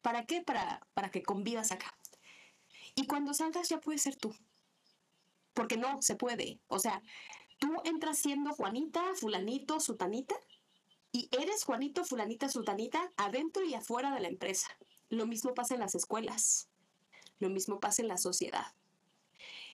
¿Para 0.00 0.24
qué? 0.24 0.42
Para, 0.42 0.86
para 0.94 1.10
que 1.10 1.22
convivas 1.22 1.72
acá. 1.72 1.92
Y 2.94 3.06
cuando 3.06 3.34
salgas 3.34 3.68
ya 3.68 3.80
puedes 3.80 4.02
ser 4.02 4.16
tú. 4.16 4.34
Porque 5.52 5.76
no 5.76 6.00
se 6.00 6.14
puede. 6.14 6.60
O 6.68 6.78
sea, 6.78 7.02
tú 7.58 7.74
entras 7.84 8.18
siendo 8.18 8.52
Juanita, 8.52 9.02
fulanito, 9.16 9.80
sutanita, 9.80 10.36
y 11.12 11.28
eres 11.32 11.64
Juanito, 11.64 12.04
fulanita, 12.04 12.48
sutanita, 12.48 13.10
adentro 13.16 13.64
y 13.64 13.74
afuera 13.74 14.14
de 14.14 14.20
la 14.20 14.28
empresa. 14.28 14.68
Lo 15.08 15.26
mismo 15.26 15.54
pasa 15.54 15.74
en 15.74 15.80
las 15.80 15.94
escuelas. 15.94 16.68
Lo 17.38 17.50
mismo 17.50 17.80
pasa 17.80 18.02
en 18.02 18.08
la 18.08 18.16
sociedad. 18.16 18.66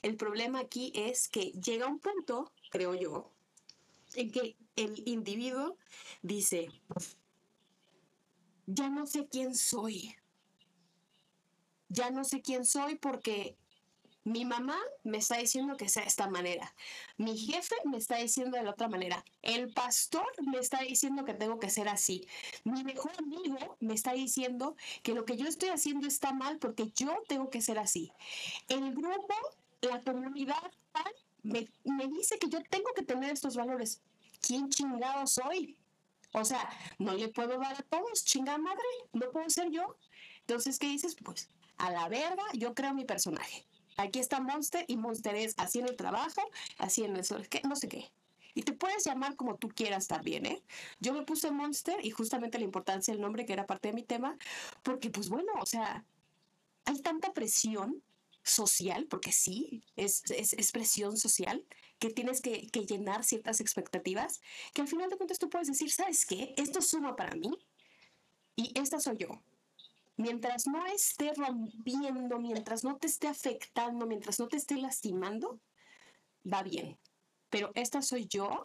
El 0.03 0.16
problema 0.16 0.61
aquí 0.61 0.93
es 0.95 1.28
que 1.28 1.53
llega 1.53 1.87
un 1.87 2.01
punto, 2.01 2.53
creo 2.70 2.95
yo, 2.95 3.30
en 4.14 4.33
que 4.33 4.57
el 4.76 5.03
individuo 5.07 5.76
dice, 6.22 6.68
ya 8.66 8.89
no 8.91 9.07
sé 9.07 9.28
quién 9.28 9.55
soy. 9.55 10.16
Ya 11.89 12.11
no 12.11 12.24
sé 12.24 12.41
quién 12.41 12.64
soy 12.64 12.97
porque 12.97 13.57
mi 14.25 14.45
mamá 14.45 14.79
me 15.03 15.18
está 15.18 15.39
diciendo 15.39 15.77
que 15.77 15.89
sea 15.89 16.03
de 16.03 16.09
esta 16.09 16.29
manera. 16.29 16.75
Mi 17.16 17.37
jefe 17.37 17.75
me 17.85 17.99
está 17.99 18.16
diciendo 18.16 18.57
de 18.57 18.62
la 18.62 18.70
otra 18.70 18.89
manera. 18.89 19.25
El 19.43 19.73
pastor 19.73 20.27
me 20.47 20.59
está 20.59 20.81
diciendo 20.81 21.25
que 21.25 21.35
tengo 21.35 21.59
que 21.59 21.70
ser 21.70 21.89
así. 21.89 22.27
Mi 22.64 22.85
mejor 22.85 23.12
amigo 23.18 23.77
me 23.81 23.95
está 23.95 24.12
diciendo 24.12 24.77
que 25.03 25.14
lo 25.14 25.25
que 25.25 25.37
yo 25.37 25.47
estoy 25.47 25.70
haciendo 25.70 26.07
está 26.07 26.33
mal 26.33 26.59
porque 26.59 26.93
yo 26.95 27.23
tengo 27.27 27.51
que 27.51 27.61
ser 27.61 27.79
así. 27.79 28.12
El 28.68 28.95
grupo, 28.95 29.35
la 29.81 30.01
comunidad 30.01 30.70
me, 31.43 31.68
me 31.85 32.07
dice 32.07 32.39
que 32.39 32.49
yo 32.49 32.62
tengo 32.70 32.91
que 32.95 33.03
tener 33.03 33.33
estos 33.33 33.57
valores. 33.57 34.01
¿Quién 34.41 34.70
chingado 34.70 35.27
soy? 35.27 35.77
O 36.33 36.45
sea, 36.45 36.70
no 36.99 37.14
le 37.14 37.29
puedo 37.29 37.59
dar 37.59 37.75
a 37.75 37.83
todos, 37.83 38.25
chingada 38.25 38.59
madre, 38.59 38.83
no 39.12 39.31
puedo 39.33 39.51
ser 39.51 39.70
yo. 39.70 39.97
Entonces, 40.41 40.79
¿qué 40.79 40.87
dices? 40.87 41.16
Pues 41.16 41.49
a 41.77 41.91
la 41.91 42.09
verga, 42.09 42.45
yo 42.55 42.75
creo 42.75 42.95
mi 42.95 43.05
personaje 43.05 43.66
Aquí 43.97 44.18
está 44.18 44.40
Monster 44.40 44.84
y 44.88 44.97
Monster 44.97 45.34
es 45.34 45.55
haciendo 45.59 45.90
el 45.90 45.97
trabajo, 45.97 46.43
haciendo 46.78 47.20
eso, 47.20 47.36
no 47.64 47.76
sé 47.76 47.88
qué. 47.88 48.11
Y 48.55 48.62
te 48.62 48.72
puedes 48.72 49.05
llamar 49.05 49.36
como 49.36 49.57
tú 49.57 49.68
quieras 49.68 50.09
también, 50.09 50.45
¿eh? 50.47 50.62
Yo 51.01 51.14
me 51.14 51.22
puse 51.22 51.51
Monster 51.51 52.05
y 52.05 52.11
justamente 52.11 52.59
la 52.59 52.64
importancia 52.64 53.12
del 53.12 53.22
nombre, 53.22 53.47
que 53.47 53.53
era 53.53 53.66
parte 53.66 53.88
de 53.88 53.95
mi 53.95 54.03
tema, 54.03 54.36
porque 54.82 55.11
pues 55.11 55.28
bueno, 55.28 55.53
o 55.61 55.66
sea, 55.66 56.05
hay 56.84 56.99
tanta 57.01 57.32
presión 57.32 58.03
social, 58.43 59.07
porque 59.07 59.32
sí, 59.32 59.84
es, 59.97 60.22
es, 60.30 60.72
presión 60.72 61.16
social, 61.16 61.64
que 61.99 62.11
tienes 62.11 62.40
que, 62.40 62.66
que, 62.66 62.84
llenar 62.84 63.24
ciertas 63.24 63.61
expectativas, 63.61 64.40
que 64.74 64.82
al 64.82 64.88
final 64.88 65.09
de 65.09 65.16
cuentas 65.16 65.38
tú 65.38 65.49
puedes 65.49 65.68
decir, 65.68 65.90
¿sabes 65.90 66.26
qué? 66.26 66.53
Esto 66.57 66.82
suma 66.82 67.14
para 67.14 67.36
mí 67.36 67.57
y 68.57 68.72
esta 68.78 68.99
soy 68.99 69.18
yo 69.18 69.40
mientras 70.17 70.67
no 70.67 70.87
esté 70.87 71.33
rompiendo, 71.35 72.39
mientras 72.39 72.85
no 72.85 72.97
te 72.97 73.07
esté 73.07 73.29
afectando, 73.29 74.07
mientras 74.07 74.39
no 74.39 74.49
te 74.49 74.57
esté 74.57 74.77
lastimando, 74.77 75.61
va 76.51 76.63
bien. 76.63 76.99
Pero 77.51 77.71
esta 77.75 78.03
soy 78.03 78.27
yo 78.27 78.63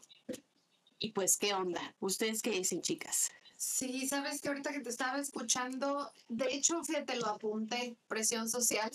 y 1.00 1.12
pues, 1.12 1.38
¿qué 1.38 1.54
onda? 1.54 1.96
¿Ustedes 2.00 2.42
qué 2.42 2.52
dicen, 2.52 2.82
chicas? 2.82 3.32
Sí, 3.58 4.08
sabes 4.08 4.40
que 4.40 4.50
ahorita 4.50 4.72
que 4.72 4.82
te 4.82 4.90
estaba 4.90 5.20
escuchando, 5.20 6.12
de 6.30 6.54
hecho, 6.54 6.84
fíjate, 6.84 7.16
lo 7.18 7.28
apunté, 7.28 7.98
presión 8.08 8.48
social. 8.50 8.92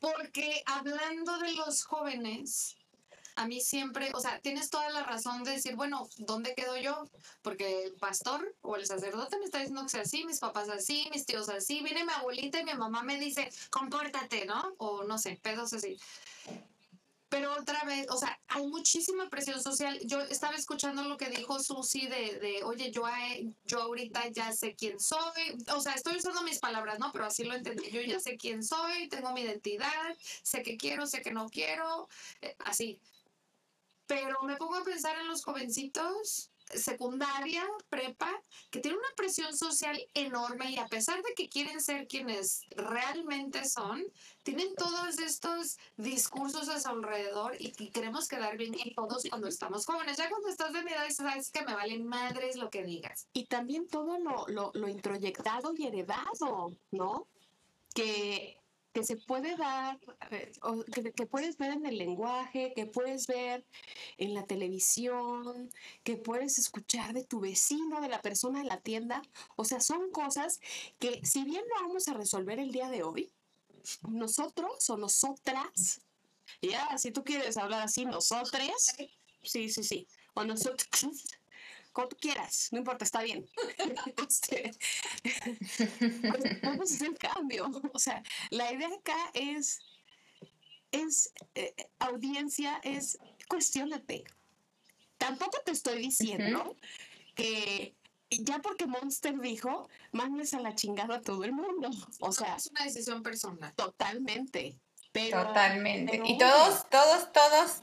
Porque 0.00 0.62
hablando 0.66 1.38
de 1.38 1.52
los 1.54 1.84
jóvenes, 1.84 2.76
a 3.36 3.46
mí 3.46 3.60
siempre, 3.60 4.10
o 4.14 4.20
sea, 4.20 4.40
tienes 4.40 4.70
toda 4.70 4.88
la 4.90 5.02
razón 5.02 5.42
de 5.42 5.52
decir, 5.52 5.74
bueno, 5.74 6.08
¿dónde 6.18 6.54
quedo 6.54 6.76
yo? 6.76 7.08
Porque 7.42 7.84
el 7.84 7.94
pastor 7.94 8.54
o 8.62 8.76
el 8.76 8.86
sacerdote 8.86 9.38
me 9.38 9.44
está 9.44 9.58
diciendo 9.58 9.82
que 9.82 9.88
sea 9.88 10.02
así, 10.02 10.24
mis 10.24 10.38
papás 10.38 10.68
así, 10.68 11.08
mis 11.12 11.26
tíos 11.26 11.48
así, 11.48 11.82
viene 11.82 12.04
mi 12.04 12.12
abuelita 12.12 12.60
y 12.60 12.64
mi 12.64 12.74
mamá 12.74 13.02
me 13.02 13.18
dice, 13.18 13.50
compórtate, 13.70 14.46
¿no? 14.46 14.74
O 14.78 15.04
no 15.04 15.18
sé, 15.18 15.38
pedos 15.42 15.72
así. 15.72 15.98
Pero 17.34 17.52
otra 17.52 17.82
vez, 17.82 18.06
o 18.10 18.16
sea, 18.16 18.38
hay 18.46 18.64
muchísima 18.68 19.28
presión 19.28 19.60
social. 19.60 19.98
Yo 20.04 20.20
estaba 20.20 20.54
escuchando 20.54 21.02
lo 21.02 21.16
que 21.16 21.30
dijo 21.30 21.58
Susi 21.58 22.06
de, 22.06 22.38
de 22.38 22.62
oye, 22.62 22.92
yo, 22.92 23.02
yo 23.64 23.82
ahorita 23.82 24.28
ya 24.28 24.52
sé 24.52 24.76
quién 24.76 25.00
soy. 25.00 25.58
O 25.74 25.80
sea, 25.80 25.94
estoy 25.94 26.16
usando 26.16 26.42
mis 26.42 26.60
palabras, 26.60 27.00
¿no? 27.00 27.10
Pero 27.10 27.24
así 27.24 27.42
lo 27.42 27.54
entendí. 27.54 27.90
Yo 27.90 28.00
ya 28.02 28.20
sé 28.20 28.36
quién 28.36 28.62
soy, 28.62 29.08
tengo 29.08 29.32
mi 29.32 29.40
identidad, 29.40 30.16
sé 30.44 30.62
que 30.62 30.76
quiero, 30.76 31.08
sé 31.08 31.22
que 31.22 31.32
no 31.32 31.48
quiero, 31.48 32.08
eh, 32.40 32.54
así. 32.60 33.00
Pero 34.06 34.42
me 34.42 34.56
pongo 34.56 34.76
a 34.76 34.84
pensar 34.84 35.16
en 35.18 35.28
los 35.28 35.44
jovencitos 35.44 36.50
secundaria, 36.72 37.64
prepa, 37.88 38.30
que 38.70 38.80
tienen 38.80 38.98
una 38.98 39.14
presión 39.16 39.56
social 39.56 39.98
enorme 40.14 40.70
y 40.70 40.78
a 40.78 40.86
pesar 40.86 41.22
de 41.22 41.34
que 41.34 41.48
quieren 41.48 41.80
ser 41.80 42.06
quienes 42.08 42.62
realmente 42.70 43.64
son, 43.68 44.04
tienen 44.42 44.74
todos 44.74 45.18
estos 45.18 45.78
discursos 45.96 46.68
a 46.68 46.80
su 46.80 46.88
alrededor 46.88 47.56
y, 47.58 47.72
queremos 47.90 48.28
quedar 48.28 48.56
bien 48.56 48.74
con 48.94 49.08
todos 49.08 49.24
cuando 49.28 49.48
estamos 49.48 49.86
jóvenes. 49.86 50.16
Ya 50.16 50.28
cuando 50.28 50.48
estás 50.48 50.72
de 50.72 50.82
mi 50.82 50.92
edad, 50.92 51.08
sabes 51.10 51.50
que 51.50 51.64
me 51.64 51.74
valen 51.74 52.06
madres 52.06 52.56
lo 52.56 52.70
que 52.70 52.82
digas. 52.82 53.28
Y 53.32 53.46
también 53.46 53.86
todo 53.86 54.18
lo, 54.18 54.46
lo, 54.48 54.70
lo 54.74 54.88
introyectado 54.88 55.74
y 55.76 55.86
heredado, 55.86 56.72
¿no? 56.90 57.28
Que 57.94 58.63
que 58.94 59.02
se 59.02 59.16
puede 59.16 59.56
dar, 59.56 59.98
que, 61.16 61.26
puedes 61.26 61.58
ver 61.58 61.72
en 61.72 61.84
el 61.84 61.98
lenguaje, 61.98 62.72
que 62.76 62.86
puedes 62.86 63.26
ver 63.26 63.66
en 64.18 64.34
la 64.34 64.46
televisión, 64.46 65.68
que 66.04 66.16
puedes 66.16 66.58
escuchar 66.58 67.12
de 67.12 67.24
tu 67.24 67.40
vecino, 67.40 68.00
de 68.00 68.08
la 68.08 68.22
persona 68.22 68.60
en 68.60 68.68
la 68.68 68.80
tienda. 68.80 69.20
O 69.56 69.64
sea, 69.64 69.80
son 69.80 70.12
cosas 70.12 70.60
que 71.00 71.20
si 71.26 71.44
bien 71.44 71.64
no 71.68 71.86
vamos 71.86 72.06
a 72.06 72.14
resolver 72.14 72.60
el 72.60 72.70
día 72.70 72.88
de 72.88 73.02
hoy, 73.02 73.32
nosotros 74.08 74.88
o 74.88 74.96
nosotras, 74.96 76.00
ya, 76.62 76.96
si 76.96 77.10
tú 77.10 77.24
quieres 77.24 77.56
hablar 77.56 77.82
así, 77.82 78.04
nosotras, 78.04 78.94
sí, 79.42 79.68
sí, 79.70 79.82
sí, 79.82 80.06
o 80.34 80.44
nosotros 80.44 80.88
como 81.94 82.08
tú 82.08 82.16
quieras, 82.20 82.68
no 82.72 82.78
importa, 82.78 83.04
está 83.04 83.22
bien. 83.22 83.48
este, 84.28 84.72
vamos 86.62 86.90
a 86.90 86.94
hacer 86.94 87.16
cambio. 87.16 87.70
O 87.94 87.98
sea, 87.98 88.22
la 88.50 88.72
idea 88.72 88.88
acá 88.88 89.30
es, 89.32 89.78
es 90.90 91.32
eh, 91.54 91.72
audiencia, 92.00 92.80
es 92.82 93.16
cuestionate. 93.48 94.24
Tampoco 95.18 95.60
te 95.64 95.70
estoy 95.70 96.00
diciendo 96.00 96.76
que 97.36 97.94
ya 98.28 98.58
porque 98.58 98.86
Monster 98.86 99.38
dijo, 99.38 99.88
mandes 100.10 100.52
a 100.52 100.60
la 100.60 100.74
chingada 100.74 101.16
a 101.16 101.22
todo 101.22 101.44
el 101.44 101.52
mundo. 101.52 101.90
O 102.18 102.32
sea, 102.32 102.56
es 102.56 102.66
una 102.66 102.84
decisión 102.84 103.22
personal. 103.22 103.72
Totalmente. 103.76 104.80
totalmente. 105.12 106.20
y 106.24 106.38
todos, 106.38 106.90
todos, 106.90 107.32
todos. 107.32 107.82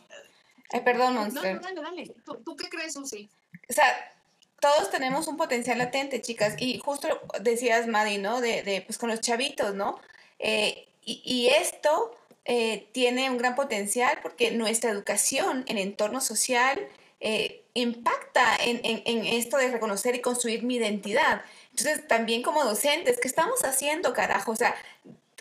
Ay, 0.70 0.82
perdón, 0.82 1.16
Monster. 1.16 1.56
No, 1.56 1.62
dale, 1.62 1.82
dale. 1.82 2.16
¿Tú, 2.26 2.56
qué 2.58 2.68
crees, 2.68 2.94
Susi? 2.94 3.30
O 3.72 3.74
sea, 3.74 4.14
todos 4.60 4.92
tenemos 4.92 5.28
un 5.28 5.38
potencial 5.38 5.78
latente, 5.78 6.22
chicas, 6.22 6.56
y 6.58 6.78
justo 6.78 7.08
decías, 7.40 7.88
Madi, 7.88 8.18
¿no? 8.18 8.42
De, 8.42 8.64
de 8.64 8.82
pues 8.82 8.98
con 8.98 9.10
los 9.10 9.22
chavitos, 9.22 9.74
¿no? 9.74 10.00
Eh, 10.40 10.88
y, 11.04 11.48
esto 11.48 12.16
eh, 12.46 12.88
tiene 12.92 13.30
un 13.30 13.38
gran 13.38 13.56
potencial 13.56 14.20
porque 14.22 14.52
nuestra 14.52 14.92
educación 14.92 15.64
en 15.68 15.78
entorno 15.78 16.22
social 16.22 16.80
eh, 17.20 17.64
impacta 17.74 18.56
en, 18.64 18.82
en, 18.84 19.02
en, 19.06 19.26
esto 19.26 19.58
de 19.58 19.72
reconocer 19.72 20.16
y 20.16 20.22
construir 20.22 20.64
mi 20.64 20.76
identidad. 20.76 21.44
Entonces, 21.72 22.08
también 22.08 22.44
como 22.44 22.64
docentes, 22.64 23.20
¿qué 23.20 23.28
estamos 23.28 23.64
haciendo, 23.64 24.14
carajo? 24.14 24.52
O 24.52 24.56
sea, 24.56 24.76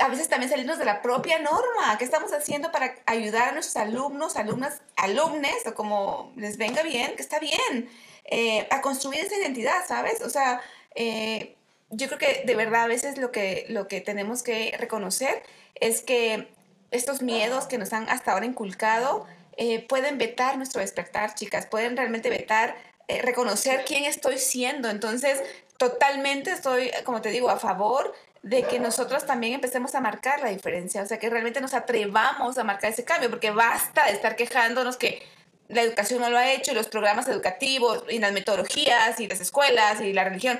a 0.00 0.08
veces 0.08 0.28
también 0.28 0.50
salirnos 0.50 0.78
de 0.78 0.84
la 0.84 1.02
propia 1.02 1.38
norma. 1.38 1.96
¿Qué 1.98 2.04
estamos 2.04 2.32
haciendo 2.32 2.72
para 2.72 2.94
ayudar 3.06 3.50
a 3.50 3.52
nuestros 3.52 3.76
alumnos, 3.76 4.36
alumnas, 4.36 4.82
alumnes, 4.96 5.66
o 5.66 5.74
como 5.74 6.32
les 6.36 6.56
venga 6.56 6.82
bien, 6.82 7.14
que 7.16 7.22
está 7.22 7.38
bien? 7.38 7.88
Eh, 8.24 8.66
a 8.70 8.80
construir 8.80 9.20
esa 9.20 9.36
identidad, 9.36 9.86
¿sabes? 9.86 10.22
O 10.22 10.30
sea, 10.30 10.60
eh, 10.94 11.56
yo 11.90 12.06
creo 12.06 12.18
que 12.18 12.42
de 12.44 12.54
verdad 12.54 12.84
a 12.84 12.86
veces 12.86 13.18
lo 13.18 13.32
que, 13.32 13.66
lo 13.68 13.88
que 13.88 14.00
tenemos 14.00 14.42
que 14.42 14.74
reconocer 14.78 15.42
es 15.74 16.02
que 16.02 16.48
estos 16.90 17.22
miedos 17.22 17.66
que 17.66 17.78
nos 17.78 17.92
han 17.92 18.08
hasta 18.08 18.32
ahora 18.32 18.46
inculcado 18.46 19.26
eh, 19.56 19.86
pueden 19.86 20.18
vetar 20.18 20.56
nuestro 20.56 20.80
despertar, 20.80 21.34
chicas, 21.34 21.66
pueden 21.66 21.96
realmente 21.96 22.30
vetar, 22.30 22.76
reconocer 23.22 23.84
quién 23.84 24.04
estoy 24.04 24.38
siendo. 24.38 24.88
Entonces, 24.88 25.42
totalmente 25.76 26.52
estoy, 26.52 26.90
como 27.04 27.20
te 27.20 27.30
digo, 27.30 27.50
a 27.50 27.58
favor 27.58 28.14
de 28.42 28.62
que 28.62 28.80
nosotros 28.80 29.26
también 29.26 29.54
empecemos 29.54 29.94
a 29.94 30.00
marcar 30.00 30.40
la 30.40 30.48
diferencia, 30.48 31.02
o 31.02 31.06
sea, 31.06 31.18
que 31.18 31.28
realmente 31.28 31.60
nos 31.60 31.74
atrevamos 31.74 32.56
a 32.56 32.64
marcar 32.64 32.90
ese 32.90 33.04
cambio, 33.04 33.30
porque 33.30 33.50
basta 33.50 34.06
de 34.06 34.12
estar 34.12 34.36
quejándonos 34.36 34.96
que 34.96 35.22
la 35.68 35.82
educación 35.82 36.20
no 36.20 36.30
lo 36.30 36.38
ha 36.38 36.50
hecho, 36.50 36.72
y 36.72 36.74
los 36.74 36.88
programas 36.88 37.28
educativos, 37.28 38.04
y 38.08 38.18
las 38.18 38.32
metodologías, 38.32 39.20
y 39.20 39.28
las 39.28 39.40
escuelas, 39.40 40.00
y 40.00 40.12
la 40.12 40.24
religión. 40.24 40.58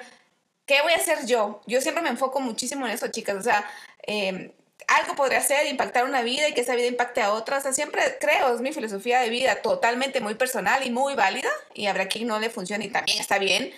¿qué 0.70 0.82
voy 0.82 0.92
a 0.92 0.96
hacer 0.98 1.26
yo? 1.26 1.60
Yo 1.66 1.80
siempre 1.80 2.00
me 2.00 2.10
enfoco 2.10 2.38
muchísimo 2.38 2.86
en 2.86 2.92
eso, 2.92 3.08
chicas. 3.08 3.34
O 3.34 3.42
sea, 3.42 3.68
eh, 4.06 4.52
algo 4.86 5.16
podría 5.16 5.40
ser 5.40 5.66
impactar 5.66 6.04
una 6.04 6.22
vida 6.22 6.48
y 6.48 6.54
que 6.54 6.60
esa 6.60 6.76
vida 6.76 6.86
impacte 6.86 7.20
a 7.20 7.32
otra. 7.32 7.58
O 7.58 7.60
sea, 7.60 7.72
siempre 7.72 8.00
creo, 8.20 8.54
es 8.54 8.60
mi 8.60 8.72
filosofía 8.72 9.18
de 9.18 9.30
vida 9.30 9.56
totalmente 9.62 10.20
muy 10.20 10.36
personal 10.36 10.86
y 10.86 10.90
muy 10.90 11.16
válida. 11.16 11.50
Y 11.74 11.86
habrá 11.86 12.06
quien 12.06 12.28
no 12.28 12.38
le 12.38 12.50
funcione 12.50 12.84
y 12.84 12.88
también 12.88 13.18
está 13.18 13.38
bien. 13.40 13.72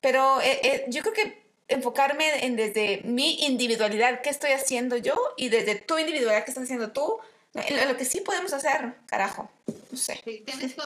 Pero 0.00 0.40
eh, 0.40 0.60
eh, 0.62 0.84
yo 0.86 1.02
creo 1.02 1.14
que 1.14 1.45
enfocarme 1.68 2.44
en 2.44 2.56
desde 2.56 3.02
mi 3.04 3.44
individualidad, 3.44 4.22
qué 4.22 4.30
estoy 4.30 4.52
haciendo 4.52 4.96
yo, 4.96 5.14
y 5.36 5.48
desde 5.48 5.76
tu 5.76 5.98
individualidad, 5.98 6.44
qué 6.44 6.50
estás 6.50 6.64
haciendo 6.64 6.92
tú, 6.92 7.18
en 7.54 7.88
lo 7.88 7.96
que 7.96 8.04
sí 8.04 8.20
podemos 8.20 8.52
hacer, 8.52 8.96
carajo. 9.06 9.50
No 9.90 9.96
sé. 9.96 10.20
tienes 10.24 10.76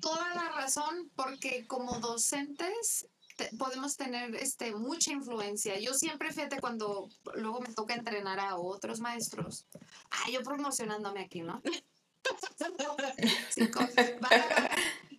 toda 0.00 0.34
la 0.34 0.50
razón, 0.50 1.10
porque 1.16 1.66
como 1.66 1.98
docentes 1.98 3.08
podemos 3.58 3.96
tener 3.96 4.34
este, 4.36 4.74
mucha 4.74 5.12
influencia. 5.12 5.78
Yo 5.78 5.94
siempre, 5.94 6.32
fíjate, 6.32 6.60
cuando 6.60 7.08
luego 7.34 7.60
me 7.60 7.72
toca 7.74 7.94
entrenar 7.94 8.40
a 8.40 8.56
otros 8.56 9.00
maestros, 9.00 9.66
ah, 10.10 10.30
yo 10.30 10.42
promocionándome 10.42 11.20
aquí, 11.20 11.42
¿no? 11.42 11.62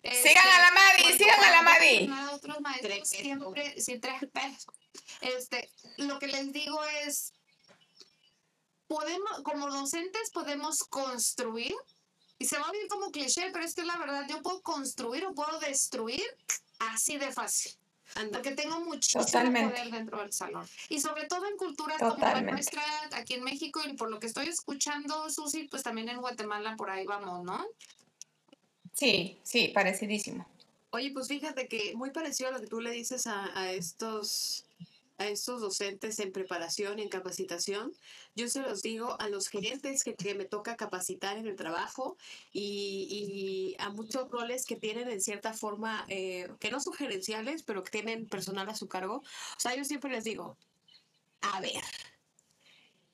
sigan 0.02 0.46
a 0.46 0.58
la 0.58 0.70
Madi, 0.72 1.12
sigan 1.16 1.44
a 1.44 1.50
la 1.50 1.62
Madi. 1.62 2.10
A 2.12 2.32
otros 2.32 2.60
maestros 2.60 3.08
siempre, 3.08 3.80
sí, 3.80 3.98
tres 3.98 4.22
pesos. 4.32 4.74
Este, 5.20 5.70
lo 5.98 6.18
que 6.18 6.28
les 6.28 6.52
digo 6.52 6.80
es, 7.04 7.32
podemos, 8.86 9.42
como 9.42 9.70
docentes 9.70 10.30
podemos 10.30 10.78
construir, 10.84 11.74
y 12.38 12.44
se 12.44 12.58
va 12.58 12.68
a 12.68 12.72
ver 12.72 12.86
como 12.88 13.10
cliché, 13.10 13.50
pero 13.52 13.64
es 13.64 13.74
que 13.74 13.84
la 13.84 13.98
verdad, 13.98 14.26
yo 14.28 14.42
puedo 14.42 14.62
construir 14.62 15.26
o 15.26 15.34
puedo 15.34 15.58
destruir 15.58 16.22
así 16.78 17.18
de 17.18 17.32
fácil. 17.32 17.72
Porque 18.32 18.52
tengo 18.52 18.80
muchísimo 18.80 19.24
poder 19.24 19.90
dentro 19.90 20.18
del 20.18 20.32
salón. 20.32 20.66
Y 20.88 21.00
sobre 21.00 21.26
todo 21.26 21.46
en 21.46 21.56
culturas 21.56 21.98
como 21.98 22.16
la 22.16 22.40
nuestra, 22.40 22.82
aquí 23.12 23.34
en 23.34 23.44
México, 23.44 23.80
y 23.84 23.92
por 23.94 24.10
lo 24.10 24.18
que 24.18 24.26
estoy 24.26 24.48
escuchando, 24.48 25.28
Susi, 25.30 25.64
pues 25.64 25.82
también 25.82 26.08
en 26.08 26.18
Guatemala 26.18 26.74
por 26.76 26.90
ahí 26.90 27.04
vamos, 27.04 27.44
¿no? 27.44 27.66
Sí, 28.94 29.38
sí, 29.42 29.68
parecidísimo. 29.68 30.48
Oye, 30.90 31.10
pues 31.12 31.28
fíjate 31.28 31.68
que 31.68 31.94
muy 31.94 32.10
parecido 32.10 32.48
a 32.48 32.52
lo 32.52 32.60
que 32.60 32.66
tú 32.66 32.80
le 32.80 32.90
dices 32.90 33.26
a, 33.26 33.56
a 33.58 33.72
estos 33.72 34.64
a 35.18 35.26
estos 35.26 35.60
docentes 35.60 36.18
en 36.20 36.32
preparación 36.32 36.98
y 36.98 37.02
en 37.02 37.08
capacitación. 37.08 37.92
Yo 38.34 38.48
se 38.48 38.60
los 38.62 38.82
digo 38.82 39.20
a 39.20 39.28
los 39.28 39.48
gerentes 39.48 40.04
que, 40.04 40.34
me 40.34 40.44
toca 40.44 40.76
capacitar 40.76 41.36
en 41.36 41.46
el 41.46 41.56
trabajo 41.56 42.16
y, 42.52 43.74
a 43.78 43.90
muchos 43.90 44.30
roles 44.30 44.64
que 44.64 44.76
tienen 44.76 45.10
en 45.10 45.20
cierta 45.20 45.52
forma, 45.52 46.04
eh, 46.08 46.48
que 46.60 46.70
no 46.70 46.80
son 46.80 46.94
gerenciales, 46.94 47.62
pero 47.62 47.82
que 47.82 47.90
tienen 47.90 48.28
personal 48.28 48.68
a 48.68 48.76
su 48.76 48.88
cargo. 48.88 49.16
O 49.16 49.60
sea, 49.60 49.74
yo 49.74 49.84
siempre 49.84 50.10
les 50.10 50.24
digo, 50.24 50.56
a 51.40 51.60
ver, 51.60 51.82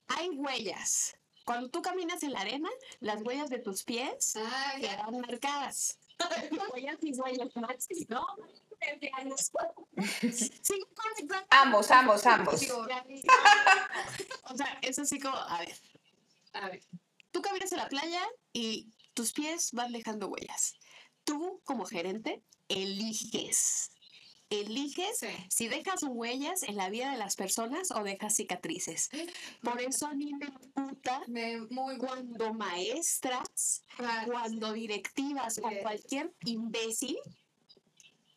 hay 0.09 0.29
huellas. 0.31 1.17
Cuando 1.45 1.69
tú 1.69 1.83
caminas 1.83 2.23
en 2.23 2.33
la 2.33 2.41
arena, 2.41 2.71
las 3.01 3.23
huellas 3.23 3.51
de 3.51 3.59
tus 3.59 3.83
pies 3.83 4.35
quedan 4.81 5.21
marcadas. 5.21 5.99
huellas 6.73 6.99
y 7.03 7.13
huellas, 7.13 7.49
¿no? 8.09 8.27
Ambos, 11.51 11.91
ambos, 11.91 12.27
ambos. 12.27 12.71
o 14.45 14.57
sea, 14.57 14.79
es 14.83 14.99
así 14.99 15.19
como, 15.19 15.37
a 15.37 15.59
ver, 15.59 15.77
a 16.53 16.69
ver, 16.69 16.83
tú 17.31 17.43
caminas 17.43 17.73
en 17.73 17.79
la 17.79 17.89
playa 17.89 18.23
y 18.53 18.89
tus 19.15 19.33
pies 19.33 19.73
van 19.73 19.93
dejando 19.93 20.29
huellas. 20.29 20.79
Tú, 21.25 21.61
como 21.65 21.85
gerente, 21.85 22.43
eliges. 22.69 23.91
Eliges 24.51 25.21
si 25.49 25.69
dejas 25.69 26.03
huellas 26.07 26.63
en 26.63 26.77
la 26.77 26.91
vida 26.91 27.11
de 27.11 27.17
las 27.17 27.35
personas 27.35 27.91
o 27.91 28.05
dejas 28.05 28.37
cicatrices. 28.37 29.09
Por 29.63 29.81
eso 29.81 30.07
a 30.07 30.15
mí 30.15 30.33
me 30.35 30.51
puta 30.75 31.23
muy 31.71 31.97
cuando 31.97 32.53
maestras, 32.53 33.83
cuando 34.27 34.73
directivas 34.73 35.59
o 35.59 35.71
cualquier 35.83 36.33
imbécil 36.45 37.19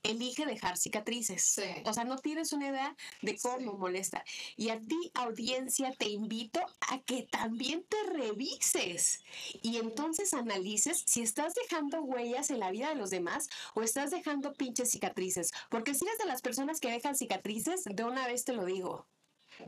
elige 0.04 0.46
dejar 0.46 0.78
cicatrices. 0.78 1.60
O 1.86 1.94
sea, 1.94 2.04
no 2.04 2.18
tienes 2.18 2.54
una 2.54 2.70
idea 2.70 2.96
de 3.22 3.38
cómo 3.38 3.74
molesta. 3.74 4.24
Y 4.56 4.70
a 4.70 4.80
ti, 4.80 5.12
audiencia, 5.14 5.94
te 5.98 6.10
invito 6.10 6.60
a 6.82 7.00
que 7.02 7.24
también 7.24 7.84
te 7.84 8.04
revises 8.12 9.24
y 9.62 9.78
entonces 9.78 10.34
analices 10.34 11.04
si 11.06 11.22
estás 11.22 11.54
dejando 11.56 12.02
huellas 12.02 12.50
en 12.50 12.60
la 12.60 12.72
vida 12.72 12.90
de 12.90 12.96
los 12.96 13.10
demás 13.10 13.50
o 13.74 13.82
estás 13.82 14.12
dejando 14.12 14.54
pinches 14.54 14.92
cicatrices. 14.92 15.52
Porque 15.70 15.94
si 15.94 16.06
eres 16.06 16.18
de 16.20 16.26
las 16.26 16.42
personas 16.42 16.80
que 16.80 16.92
dejan 16.92 17.16
cicatrices, 17.16 17.84
de 17.86 18.04
una 18.04 18.28
vez 18.28 18.44
te 18.44 18.54
lo 18.54 18.66
digo. 18.66 19.08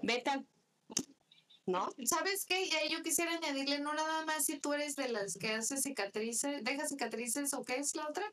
Vete 0.04 0.32
¿no? 1.66 1.90
¿Sabes 2.04 2.46
qué? 2.46 2.68
Yo 2.90 3.02
quisiera 3.04 3.32
añadirle, 3.32 3.80
no 3.80 3.94
nada 3.94 4.26
más 4.26 4.46
si 4.46 4.60
tú 4.60 4.74
eres 4.74 4.96
de 4.96 5.10
las 5.10 5.38
que 5.38 5.54
hace 5.54 5.78
cicatrices, 5.78 6.64
deja 6.64 6.88
cicatrices 6.88 7.54
o 7.54 7.64
qué 7.64 7.76
es 7.76 7.96
la 7.96 8.08
otra? 8.08 8.30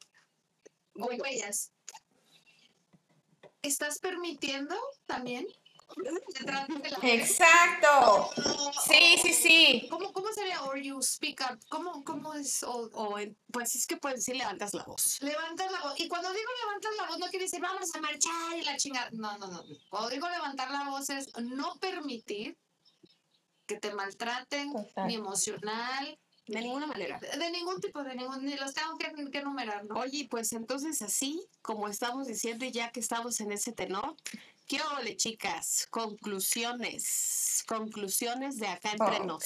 O 0.98 1.06
huellas 1.06 1.72
estás 3.62 3.98
permitiendo 3.98 4.76
también 5.06 5.46
Exacto. 7.02 8.30
Sí, 8.86 9.18
sí, 9.22 9.32
sí. 9.32 9.86
¿Cómo, 9.88 10.12
cómo 10.12 10.32
sería 10.32 10.62
or 10.64 10.78
you 10.78 11.00
speak 11.00 11.40
up? 11.40 11.58
¿Cómo, 11.68 12.04
cómo 12.04 12.34
es? 12.34 12.62
O, 12.64 13.16
pues 13.52 13.74
es 13.74 13.86
que 13.86 13.96
puedes 13.96 14.18
decir 14.18 14.36
levantas 14.36 14.74
la 14.74 14.84
voz. 14.84 15.20
Levantas 15.22 15.70
la 15.70 15.80
voz. 15.82 15.98
Y 15.98 16.08
cuando 16.08 16.30
digo 16.32 16.50
levantas 16.64 16.92
la 16.96 17.06
voz 17.08 17.18
no 17.18 17.26
quiere 17.28 17.44
decir 17.44 17.60
vamos 17.60 17.94
a 17.94 18.00
marchar 18.00 18.58
y 18.58 18.62
la 18.62 18.76
chingada. 18.76 19.10
No, 19.12 19.38
no, 19.38 19.46
no. 19.46 19.64
Cuando 19.88 20.10
digo 20.10 20.28
levantar 20.28 20.70
la 20.70 20.90
voz 20.90 21.08
es 21.10 21.28
no 21.38 21.76
permitir 21.78 22.58
que 23.66 23.78
te 23.78 23.94
maltraten 23.94 24.72
ni 25.06 25.14
emocional, 25.14 26.18
de 26.46 26.60
ninguna 26.60 26.86
manera. 26.86 27.18
De, 27.18 27.50
ningún 27.50 27.80
tipo, 27.80 28.04
de 28.04 28.14
ningún, 28.14 28.44
ni 28.44 28.54
los 28.56 28.72
tengo 28.72 28.96
que, 28.96 29.30
que 29.30 29.38
enumerar, 29.38 29.84
¿no? 29.84 29.96
Oye, 29.96 30.28
pues 30.30 30.52
entonces 30.52 31.02
así, 31.02 31.44
como 31.60 31.88
estamos 31.88 32.28
diciendo, 32.28 32.64
ya 32.66 32.92
que 32.92 33.00
estamos 33.00 33.40
en 33.40 33.50
ese 33.50 33.72
tenor, 33.72 34.14
¿qué 34.68 34.78
ole, 34.96 35.16
chicas? 35.16 35.88
Conclusiones. 35.90 37.64
Conclusiones 37.66 38.58
de 38.58 38.68
acá 38.68 38.92
entre 38.92 39.26
nos. 39.26 39.42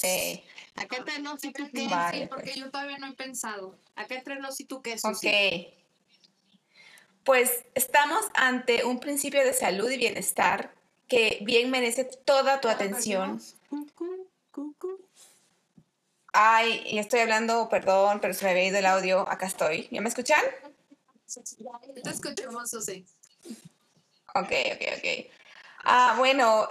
Acá 0.75 0.97
entre 0.97 1.19
nos 1.19 1.43
y 1.43 1.51
tú 1.51 1.67
qué. 1.73 1.89
Sí, 2.11 2.27
porque 2.29 2.53
yo 2.55 2.69
todavía 2.69 2.99
no 2.99 3.07
he 3.07 3.13
pensado. 3.13 3.79
Acá 3.95 4.15
entre 4.15 4.39
nos 4.39 4.59
y 4.59 4.65
tú 4.65 4.81
qué, 4.81 4.95
Ok. 5.03 5.73
Pues 7.23 7.65
estamos 7.75 8.25
ante 8.33 8.83
un 8.83 8.99
principio 8.99 9.43
de 9.43 9.53
salud 9.53 9.89
y 9.91 9.97
bienestar 9.97 10.73
que 11.07 11.39
bien 11.41 11.69
merece 11.69 12.03
toda 12.03 12.61
tu 12.61 12.67
atención. 12.67 13.39
Ay, 16.33 16.83
y 16.85 16.99
estoy 16.99 17.19
hablando, 17.19 17.67
perdón, 17.69 18.19
pero 18.21 18.33
se 18.33 18.45
me 18.45 18.51
había 18.51 18.65
ido 18.65 18.79
el 18.79 18.85
audio. 18.85 19.27
Acá 19.29 19.45
estoy. 19.45 19.87
¿Ya 19.91 20.01
me 20.01 20.09
escuchan? 20.09 20.41
Te 22.03 22.09
escuchamos, 22.09 22.69
sí. 22.69 23.05
Ok, 24.33 24.51
ok, 24.73 24.81
ok. 24.97 25.31
Ah, 25.83 26.15
bueno, 26.17 26.67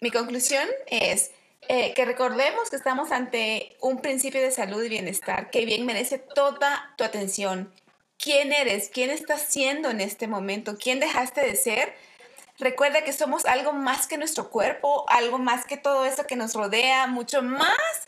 mi 0.00 0.10
conclusión 0.10 0.68
es 0.86 1.30
eh, 1.68 1.94
que 1.94 2.04
recordemos 2.04 2.70
que 2.70 2.76
estamos 2.76 3.12
ante 3.12 3.76
un 3.80 4.00
principio 4.00 4.40
de 4.40 4.50
salud 4.50 4.82
y 4.82 4.88
bienestar 4.88 5.50
que 5.50 5.64
bien 5.64 5.86
merece 5.86 6.18
toda 6.18 6.94
tu 6.96 7.04
atención. 7.04 7.72
¿Quién 8.18 8.52
eres? 8.52 8.88
¿Quién 8.88 9.10
estás 9.10 9.42
siendo 9.42 9.90
en 9.90 10.00
este 10.00 10.26
momento? 10.26 10.76
¿Quién 10.76 10.98
dejaste 10.98 11.40
de 11.42 11.56
ser? 11.56 11.94
Recuerda 12.58 13.02
que 13.02 13.12
somos 13.12 13.44
algo 13.46 13.72
más 13.72 14.06
que 14.06 14.18
nuestro 14.18 14.50
cuerpo, 14.50 15.04
algo 15.08 15.38
más 15.38 15.66
que 15.66 15.76
todo 15.76 16.04
eso 16.04 16.24
que 16.24 16.36
nos 16.36 16.54
rodea, 16.54 17.06
mucho 17.06 17.42
más 17.42 18.06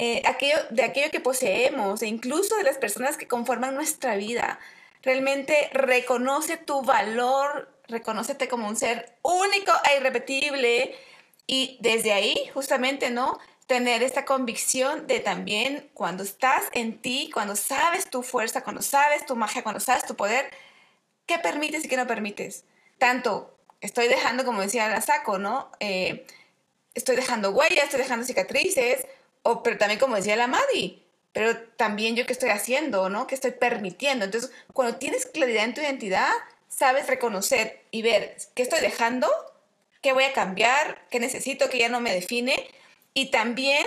eh, 0.00 0.22
aquello, 0.26 0.56
de 0.70 0.84
aquello 0.84 1.10
que 1.10 1.18
poseemos 1.18 2.02
e 2.02 2.06
incluso 2.06 2.56
de 2.56 2.62
las 2.62 2.78
personas 2.78 3.16
que 3.16 3.26
conforman 3.26 3.74
nuestra 3.74 4.14
vida. 4.14 4.60
Realmente 5.02 5.68
reconoce 5.72 6.56
tu 6.56 6.82
valor, 6.82 7.68
reconócete 7.88 8.46
como 8.46 8.68
un 8.68 8.76
ser 8.76 9.16
único 9.22 9.72
e 9.90 9.96
irrepetible 9.96 10.94
y 11.48 11.78
desde 11.80 12.12
ahí 12.12 12.36
justamente, 12.54 13.10
¿no? 13.10 13.40
Tener 13.66 14.04
esta 14.04 14.24
convicción 14.24 15.08
de 15.08 15.18
también 15.18 15.90
cuando 15.94 16.22
estás 16.22 16.62
en 16.74 17.02
ti, 17.02 17.28
cuando 17.34 17.56
sabes 17.56 18.08
tu 18.08 18.22
fuerza, 18.22 18.62
cuando 18.62 18.82
sabes 18.82 19.26
tu 19.26 19.34
magia, 19.34 19.64
cuando 19.64 19.80
sabes 19.80 20.06
tu 20.06 20.14
poder, 20.14 20.48
qué 21.26 21.40
permites 21.40 21.84
y 21.84 21.88
qué 21.88 21.96
no 21.96 22.06
permites. 22.06 22.64
Tanto 22.98 23.58
estoy 23.80 24.06
dejando, 24.06 24.44
como 24.44 24.60
decía 24.60 24.86
la 24.88 25.00
saco, 25.00 25.38
¿no? 25.38 25.72
Eh, 25.80 26.24
estoy 26.94 27.16
dejando 27.16 27.50
huellas, 27.50 27.84
estoy 27.84 27.98
dejando 27.98 28.24
cicatrices, 28.24 29.06
o, 29.42 29.62
pero 29.62 29.78
también 29.78 30.00
como 30.00 30.16
decía 30.16 30.36
la 30.36 30.46
Madi, 30.46 31.02
pero 31.32 31.56
también 31.76 32.16
yo 32.16 32.26
qué 32.26 32.32
estoy 32.32 32.50
haciendo, 32.50 33.08
¿no? 33.08 33.26
¿Qué 33.26 33.34
estoy 33.34 33.52
permitiendo? 33.52 34.24
Entonces, 34.24 34.50
cuando 34.72 34.96
tienes 34.96 35.26
claridad 35.26 35.64
en 35.64 35.74
tu 35.74 35.80
identidad, 35.80 36.30
sabes 36.68 37.06
reconocer 37.06 37.82
y 37.90 38.02
ver 38.02 38.36
qué 38.54 38.62
estoy 38.62 38.80
dejando, 38.80 39.28
qué 40.00 40.12
voy 40.12 40.24
a 40.24 40.32
cambiar, 40.32 41.06
qué 41.10 41.20
necesito, 41.20 41.68
que 41.70 41.78
ya 41.78 41.88
no 41.88 42.00
me 42.00 42.14
define, 42.14 42.68
y 43.14 43.30
también 43.30 43.86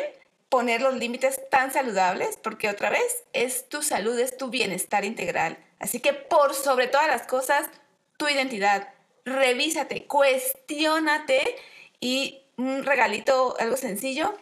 poner 0.50 0.82
los 0.82 0.96
límites 0.96 1.40
tan 1.50 1.72
saludables, 1.72 2.38
porque 2.38 2.70
otra 2.70 2.90
vez 2.90 3.24
es 3.34 3.70
tu 3.70 3.82
salud, 3.82 4.20
es 4.20 4.38
tu 4.38 4.50
bienestar 4.50 5.06
integral. 5.06 5.58
Así 5.80 6.00
que 6.00 6.14
por 6.14 6.54
sobre 6.54 6.88
todas 6.88 7.08
las 7.08 7.24
cosas, 7.24 7.70
tu 8.18 8.28
identidad, 8.28 8.94
revísate, 9.24 10.06
cuestiónate 10.06 11.56
y 12.00 12.42
un 12.58 12.84
regalito, 12.84 13.56
algo 13.60 13.78
sencillo, 13.78 14.36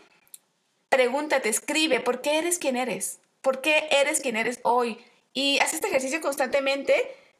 pregúntate, 0.90 1.50
escribe, 1.50 2.00
¿por 2.00 2.22
qué 2.22 2.40
eres 2.40 2.58
quien 2.58 2.76
eres? 2.76 3.20
¿Por 3.42 3.62
qué 3.62 3.88
eres 3.92 4.20
quien 4.20 4.36
eres 4.36 4.60
hoy? 4.64 4.98
Y 5.34 5.60
haz 5.60 5.74
este 5.74 5.88
ejercicio 5.88 6.22
constantemente 6.22 6.94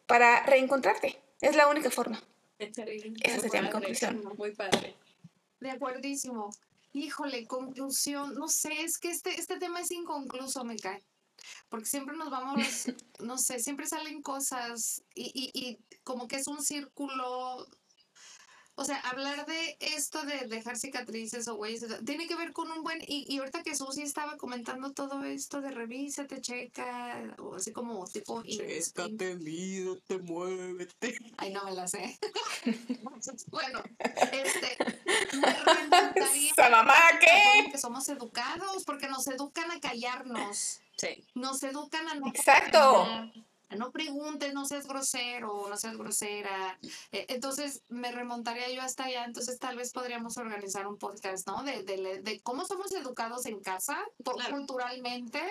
para 0.08 0.44
reencontrarte. 0.46 1.20
Es 1.42 1.56
la 1.56 1.68
única 1.68 1.90
forma. 1.90 2.22
Esa 2.58 3.40
sería 3.40 3.62
mi 3.62 3.70
conclusión. 3.70 4.24
Muy 4.38 4.52
padre. 4.52 4.96
De 5.60 5.72
acuerdísimo. 5.72 6.52
Híjole, 6.94 7.46
conclusión. 7.48 8.34
No 8.36 8.48
sé, 8.48 8.82
es 8.82 8.98
que 8.98 9.12
este, 9.12 9.40
este 9.40 9.58
tema 9.58 9.82
es 9.82 9.92
inconcluso, 9.92 10.64
me 10.64 10.78
cae. 10.78 11.04
Porque 11.70 11.86
siempre 11.86 12.18
nos 12.18 12.30
vamos, 12.30 12.58
no 13.20 13.38
sé, 13.38 13.60
siempre 13.60 13.88
salen 13.88 14.22
cosas 14.22 15.04
y, 15.16 15.32
y, 15.34 15.52
y 15.54 15.80
como 16.04 16.28
que 16.28 16.38
es 16.38 16.48
un 16.48 16.62
círculo 16.62 17.68
o 18.80 18.86
sea, 18.86 18.98
hablar 19.02 19.46
de 19.46 19.78
esto 19.82 20.24
de 20.24 20.48
dejar 20.48 20.78
cicatrices 20.78 21.50
o 21.50 21.56
güeyes, 21.56 21.86
tiene 22.06 22.28
que 22.28 22.36
ver 22.38 22.54
con 22.54 22.72
un 22.72 22.82
buen. 22.82 23.02
Y, 23.02 23.26
y 23.28 23.40
ahorita 23.40 23.62
que 23.62 23.76
Susi 23.76 24.04
estaba 24.04 24.38
comentando 24.38 24.94
todo 24.94 25.26
esto 25.26 25.60
de 25.60 25.72
revísate, 25.72 26.40
checa, 26.40 27.36
o 27.40 27.56
así 27.56 27.74
como 27.74 28.08
tipo. 28.08 28.42
Chécate, 28.44 29.36
mídete, 29.36 30.18
muévete. 30.20 31.18
Ay, 31.36 31.52
no 31.52 31.66
me 31.66 31.74
la 31.74 31.90
sé. 31.90 32.18
bueno, 33.52 33.84
este. 34.32 34.78
Me 35.34 36.70
mamá 36.72 36.96
qué? 37.20 37.72
Que 37.72 37.78
somos 37.78 38.08
educados, 38.08 38.86
porque 38.86 39.10
nos 39.10 39.28
educan 39.28 39.70
a 39.72 39.82
callarnos. 39.82 40.80
Sí. 40.98 41.26
Nos 41.36 41.62
educan 41.64 42.08
a 42.08 42.16
no. 42.16 42.28
Exacto 42.30 43.30
no 43.78 43.92
preguntes, 43.92 44.54
no 44.54 44.66
seas 44.66 44.88
grosero, 44.88 45.68
no 45.70 45.78
seas 45.78 45.98
grosera. 45.98 46.80
Eh, 47.12 47.26
entonces 47.30 47.84
me 47.90 48.12
remontaría 48.12 48.70
yo 48.72 48.82
hasta 48.82 49.06
allá, 49.06 49.26
entonces 49.26 49.60
tal 49.60 49.78
vez 49.78 49.92
podríamos 49.92 50.38
organizar 50.38 50.88
un 50.88 50.98
podcast, 50.98 51.48
¿no? 51.48 51.64
De, 51.64 51.84
de, 51.84 52.22
de 52.22 52.42
cómo 52.42 52.66
somos 52.66 52.92
educados 52.92 53.46
en 53.46 53.60
casa, 53.62 53.98
culturalmente, 54.50 55.42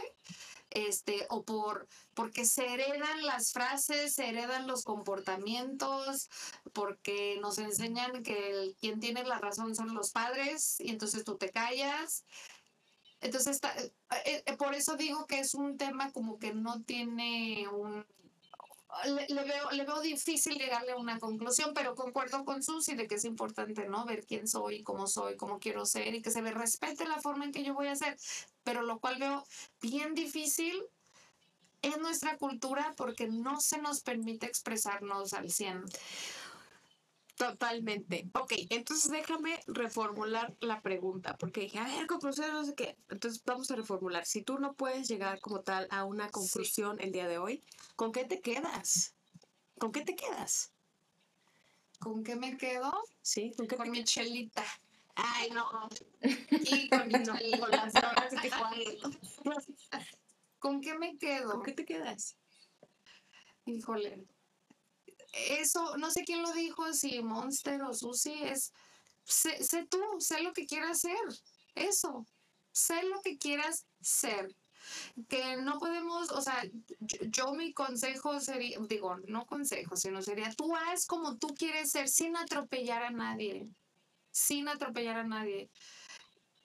este, 0.71 1.27
o 1.31 1.45
por, 1.45 1.89
porque 2.15 2.45
se 2.45 2.67
heredan 2.67 3.25
las 3.25 3.53
frases, 3.53 4.15
se 4.15 4.29
heredan 4.29 4.67
los 4.67 4.85
comportamientos, 4.85 6.29
porque 6.73 7.39
nos 7.41 7.59
enseñan 7.59 8.23
que 8.23 8.51
el, 8.51 8.77
quien 8.81 9.01
tiene 9.01 9.25
la 9.25 9.39
razón 9.39 9.75
son 9.75 9.95
los 9.95 10.11
padres, 10.11 10.77
y 10.81 10.91
entonces 10.91 11.25
tú 11.25 11.37
te 11.37 11.51
callas. 11.51 12.25
Entonces, 13.21 13.61
eh, 14.25 14.43
eh, 14.47 14.57
por 14.57 14.75
eso 14.75 14.97
digo 14.97 15.27
que 15.27 15.41
es 15.41 15.55
un 15.55 15.77
tema 15.77 16.13
como 16.13 16.39
que 16.39 16.55
no 16.55 16.83
tiene 16.83 17.67
un... 17.69 18.07
Le, 19.05 19.45
veo, 19.45 19.71
le 19.71 19.85
veo 19.85 20.01
difícil 20.01 20.57
llegarle 20.57 20.93
a 20.93 20.97
una 20.97 21.19
conclusión, 21.19 21.73
pero 21.75 21.95
concuerdo 21.95 22.45
con 22.45 22.63
Susi 22.63 22.95
de 22.95 23.07
que 23.07 23.17
es 23.17 23.25
importante, 23.25 23.87
¿no? 23.87 24.07
Ver 24.07 24.25
quién 24.25 24.49
soy, 24.49 24.83
cómo 24.83 25.07
soy, 25.07 25.37
cómo 25.37 25.59
quiero 25.59 25.85
ser 25.85 26.15
y 26.15 26.23
que 26.23 26.31
se 26.31 26.41
me 26.41 26.53
respete 26.53 27.07
la 27.07 27.21
forma 27.21 27.45
en 27.45 27.53
que 27.53 27.63
yo 27.63 27.75
voy 27.75 27.89
a 27.89 27.97
ser. 27.97 28.17
Pero 28.65 28.83
lo 28.83 28.99
cual 28.99 29.19
veo 29.19 29.45
bien 29.83 30.15
difícil 30.15 30.83
en 31.83 32.01
nuestra 32.01 32.39
cultura 32.39 32.95
porque 32.97 33.29
no 33.29 33.61
se 33.61 33.79
nos 33.79 34.01
permite 34.01 34.47
expresarnos 34.47 35.33
al 35.35 35.51
100. 35.51 35.85
Totalmente. 37.39 38.29
Ok, 38.35 38.53
entonces 38.69 39.13
déjame 39.13 39.61
reformular 39.69 40.57
la 40.61 40.83
pregunta, 40.83 41.37
porque 41.39 41.61
dije, 41.61 41.79
a 41.79 41.85
ver, 41.85 42.09
conclusión, 42.09 42.53
no 42.53 42.65
sé 42.65 42.75
qué. 42.75 42.97
Entonces 43.09 43.41
vamos 43.47 43.71
a 43.71 43.77
reformular. 43.77 44.27
Si 44.27 44.43
tú 44.43 44.59
no 44.59 44.75
puedes 44.75 45.07
llegar 45.07 45.39
como 45.41 45.61
tal 45.61 45.87
a 45.91 46.05
una 46.05 46.31
conclusión 46.31 47.01
el 47.01 47.13
día 47.13 47.29
de 47.29 47.39
hoy, 47.39 47.63
¿con 47.95 48.11
qué 48.11 48.25
te 48.25 48.41
quedas? 48.41 49.15
¿Con 49.79 49.93
qué 49.93 50.01
te 50.01 50.17
quedas? 50.17 50.73
¿Con 52.01 52.25
qué 52.25 52.35
me 52.35 52.57
quedo? 52.57 52.93
Sí, 53.23 53.53
¿con 53.57 53.69
qué 53.69 53.77
Con 53.77 53.91
mi 53.93 54.03
chelita. 54.03 54.65
Ay, 55.15 55.51
no. 55.51 55.89
Y 56.51 56.89
con, 56.89 57.07
mi, 57.07 57.25
con 57.59 57.71
las 57.71 57.95
horas 57.95 58.33
de 58.33 58.99
¿Con 60.59 60.81
qué 60.81 60.99
me 60.99 61.17
quedo? 61.19 61.53
¿Con 61.53 61.63
qué 61.63 61.73
te 61.73 61.85
quedas? 61.85 62.37
Híjole 63.65 64.27
eso, 65.61 65.97
no 65.97 66.11
sé 66.11 66.25
quién 66.25 66.43
lo 66.43 66.53
dijo, 66.53 66.93
si 66.93 67.23
Monster 67.23 67.83
o 67.83 67.95
Susi, 67.95 68.43
es, 68.43 68.73
sé, 69.25 69.63
sé 69.63 69.87
tú, 69.87 70.01
sé 70.19 70.43
lo 70.43 70.53
que 70.53 70.67
quieras 70.67 71.01
ser, 71.01 71.17
eso, 71.75 72.27
sé 72.73 73.03
lo 73.05 73.21
que 73.21 73.39
quieras 73.39 73.87
ser 74.01 74.55
que 75.29 75.57
no 75.57 75.79
podemos, 75.79 76.31
o 76.31 76.41
sea, 76.41 76.63
yo, 77.01 77.53
mi 77.53 77.73
consejo 77.73 78.41
sería, 78.41 78.79
digo, 78.89 79.17
no 79.27 79.47
consejo, 79.47 79.97
sino 79.97 80.23
sería, 80.23 80.53
tú 80.55 80.75
haz 80.75 81.07
como 81.07 81.37
tú 81.37 81.49
quieres 81.49 81.91
ser 81.91 82.09
sin 82.09 82.37
atropellar 82.37 83.03
a 83.03 83.11
nadie, 83.11 83.69
sin 84.31 84.69
atropellar 84.69 85.19
a 85.19 85.25
nadie. 85.25 85.71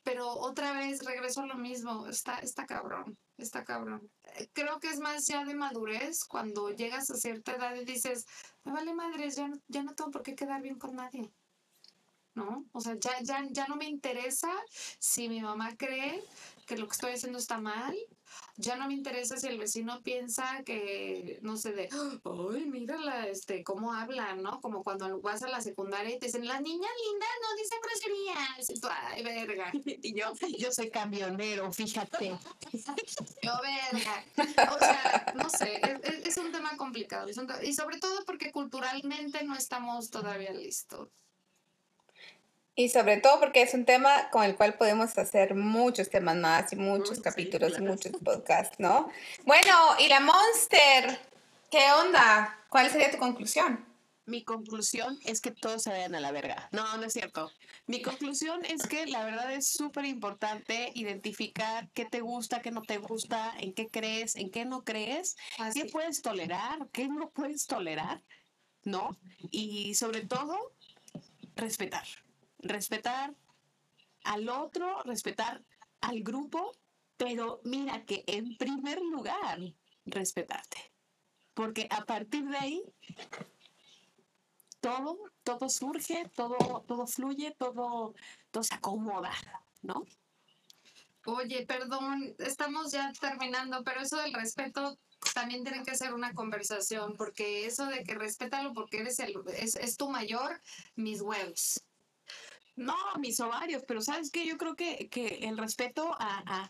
Pero 0.03 0.27
otra 0.27 0.73
vez 0.73 1.03
regreso 1.05 1.41
a 1.41 1.47
lo 1.47 1.55
mismo, 1.55 2.07
está, 2.07 2.39
está 2.39 2.65
cabrón, 2.65 3.17
está 3.37 3.63
cabrón. 3.63 4.11
Creo 4.51 4.79
que 4.79 4.89
es 4.89 4.99
más 4.99 5.25
ya 5.27 5.45
de 5.45 5.55
madurez 5.55 6.25
cuando 6.25 6.69
llegas 6.71 7.09
a 7.09 7.15
cierta 7.15 7.55
edad 7.55 7.75
y 7.75 7.85
dices, 7.85 8.25
me 8.63 8.71
vale 8.71 8.93
madres, 8.93 9.35
ya, 9.35 9.51
ya 9.67 9.83
no 9.83 9.93
tengo 9.95 10.11
por 10.11 10.23
qué 10.23 10.35
quedar 10.35 10.61
bien 10.61 10.79
con 10.79 10.95
nadie. 10.95 11.31
¿No? 12.35 12.65
O 12.71 12.81
sea, 12.81 12.95
ya, 12.99 13.21
ya, 13.21 13.45
ya 13.51 13.67
no 13.67 13.75
me 13.75 13.85
interesa 13.85 14.51
si 14.99 15.29
mi 15.29 15.39
mamá 15.39 15.75
cree 15.77 16.23
que 16.65 16.77
lo 16.77 16.87
que 16.87 16.93
estoy 16.93 17.13
haciendo 17.13 17.37
está 17.37 17.59
mal 17.59 17.95
ya 18.57 18.75
no 18.75 18.87
me 18.87 18.93
interesa 18.93 19.37
si 19.37 19.47
el 19.47 19.57
vecino 19.57 20.01
piensa 20.03 20.63
que, 20.63 21.39
no 21.41 21.57
sé, 21.57 21.73
de, 21.73 21.89
ay, 21.91 22.65
mírala, 22.65 23.27
este, 23.27 23.63
cómo 23.63 23.93
habla, 23.93 24.35
¿no? 24.35 24.61
Como 24.61 24.83
cuando 24.83 25.19
vas 25.21 25.41
a 25.43 25.47
la 25.47 25.61
secundaria 25.61 26.15
y 26.15 26.19
te 26.19 26.27
dicen, 26.27 26.45
la 26.47 26.59
niña 26.59 26.87
linda 27.05 27.25
no 27.41 27.55
dice 27.55 27.75
groserías. 27.81 28.69
Y 28.69 28.81
ay, 28.89 29.23
verga. 29.23 29.71
Y 29.73 30.19
yo, 30.19 30.33
yo 30.57 30.71
soy 30.71 30.89
camionero, 30.89 31.71
fíjate. 31.71 32.37
yo, 33.41 33.53
verga. 33.61 34.25
O 34.73 34.79
sea, 34.79 35.33
no 35.35 35.49
sé, 35.49 35.81
es, 36.23 36.37
un 36.37 36.51
tema 36.51 36.75
complicado. 36.77 37.29
y 37.29 37.73
sobre 37.73 37.99
todo 37.99 38.23
porque 38.25 38.51
culturalmente 38.51 39.43
no 39.43 39.55
estamos 39.55 40.09
todavía 40.09 40.51
listos. 40.51 41.09
Y 42.75 42.89
sobre 42.89 43.17
todo 43.17 43.39
porque 43.39 43.61
es 43.61 43.73
un 43.75 43.85
tema 43.85 44.29
con 44.31 44.43
el 44.43 44.55
cual 44.55 44.75
podemos 44.75 45.15
hacer 45.17 45.53
muchos 45.53 46.09
temas 46.09 46.35
más 46.35 46.73
y 46.73 46.75
muchos 46.75 47.19
capítulos 47.19 47.77
y 47.77 47.81
muchos 47.81 48.13
podcasts, 48.23 48.79
¿no? 48.79 49.09
Bueno, 49.45 49.75
y 49.99 50.07
la 50.07 50.19
Monster, 50.19 51.19
¿qué 51.69 51.91
onda? 51.91 52.65
¿Cuál 52.69 52.89
sería 52.89 53.11
tu 53.11 53.17
conclusión? 53.17 53.85
Mi 54.25 54.43
conclusión 54.43 55.19
es 55.23 55.39
que 55.39 55.51
todos 55.51 55.83
se 55.83 55.91
vayan 55.91 56.15
a 56.15 56.19
la 56.19 56.31
verga. 56.31 56.69
No, 56.71 56.97
no 56.97 57.03
es 57.03 57.13
cierto. 57.13 57.51
Mi 57.85 58.01
conclusión 58.01 58.65
es 58.65 58.81
que 58.87 59.05
la 59.05 59.23
verdad 59.23 59.53
es 59.53 59.67
súper 59.67 60.05
importante 60.05 60.91
identificar 60.95 61.89
qué 61.93 62.05
te 62.05 62.21
gusta, 62.21 62.61
qué 62.61 62.71
no 62.71 62.81
te 62.81 62.97
gusta, 62.97 63.53
en 63.59 63.73
qué 63.73 63.89
crees, 63.89 64.35
en 64.35 64.49
qué 64.49 64.65
no 64.65 64.83
crees, 64.83 65.35
qué 65.75 65.85
puedes 65.85 66.23
tolerar, 66.23 66.87
qué 66.91 67.07
no 67.07 67.29
puedes 67.29 67.67
tolerar, 67.67 68.23
¿no? 68.83 69.15
Y 69.51 69.93
sobre 69.93 70.21
todo, 70.21 70.71
respetar 71.55 72.07
respetar 72.63 73.35
al 74.23 74.49
otro, 74.49 75.01
respetar 75.03 75.63
al 76.01 76.21
grupo, 76.21 76.75
pero 77.17 77.61
mira 77.63 78.03
que 78.05 78.23
en 78.27 78.57
primer 78.57 79.01
lugar, 79.01 79.59
respetarte. 80.05 80.91
Porque 81.53 81.87
a 81.89 82.03
partir 82.05 82.45
de 82.45 82.57
ahí, 82.57 82.83
todo, 84.79 85.17
todo 85.43 85.69
surge, 85.69 86.29
todo, 86.35 86.83
todo 86.87 87.07
fluye, 87.07 87.51
todo, 87.51 88.15
todo 88.51 88.63
se 88.63 88.73
acomoda, 88.73 89.31
¿no? 89.81 90.03
Oye, 91.25 91.65
perdón, 91.65 92.35
estamos 92.39 92.91
ya 92.91 93.13
terminando, 93.21 93.83
pero 93.83 94.01
eso 94.01 94.17
del 94.17 94.33
respeto 94.33 94.97
también 95.33 95.63
tiene 95.63 95.83
que 95.83 95.95
ser 95.95 96.13
una 96.13 96.33
conversación, 96.33 97.15
porque 97.15 97.65
eso 97.65 97.85
de 97.85 98.03
que 98.03 98.15
respétalo 98.15 98.73
porque 98.73 98.97
eres 98.97 99.19
el, 99.19 99.35
es, 99.55 99.75
es 99.77 99.95
tu 99.95 100.09
mayor, 100.09 100.61
mis 100.95 101.21
huevos. 101.21 101.81
No, 102.75 102.95
mis 103.19 103.39
ovarios, 103.39 103.83
pero 103.87 104.01
¿sabes 104.01 104.31
qué? 104.31 104.45
Yo 104.45 104.57
creo 104.57 104.75
que, 104.75 105.09
el 105.41 105.57
respeto 105.57 106.15
a, 106.19 106.67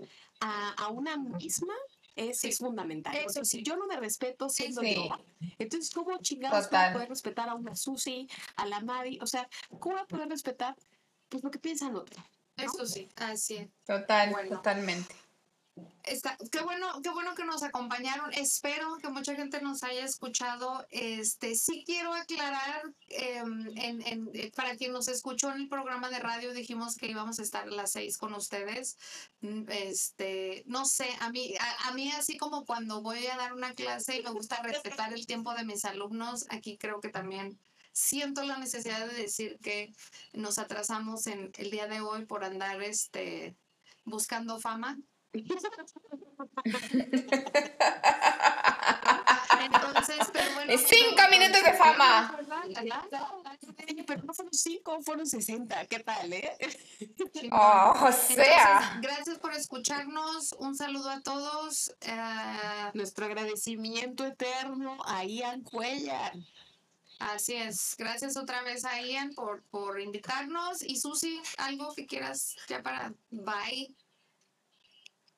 una 0.92 1.18
misma 1.18 1.74
es, 2.16 2.58
fundamental. 2.58 3.16
Eso 3.16 3.46
si 3.46 3.64
yo 3.64 3.78
no 3.78 3.88
me 3.88 3.98
respeto 3.98 4.50
siendo 4.50 4.82
yo, 4.84 5.10
entonces 5.58 5.94
¿cómo 5.94 6.18
chingados 6.20 6.70
voy 6.70 6.80
a 6.80 6.94
poder 6.94 7.10
respetar 7.10 7.50
a 7.50 7.56
una 7.56 7.76
Susi, 7.76 8.28
a 8.56 8.66
la 8.66 8.82
Mavi? 8.82 9.20
O 9.22 9.28
sea, 9.28 9.48
¿cómo 9.80 9.96
voy 9.96 10.04
a 10.04 10.08
poder 10.08 10.30
respetar 10.30 10.76
pues 11.30 11.44
lo 11.44 11.50
que 11.50 11.60
piensan 11.60 11.96
otros? 11.96 12.24
Eso 12.58 12.86
sí, 12.86 13.10
así 13.16 13.56
es. 13.56 13.70
Total, 13.86 14.34
totalmente. 14.50 15.16
Está, 16.04 16.38
qué 16.52 16.62
bueno, 16.62 17.02
qué 17.02 17.10
bueno 17.10 17.34
que 17.34 17.46
nos 17.46 17.64
acompañaron. 17.64 18.32
Espero 18.34 18.98
que 18.98 19.08
mucha 19.08 19.36
gente 19.36 19.62
nos 19.62 19.84
haya 19.84 20.04
escuchado. 20.04 20.86
Este, 20.90 21.56
sí 21.56 21.84
quiero 21.86 22.14
aclarar, 22.14 22.84
em, 23.08 23.70
en, 23.78 24.30
eh, 24.34 24.52
para 24.56 24.76
quien 24.76 24.92
nos 24.92 25.08
escuchó 25.08 25.52
en 25.52 25.62
el 25.62 25.70
programa 25.70 26.10
de 26.10 26.20
radio, 26.20 26.54
dijimos 26.54 26.98
que 26.98 27.08
íbamos 27.08 27.40
a 27.40 27.44
estar 27.44 27.64
a 27.64 27.72
las 27.72 27.94
seis 27.94 28.18
con 28.18 28.34
ustedes. 28.34 28.98
Mm, 29.42 29.64
este, 29.70 30.64
no 30.68 30.86
sé, 30.86 31.08
a 31.22 31.32
mí, 31.32 31.56
a, 31.60 31.88
a 31.88 31.94
mí 31.94 32.12
así 32.12 32.38
como 32.38 32.66
cuando 32.66 33.02
voy 33.02 33.26
a 33.28 33.38
dar 33.38 33.54
una 33.54 33.74
clase 33.74 34.18
y 34.18 34.24
me 34.24 34.32
gusta 34.32 34.62
respetar 34.62 35.14
el 35.14 35.26
tiempo 35.26 35.54
de 35.56 35.64
mis 35.64 35.86
alumnos, 35.86 36.46
aquí 36.50 36.78
creo 36.78 37.00
que 37.00 37.10
también 37.10 37.58
siento 37.94 38.44
la 38.44 38.58
necesidad 38.58 39.08
de 39.08 39.14
decir 39.14 39.58
que 39.62 39.94
nos 40.34 40.58
atrasamos 40.60 41.28
en 41.28 41.52
el 41.58 41.72
día 41.72 41.88
de 41.88 42.02
hoy 42.02 42.26
por 42.26 42.44
andar 42.44 42.82
este 42.84 43.56
buscando 44.04 44.60
fama. 44.60 44.98
Entonces, 49.64 50.18
pero 50.32 50.54
bueno. 50.54 50.74
Cinco 50.78 51.22
minutos 51.32 51.64
de 51.64 51.74
fama. 51.74 52.38
Pero 54.08 54.24
no 54.24 54.34
fueron 54.34 54.54
cinco, 54.54 55.02
fueron 55.02 55.26
60. 55.26 55.86
¿Qué 55.88 56.00
tal, 56.00 56.34
eh? 56.34 56.52
Oh, 57.52 57.92
o 57.94 57.96
Entonces, 58.08 58.36
sea. 58.36 59.00
gracias 59.02 59.38
por 59.40 59.54
escucharnos. 59.54 60.54
Un 60.60 60.76
saludo 60.76 61.10
a 61.10 61.22
todos. 61.22 61.96
eh, 62.02 62.92
Nuestro 62.94 63.26
agradecimiento 63.26 64.26
eterno 64.26 64.98
a 65.06 65.24
Ian 65.24 65.62
Cuellar. 65.62 66.34
así 67.20 67.54
es. 67.56 67.96
Gracias 67.98 68.36
otra 68.38 68.62
vez 68.64 68.86
a 68.86 69.02
Ian 69.02 69.34
por, 69.34 69.64
por 69.64 70.00
invitarnos. 70.02 70.82
Y 70.84 70.98
Susi, 70.98 71.42
algo 71.58 71.94
que 71.96 72.06
quieras 72.06 72.56
ya 72.68 72.82
para 72.82 73.14
bye. 73.32 73.94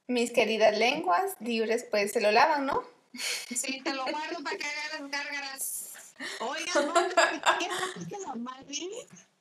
Mis 0.08 0.32
queridas 0.32 0.78
lenguas 0.78 1.36
libres, 1.39 1.86
pues 1.89 2.12
se 2.12 2.22
lo 2.22 2.32
lavan, 2.32 2.66
¿no? 2.66 2.84
Sí, 3.14 3.82
te 3.82 3.93
lo 3.93 4.03
guardo 4.06 4.43
para 4.43 4.58
que 4.58 4.66
hagas 4.66 4.99
las 4.99 5.12
gárgaras. 5.12 5.93
Oigan, 6.39 6.89
¿qué 8.10 8.18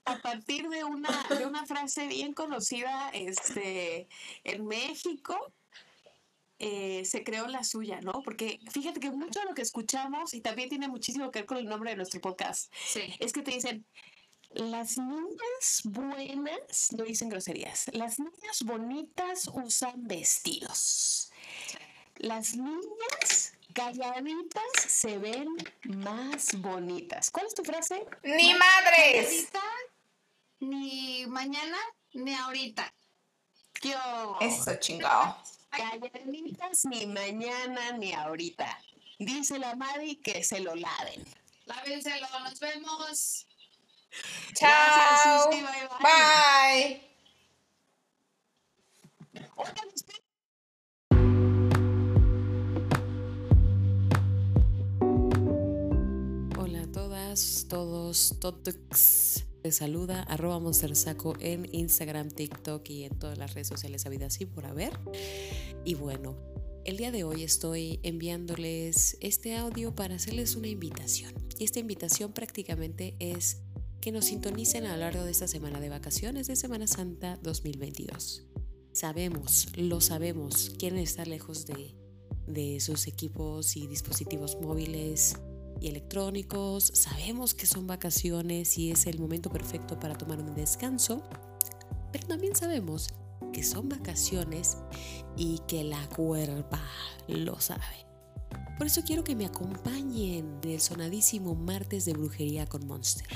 a 0.07 0.19
partir 0.19 0.69
de 0.69 0.85
una, 0.85 1.27
de 1.31 1.47
una 1.47 1.65
frase 1.67 2.07
bien 2.07 2.35
conocida 2.35 3.11
este, 3.15 4.07
en 4.45 4.67
México, 4.67 5.53
eh, 6.59 7.05
se 7.05 7.25
creó 7.25 7.47
la 7.47 7.65
suya, 7.65 8.01
¿no? 8.01 8.23
Porque 8.23 8.61
fíjate 8.71 9.01
que 9.01 9.11
mucho 9.11 9.41
de 9.41 9.47
lo 9.47 9.55
que 9.55 9.63
escuchamos, 9.63 10.35
y 10.35 10.41
también 10.41 10.69
tiene 10.69 10.89
muchísimo 10.89 11.31
que 11.31 11.41
ver 11.41 11.47
con 11.47 11.59
el 11.59 11.67
nombre 11.67 11.91
de 11.91 11.97
nuestro 11.97 12.21
podcast, 12.21 12.73
Sí. 12.87 13.15
es 13.19 13.33
que 13.33 13.43
te 13.43 13.53
dicen, 13.53 13.85
las 14.55 14.99
niñas 14.99 15.83
buenas 15.85 16.93
no 16.93 17.05
dicen 17.05 17.29
groserías, 17.29 17.91
las 17.93 18.19
niñas 18.19 18.63
bonitas 18.65 19.51
usan 19.53 20.07
vestidos. 20.07 21.33
Las 22.17 22.55
niñas 22.55 23.55
calladitas 23.73 24.63
se 24.87 25.19
ven 25.19 25.49
más 25.85 26.55
bonitas. 26.61 27.31
¿Cuál 27.33 27.47
es 27.47 27.55
tu 27.55 27.65
frase? 27.65 28.07
¡Ni 28.23 28.55
madres! 28.55 29.49
Ni 30.61 31.27
mañana, 31.27 31.79
ni 32.13 32.33
ahorita. 32.35 32.95
Yo. 33.83 34.37
Eso, 34.41 34.77
chingado. 34.77 35.37
Calladitas 35.71 36.85
ni 36.85 37.07
mañana 37.07 37.93
ni 37.99 38.13
ahorita. 38.13 38.81
Dice 39.19 39.59
la 39.59 39.75
Mari 39.75 40.17
que 40.17 40.45
se 40.45 40.61
lo 40.61 40.77
laven. 40.77 41.25
Lávenselo, 41.67 42.29
nos 42.41 42.61
vemos. 42.61 43.47
Chao. 44.55 45.51
Susi, 45.51 45.63
bye, 45.63 45.89
bye. 46.01 47.01
Bye. 49.33 49.49
Oigan, 49.57 49.89
espera. 49.95 50.19
Hola 56.59 56.83
a 56.83 56.93
todas, 56.93 57.67
todos, 57.69 58.37
todos. 58.41 59.45
Les 59.63 59.77
saluda 59.77 60.23
arroba 60.25 60.61
monstersaco 60.61 61.35
en 61.41 61.67
Instagram, 61.75 62.29
TikTok 62.29 62.89
y 62.91 63.05
en 63.05 63.19
todas 63.19 63.39
las 63.39 63.55
redes 63.55 63.69
sociales 63.69 64.05
habidas 64.07 64.41
y 64.41 64.47
por 64.47 64.67
haber. 64.67 64.93
Y 65.85 65.95
bueno, 65.95 66.37
el 66.85 66.99
día 66.99 67.11
de 67.11 67.25
hoy 67.25 67.43
estoy 67.43 67.99
enviándoles 68.03 69.17
este 69.21 69.57
audio 69.57 69.95
para 69.95 70.17
hacerles 70.17 70.55
una 70.55 70.69
invitación. 70.69 71.33
Y 71.59 71.65
esta 71.65 71.81
invitación 71.81 72.33
prácticamente 72.33 73.17
es 73.21 73.63
que 74.05 74.13
nos 74.13 74.27
sintonicen 74.27 74.85
a 74.85 74.93
lo 74.93 74.99
largo 74.99 75.25
de 75.25 75.31
esta 75.31 75.49
semana 75.49 75.81
de 75.81 75.89
vacaciones 75.89 76.47
de 76.47 76.57
Semana 76.57 76.87
Santa 76.87 77.39
2022. 77.43 78.45
Sabemos, 78.93 79.69
lo 79.79 80.03
sabemos, 80.03 80.75
quieren 80.79 80.99
estar 80.99 81.27
lejos 81.27 81.65
de, 81.65 81.97
de 82.47 82.81
sus 82.81 83.07
equipos 83.07 83.79
y 83.79 83.87
dispositivos 83.87 84.61
móviles 84.61 85.37
y 85.81 85.89
electrónicos. 85.89 86.85
Sabemos 86.85 87.55
que 87.55 87.65
son 87.65 87.87
vacaciones 87.87 88.77
y 88.77 88.91
es 88.91 89.07
el 89.07 89.19
momento 89.19 89.49
perfecto 89.49 89.99
para 89.99 90.19
tomar 90.19 90.39
un 90.39 90.55
descanso, 90.55 91.23
pero 92.13 92.27
también 92.27 92.55
sabemos 92.55 93.09
que 93.55 93.63
son 93.63 93.89
vacaciones 93.89 94.77
y 95.35 95.61
que 95.67 95.83
la 95.83 96.07
cuerpa 96.11 96.87
lo 97.27 97.59
sabe. 97.59 98.05
Por 98.77 98.89
eso 98.89 99.03
quiero 99.05 99.23
que 99.23 99.37
me 99.37 99.47
acompañen 99.47 100.59
en 100.63 100.71
el 100.71 100.81
sonadísimo 100.81 101.55
martes 101.55 102.05
de 102.05 102.13
brujería 102.13 102.67
con 102.67 102.87
Monster. 102.87 103.29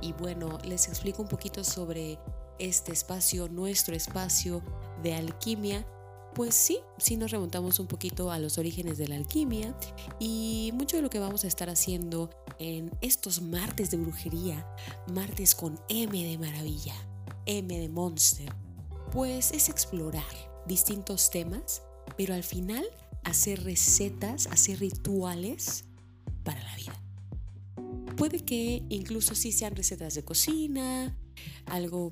Y 0.00 0.12
bueno, 0.12 0.58
les 0.64 0.88
explico 0.88 1.22
un 1.22 1.28
poquito 1.28 1.64
sobre 1.64 2.18
este 2.58 2.92
espacio, 2.92 3.48
nuestro 3.48 3.96
espacio 3.96 4.62
de 5.02 5.14
alquimia. 5.14 5.86
Pues 6.34 6.54
sí, 6.54 6.78
sí 6.98 7.16
nos 7.16 7.32
remontamos 7.32 7.80
un 7.80 7.88
poquito 7.88 8.30
a 8.30 8.38
los 8.38 8.58
orígenes 8.58 8.98
de 8.98 9.08
la 9.08 9.16
alquimia 9.16 9.76
y 10.20 10.70
mucho 10.74 10.96
de 10.96 11.02
lo 11.02 11.10
que 11.10 11.18
vamos 11.18 11.42
a 11.44 11.48
estar 11.48 11.68
haciendo 11.68 12.30
en 12.60 12.92
estos 13.00 13.42
martes 13.42 13.90
de 13.90 13.96
brujería, 13.96 14.64
martes 15.12 15.56
con 15.56 15.80
M 15.88 16.24
de 16.24 16.38
maravilla, 16.38 16.94
M 17.46 17.76
de 17.76 17.88
monster, 17.88 18.54
pues 19.10 19.50
es 19.50 19.68
explorar 19.68 20.22
distintos 20.66 21.30
temas, 21.30 21.82
pero 22.16 22.34
al 22.34 22.44
final 22.44 22.86
hacer 23.24 23.64
recetas, 23.64 24.46
hacer 24.48 24.80
rituales 24.80 25.84
para 26.44 26.62
la 26.62 26.76
vida. 26.76 27.00
Puede 28.16 28.40
que 28.40 28.82
incluso 28.88 29.34
sí 29.34 29.52
sean 29.52 29.74
recetas 29.74 30.14
de 30.14 30.24
cocina, 30.24 31.16
algo, 31.66 32.10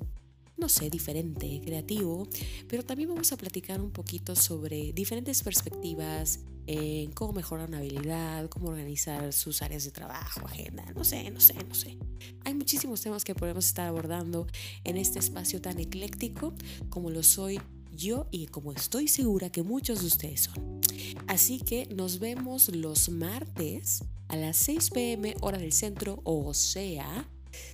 no 0.57 0.69
sé, 0.69 0.89
diferente, 0.89 1.61
creativo, 1.63 2.27
pero 2.67 2.83
también 2.83 3.09
vamos 3.09 3.31
a 3.31 3.37
platicar 3.37 3.79
un 3.81 3.91
poquito 3.91 4.35
sobre 4.35 4.91
diferentes 4.93 5.43
perspectivas 5.43 6.39
en 6.71 7.11
cómo 7.11 7.33
mejorar 7.33 7.67
una 7.67 7.79
habilidad, 7.79 8.47
cómo 8.49 8.69
organizar 8.69 9.33
sus 9.33 9.63
áreas 9.63 9.85
de 9.85 9.91
trabajo, 9.91 10.45
agenda, 10.45 10.85
no 10.95 11.03
sé, 11.03 11.31
no 11.31 11.39
sé, 11.39 11.55
no 11.67 11.73
sé. 11.73 11.97
Hay 12.45 12.53
muchísimos 12.53 13.01
temas 13.01 13.23
que 13.23 13.33
podemos 13.33 13.65
estar 13.65 13.87
abordando 13.87 14.45
en 14.83 14.97
este 14.97 15.17
espacio 15.17 15.61
tan 15.61 15.79
ecléctico 15.79 16.53
como 16.89 17.09
lo 17.09 17.23
soy 17.23 17.59
yo 17.99 18.27
y 18.31 18.47
como 18.47 18.71
estoy 18.71 19.07
segura 19.07 19.51
que 19.51 19.61
muchos 19.61 19.99
de 20.01 20.07
ustedes 20.07 20.41
son. 20.41 20.81
Así 21.27 21.59
que 21.59 21.85
nos 21.87 22.19
vemos 22.19 22.73
los 22.75 23.09
martes 23.09 24.03
a 24.29 24.35
las 24.35 24.57
6 24.57 24.89
pm 24.91 25.35
hora 25.41 25.57
del 25.57 25.73
centro, 25.73 26.21
o 26.23 26.53
sea, 26.53 27.29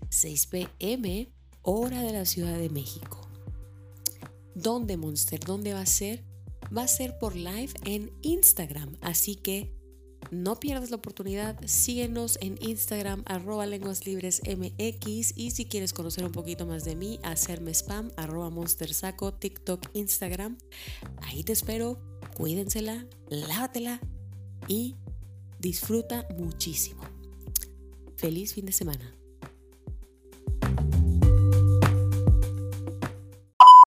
6 0.09 0.47
pm 0.47 1.30
hora 1.61 2.01
de 2.01 2.11
la 2.11 2.26
Ciudad 2.26 2.57
de 2.57 2.69
México. 2.69 3.21
¿Dónde, 4.55 4.97
Monster? 4.97 5.39
¿Dónde 5.39 5.73
va 5.73 5.82
a 5.82 5.86
ser? 5.86 6.23
Va 6.76 6.84
a 6.84 6.88
ser 6.88 7.17
por 7.19 7.36
live 7.36 7.73
en 7.86 8.11
Instagram, 8.21 8.97
así 9.01 9.36
que 9.36 9.71
no 10.32 10.59
pierdas 10.59 10.89
la 10.89 10.97
oportunidad, 10.97 11.57
síguenos 11.65 12.38
en 12.41 12.57
Instagram 12.61 13.23
arroba 13.26 13.65
lenguas 13.65 14.05
libres 14.05 14.41
mx 14.45 15.34
y 15.38 15.51
si 15.51 15.65
quieres 15.65 15.93
conocer 15.93 16.26
un 16.26 16.32
poquito 16.32 16.65
más 16.65 16.84
de 16.84 16.95
mí, 16.95 17.19
hacerme 17.23 17.71
spam 17.73 18.11
arroba 18.17 18.49
monstersaco, 18.49 19.34
TikTok, 19.34 19.89
Instagram. 19.93 20.57
Ahí 21.21 21.43
te 21.43 21.53
espero, 21.53 21.99
cuídensela, 22.36 23.05
lávatela 23.30 23.99
y 24.67 24.95
disfruta 25.59 26.28
muchísimo. 26.38 27.03
Feliz 28.17 28.53
fin 28.53 28.65
de 28.65 28.71
semana. 28.71 29.14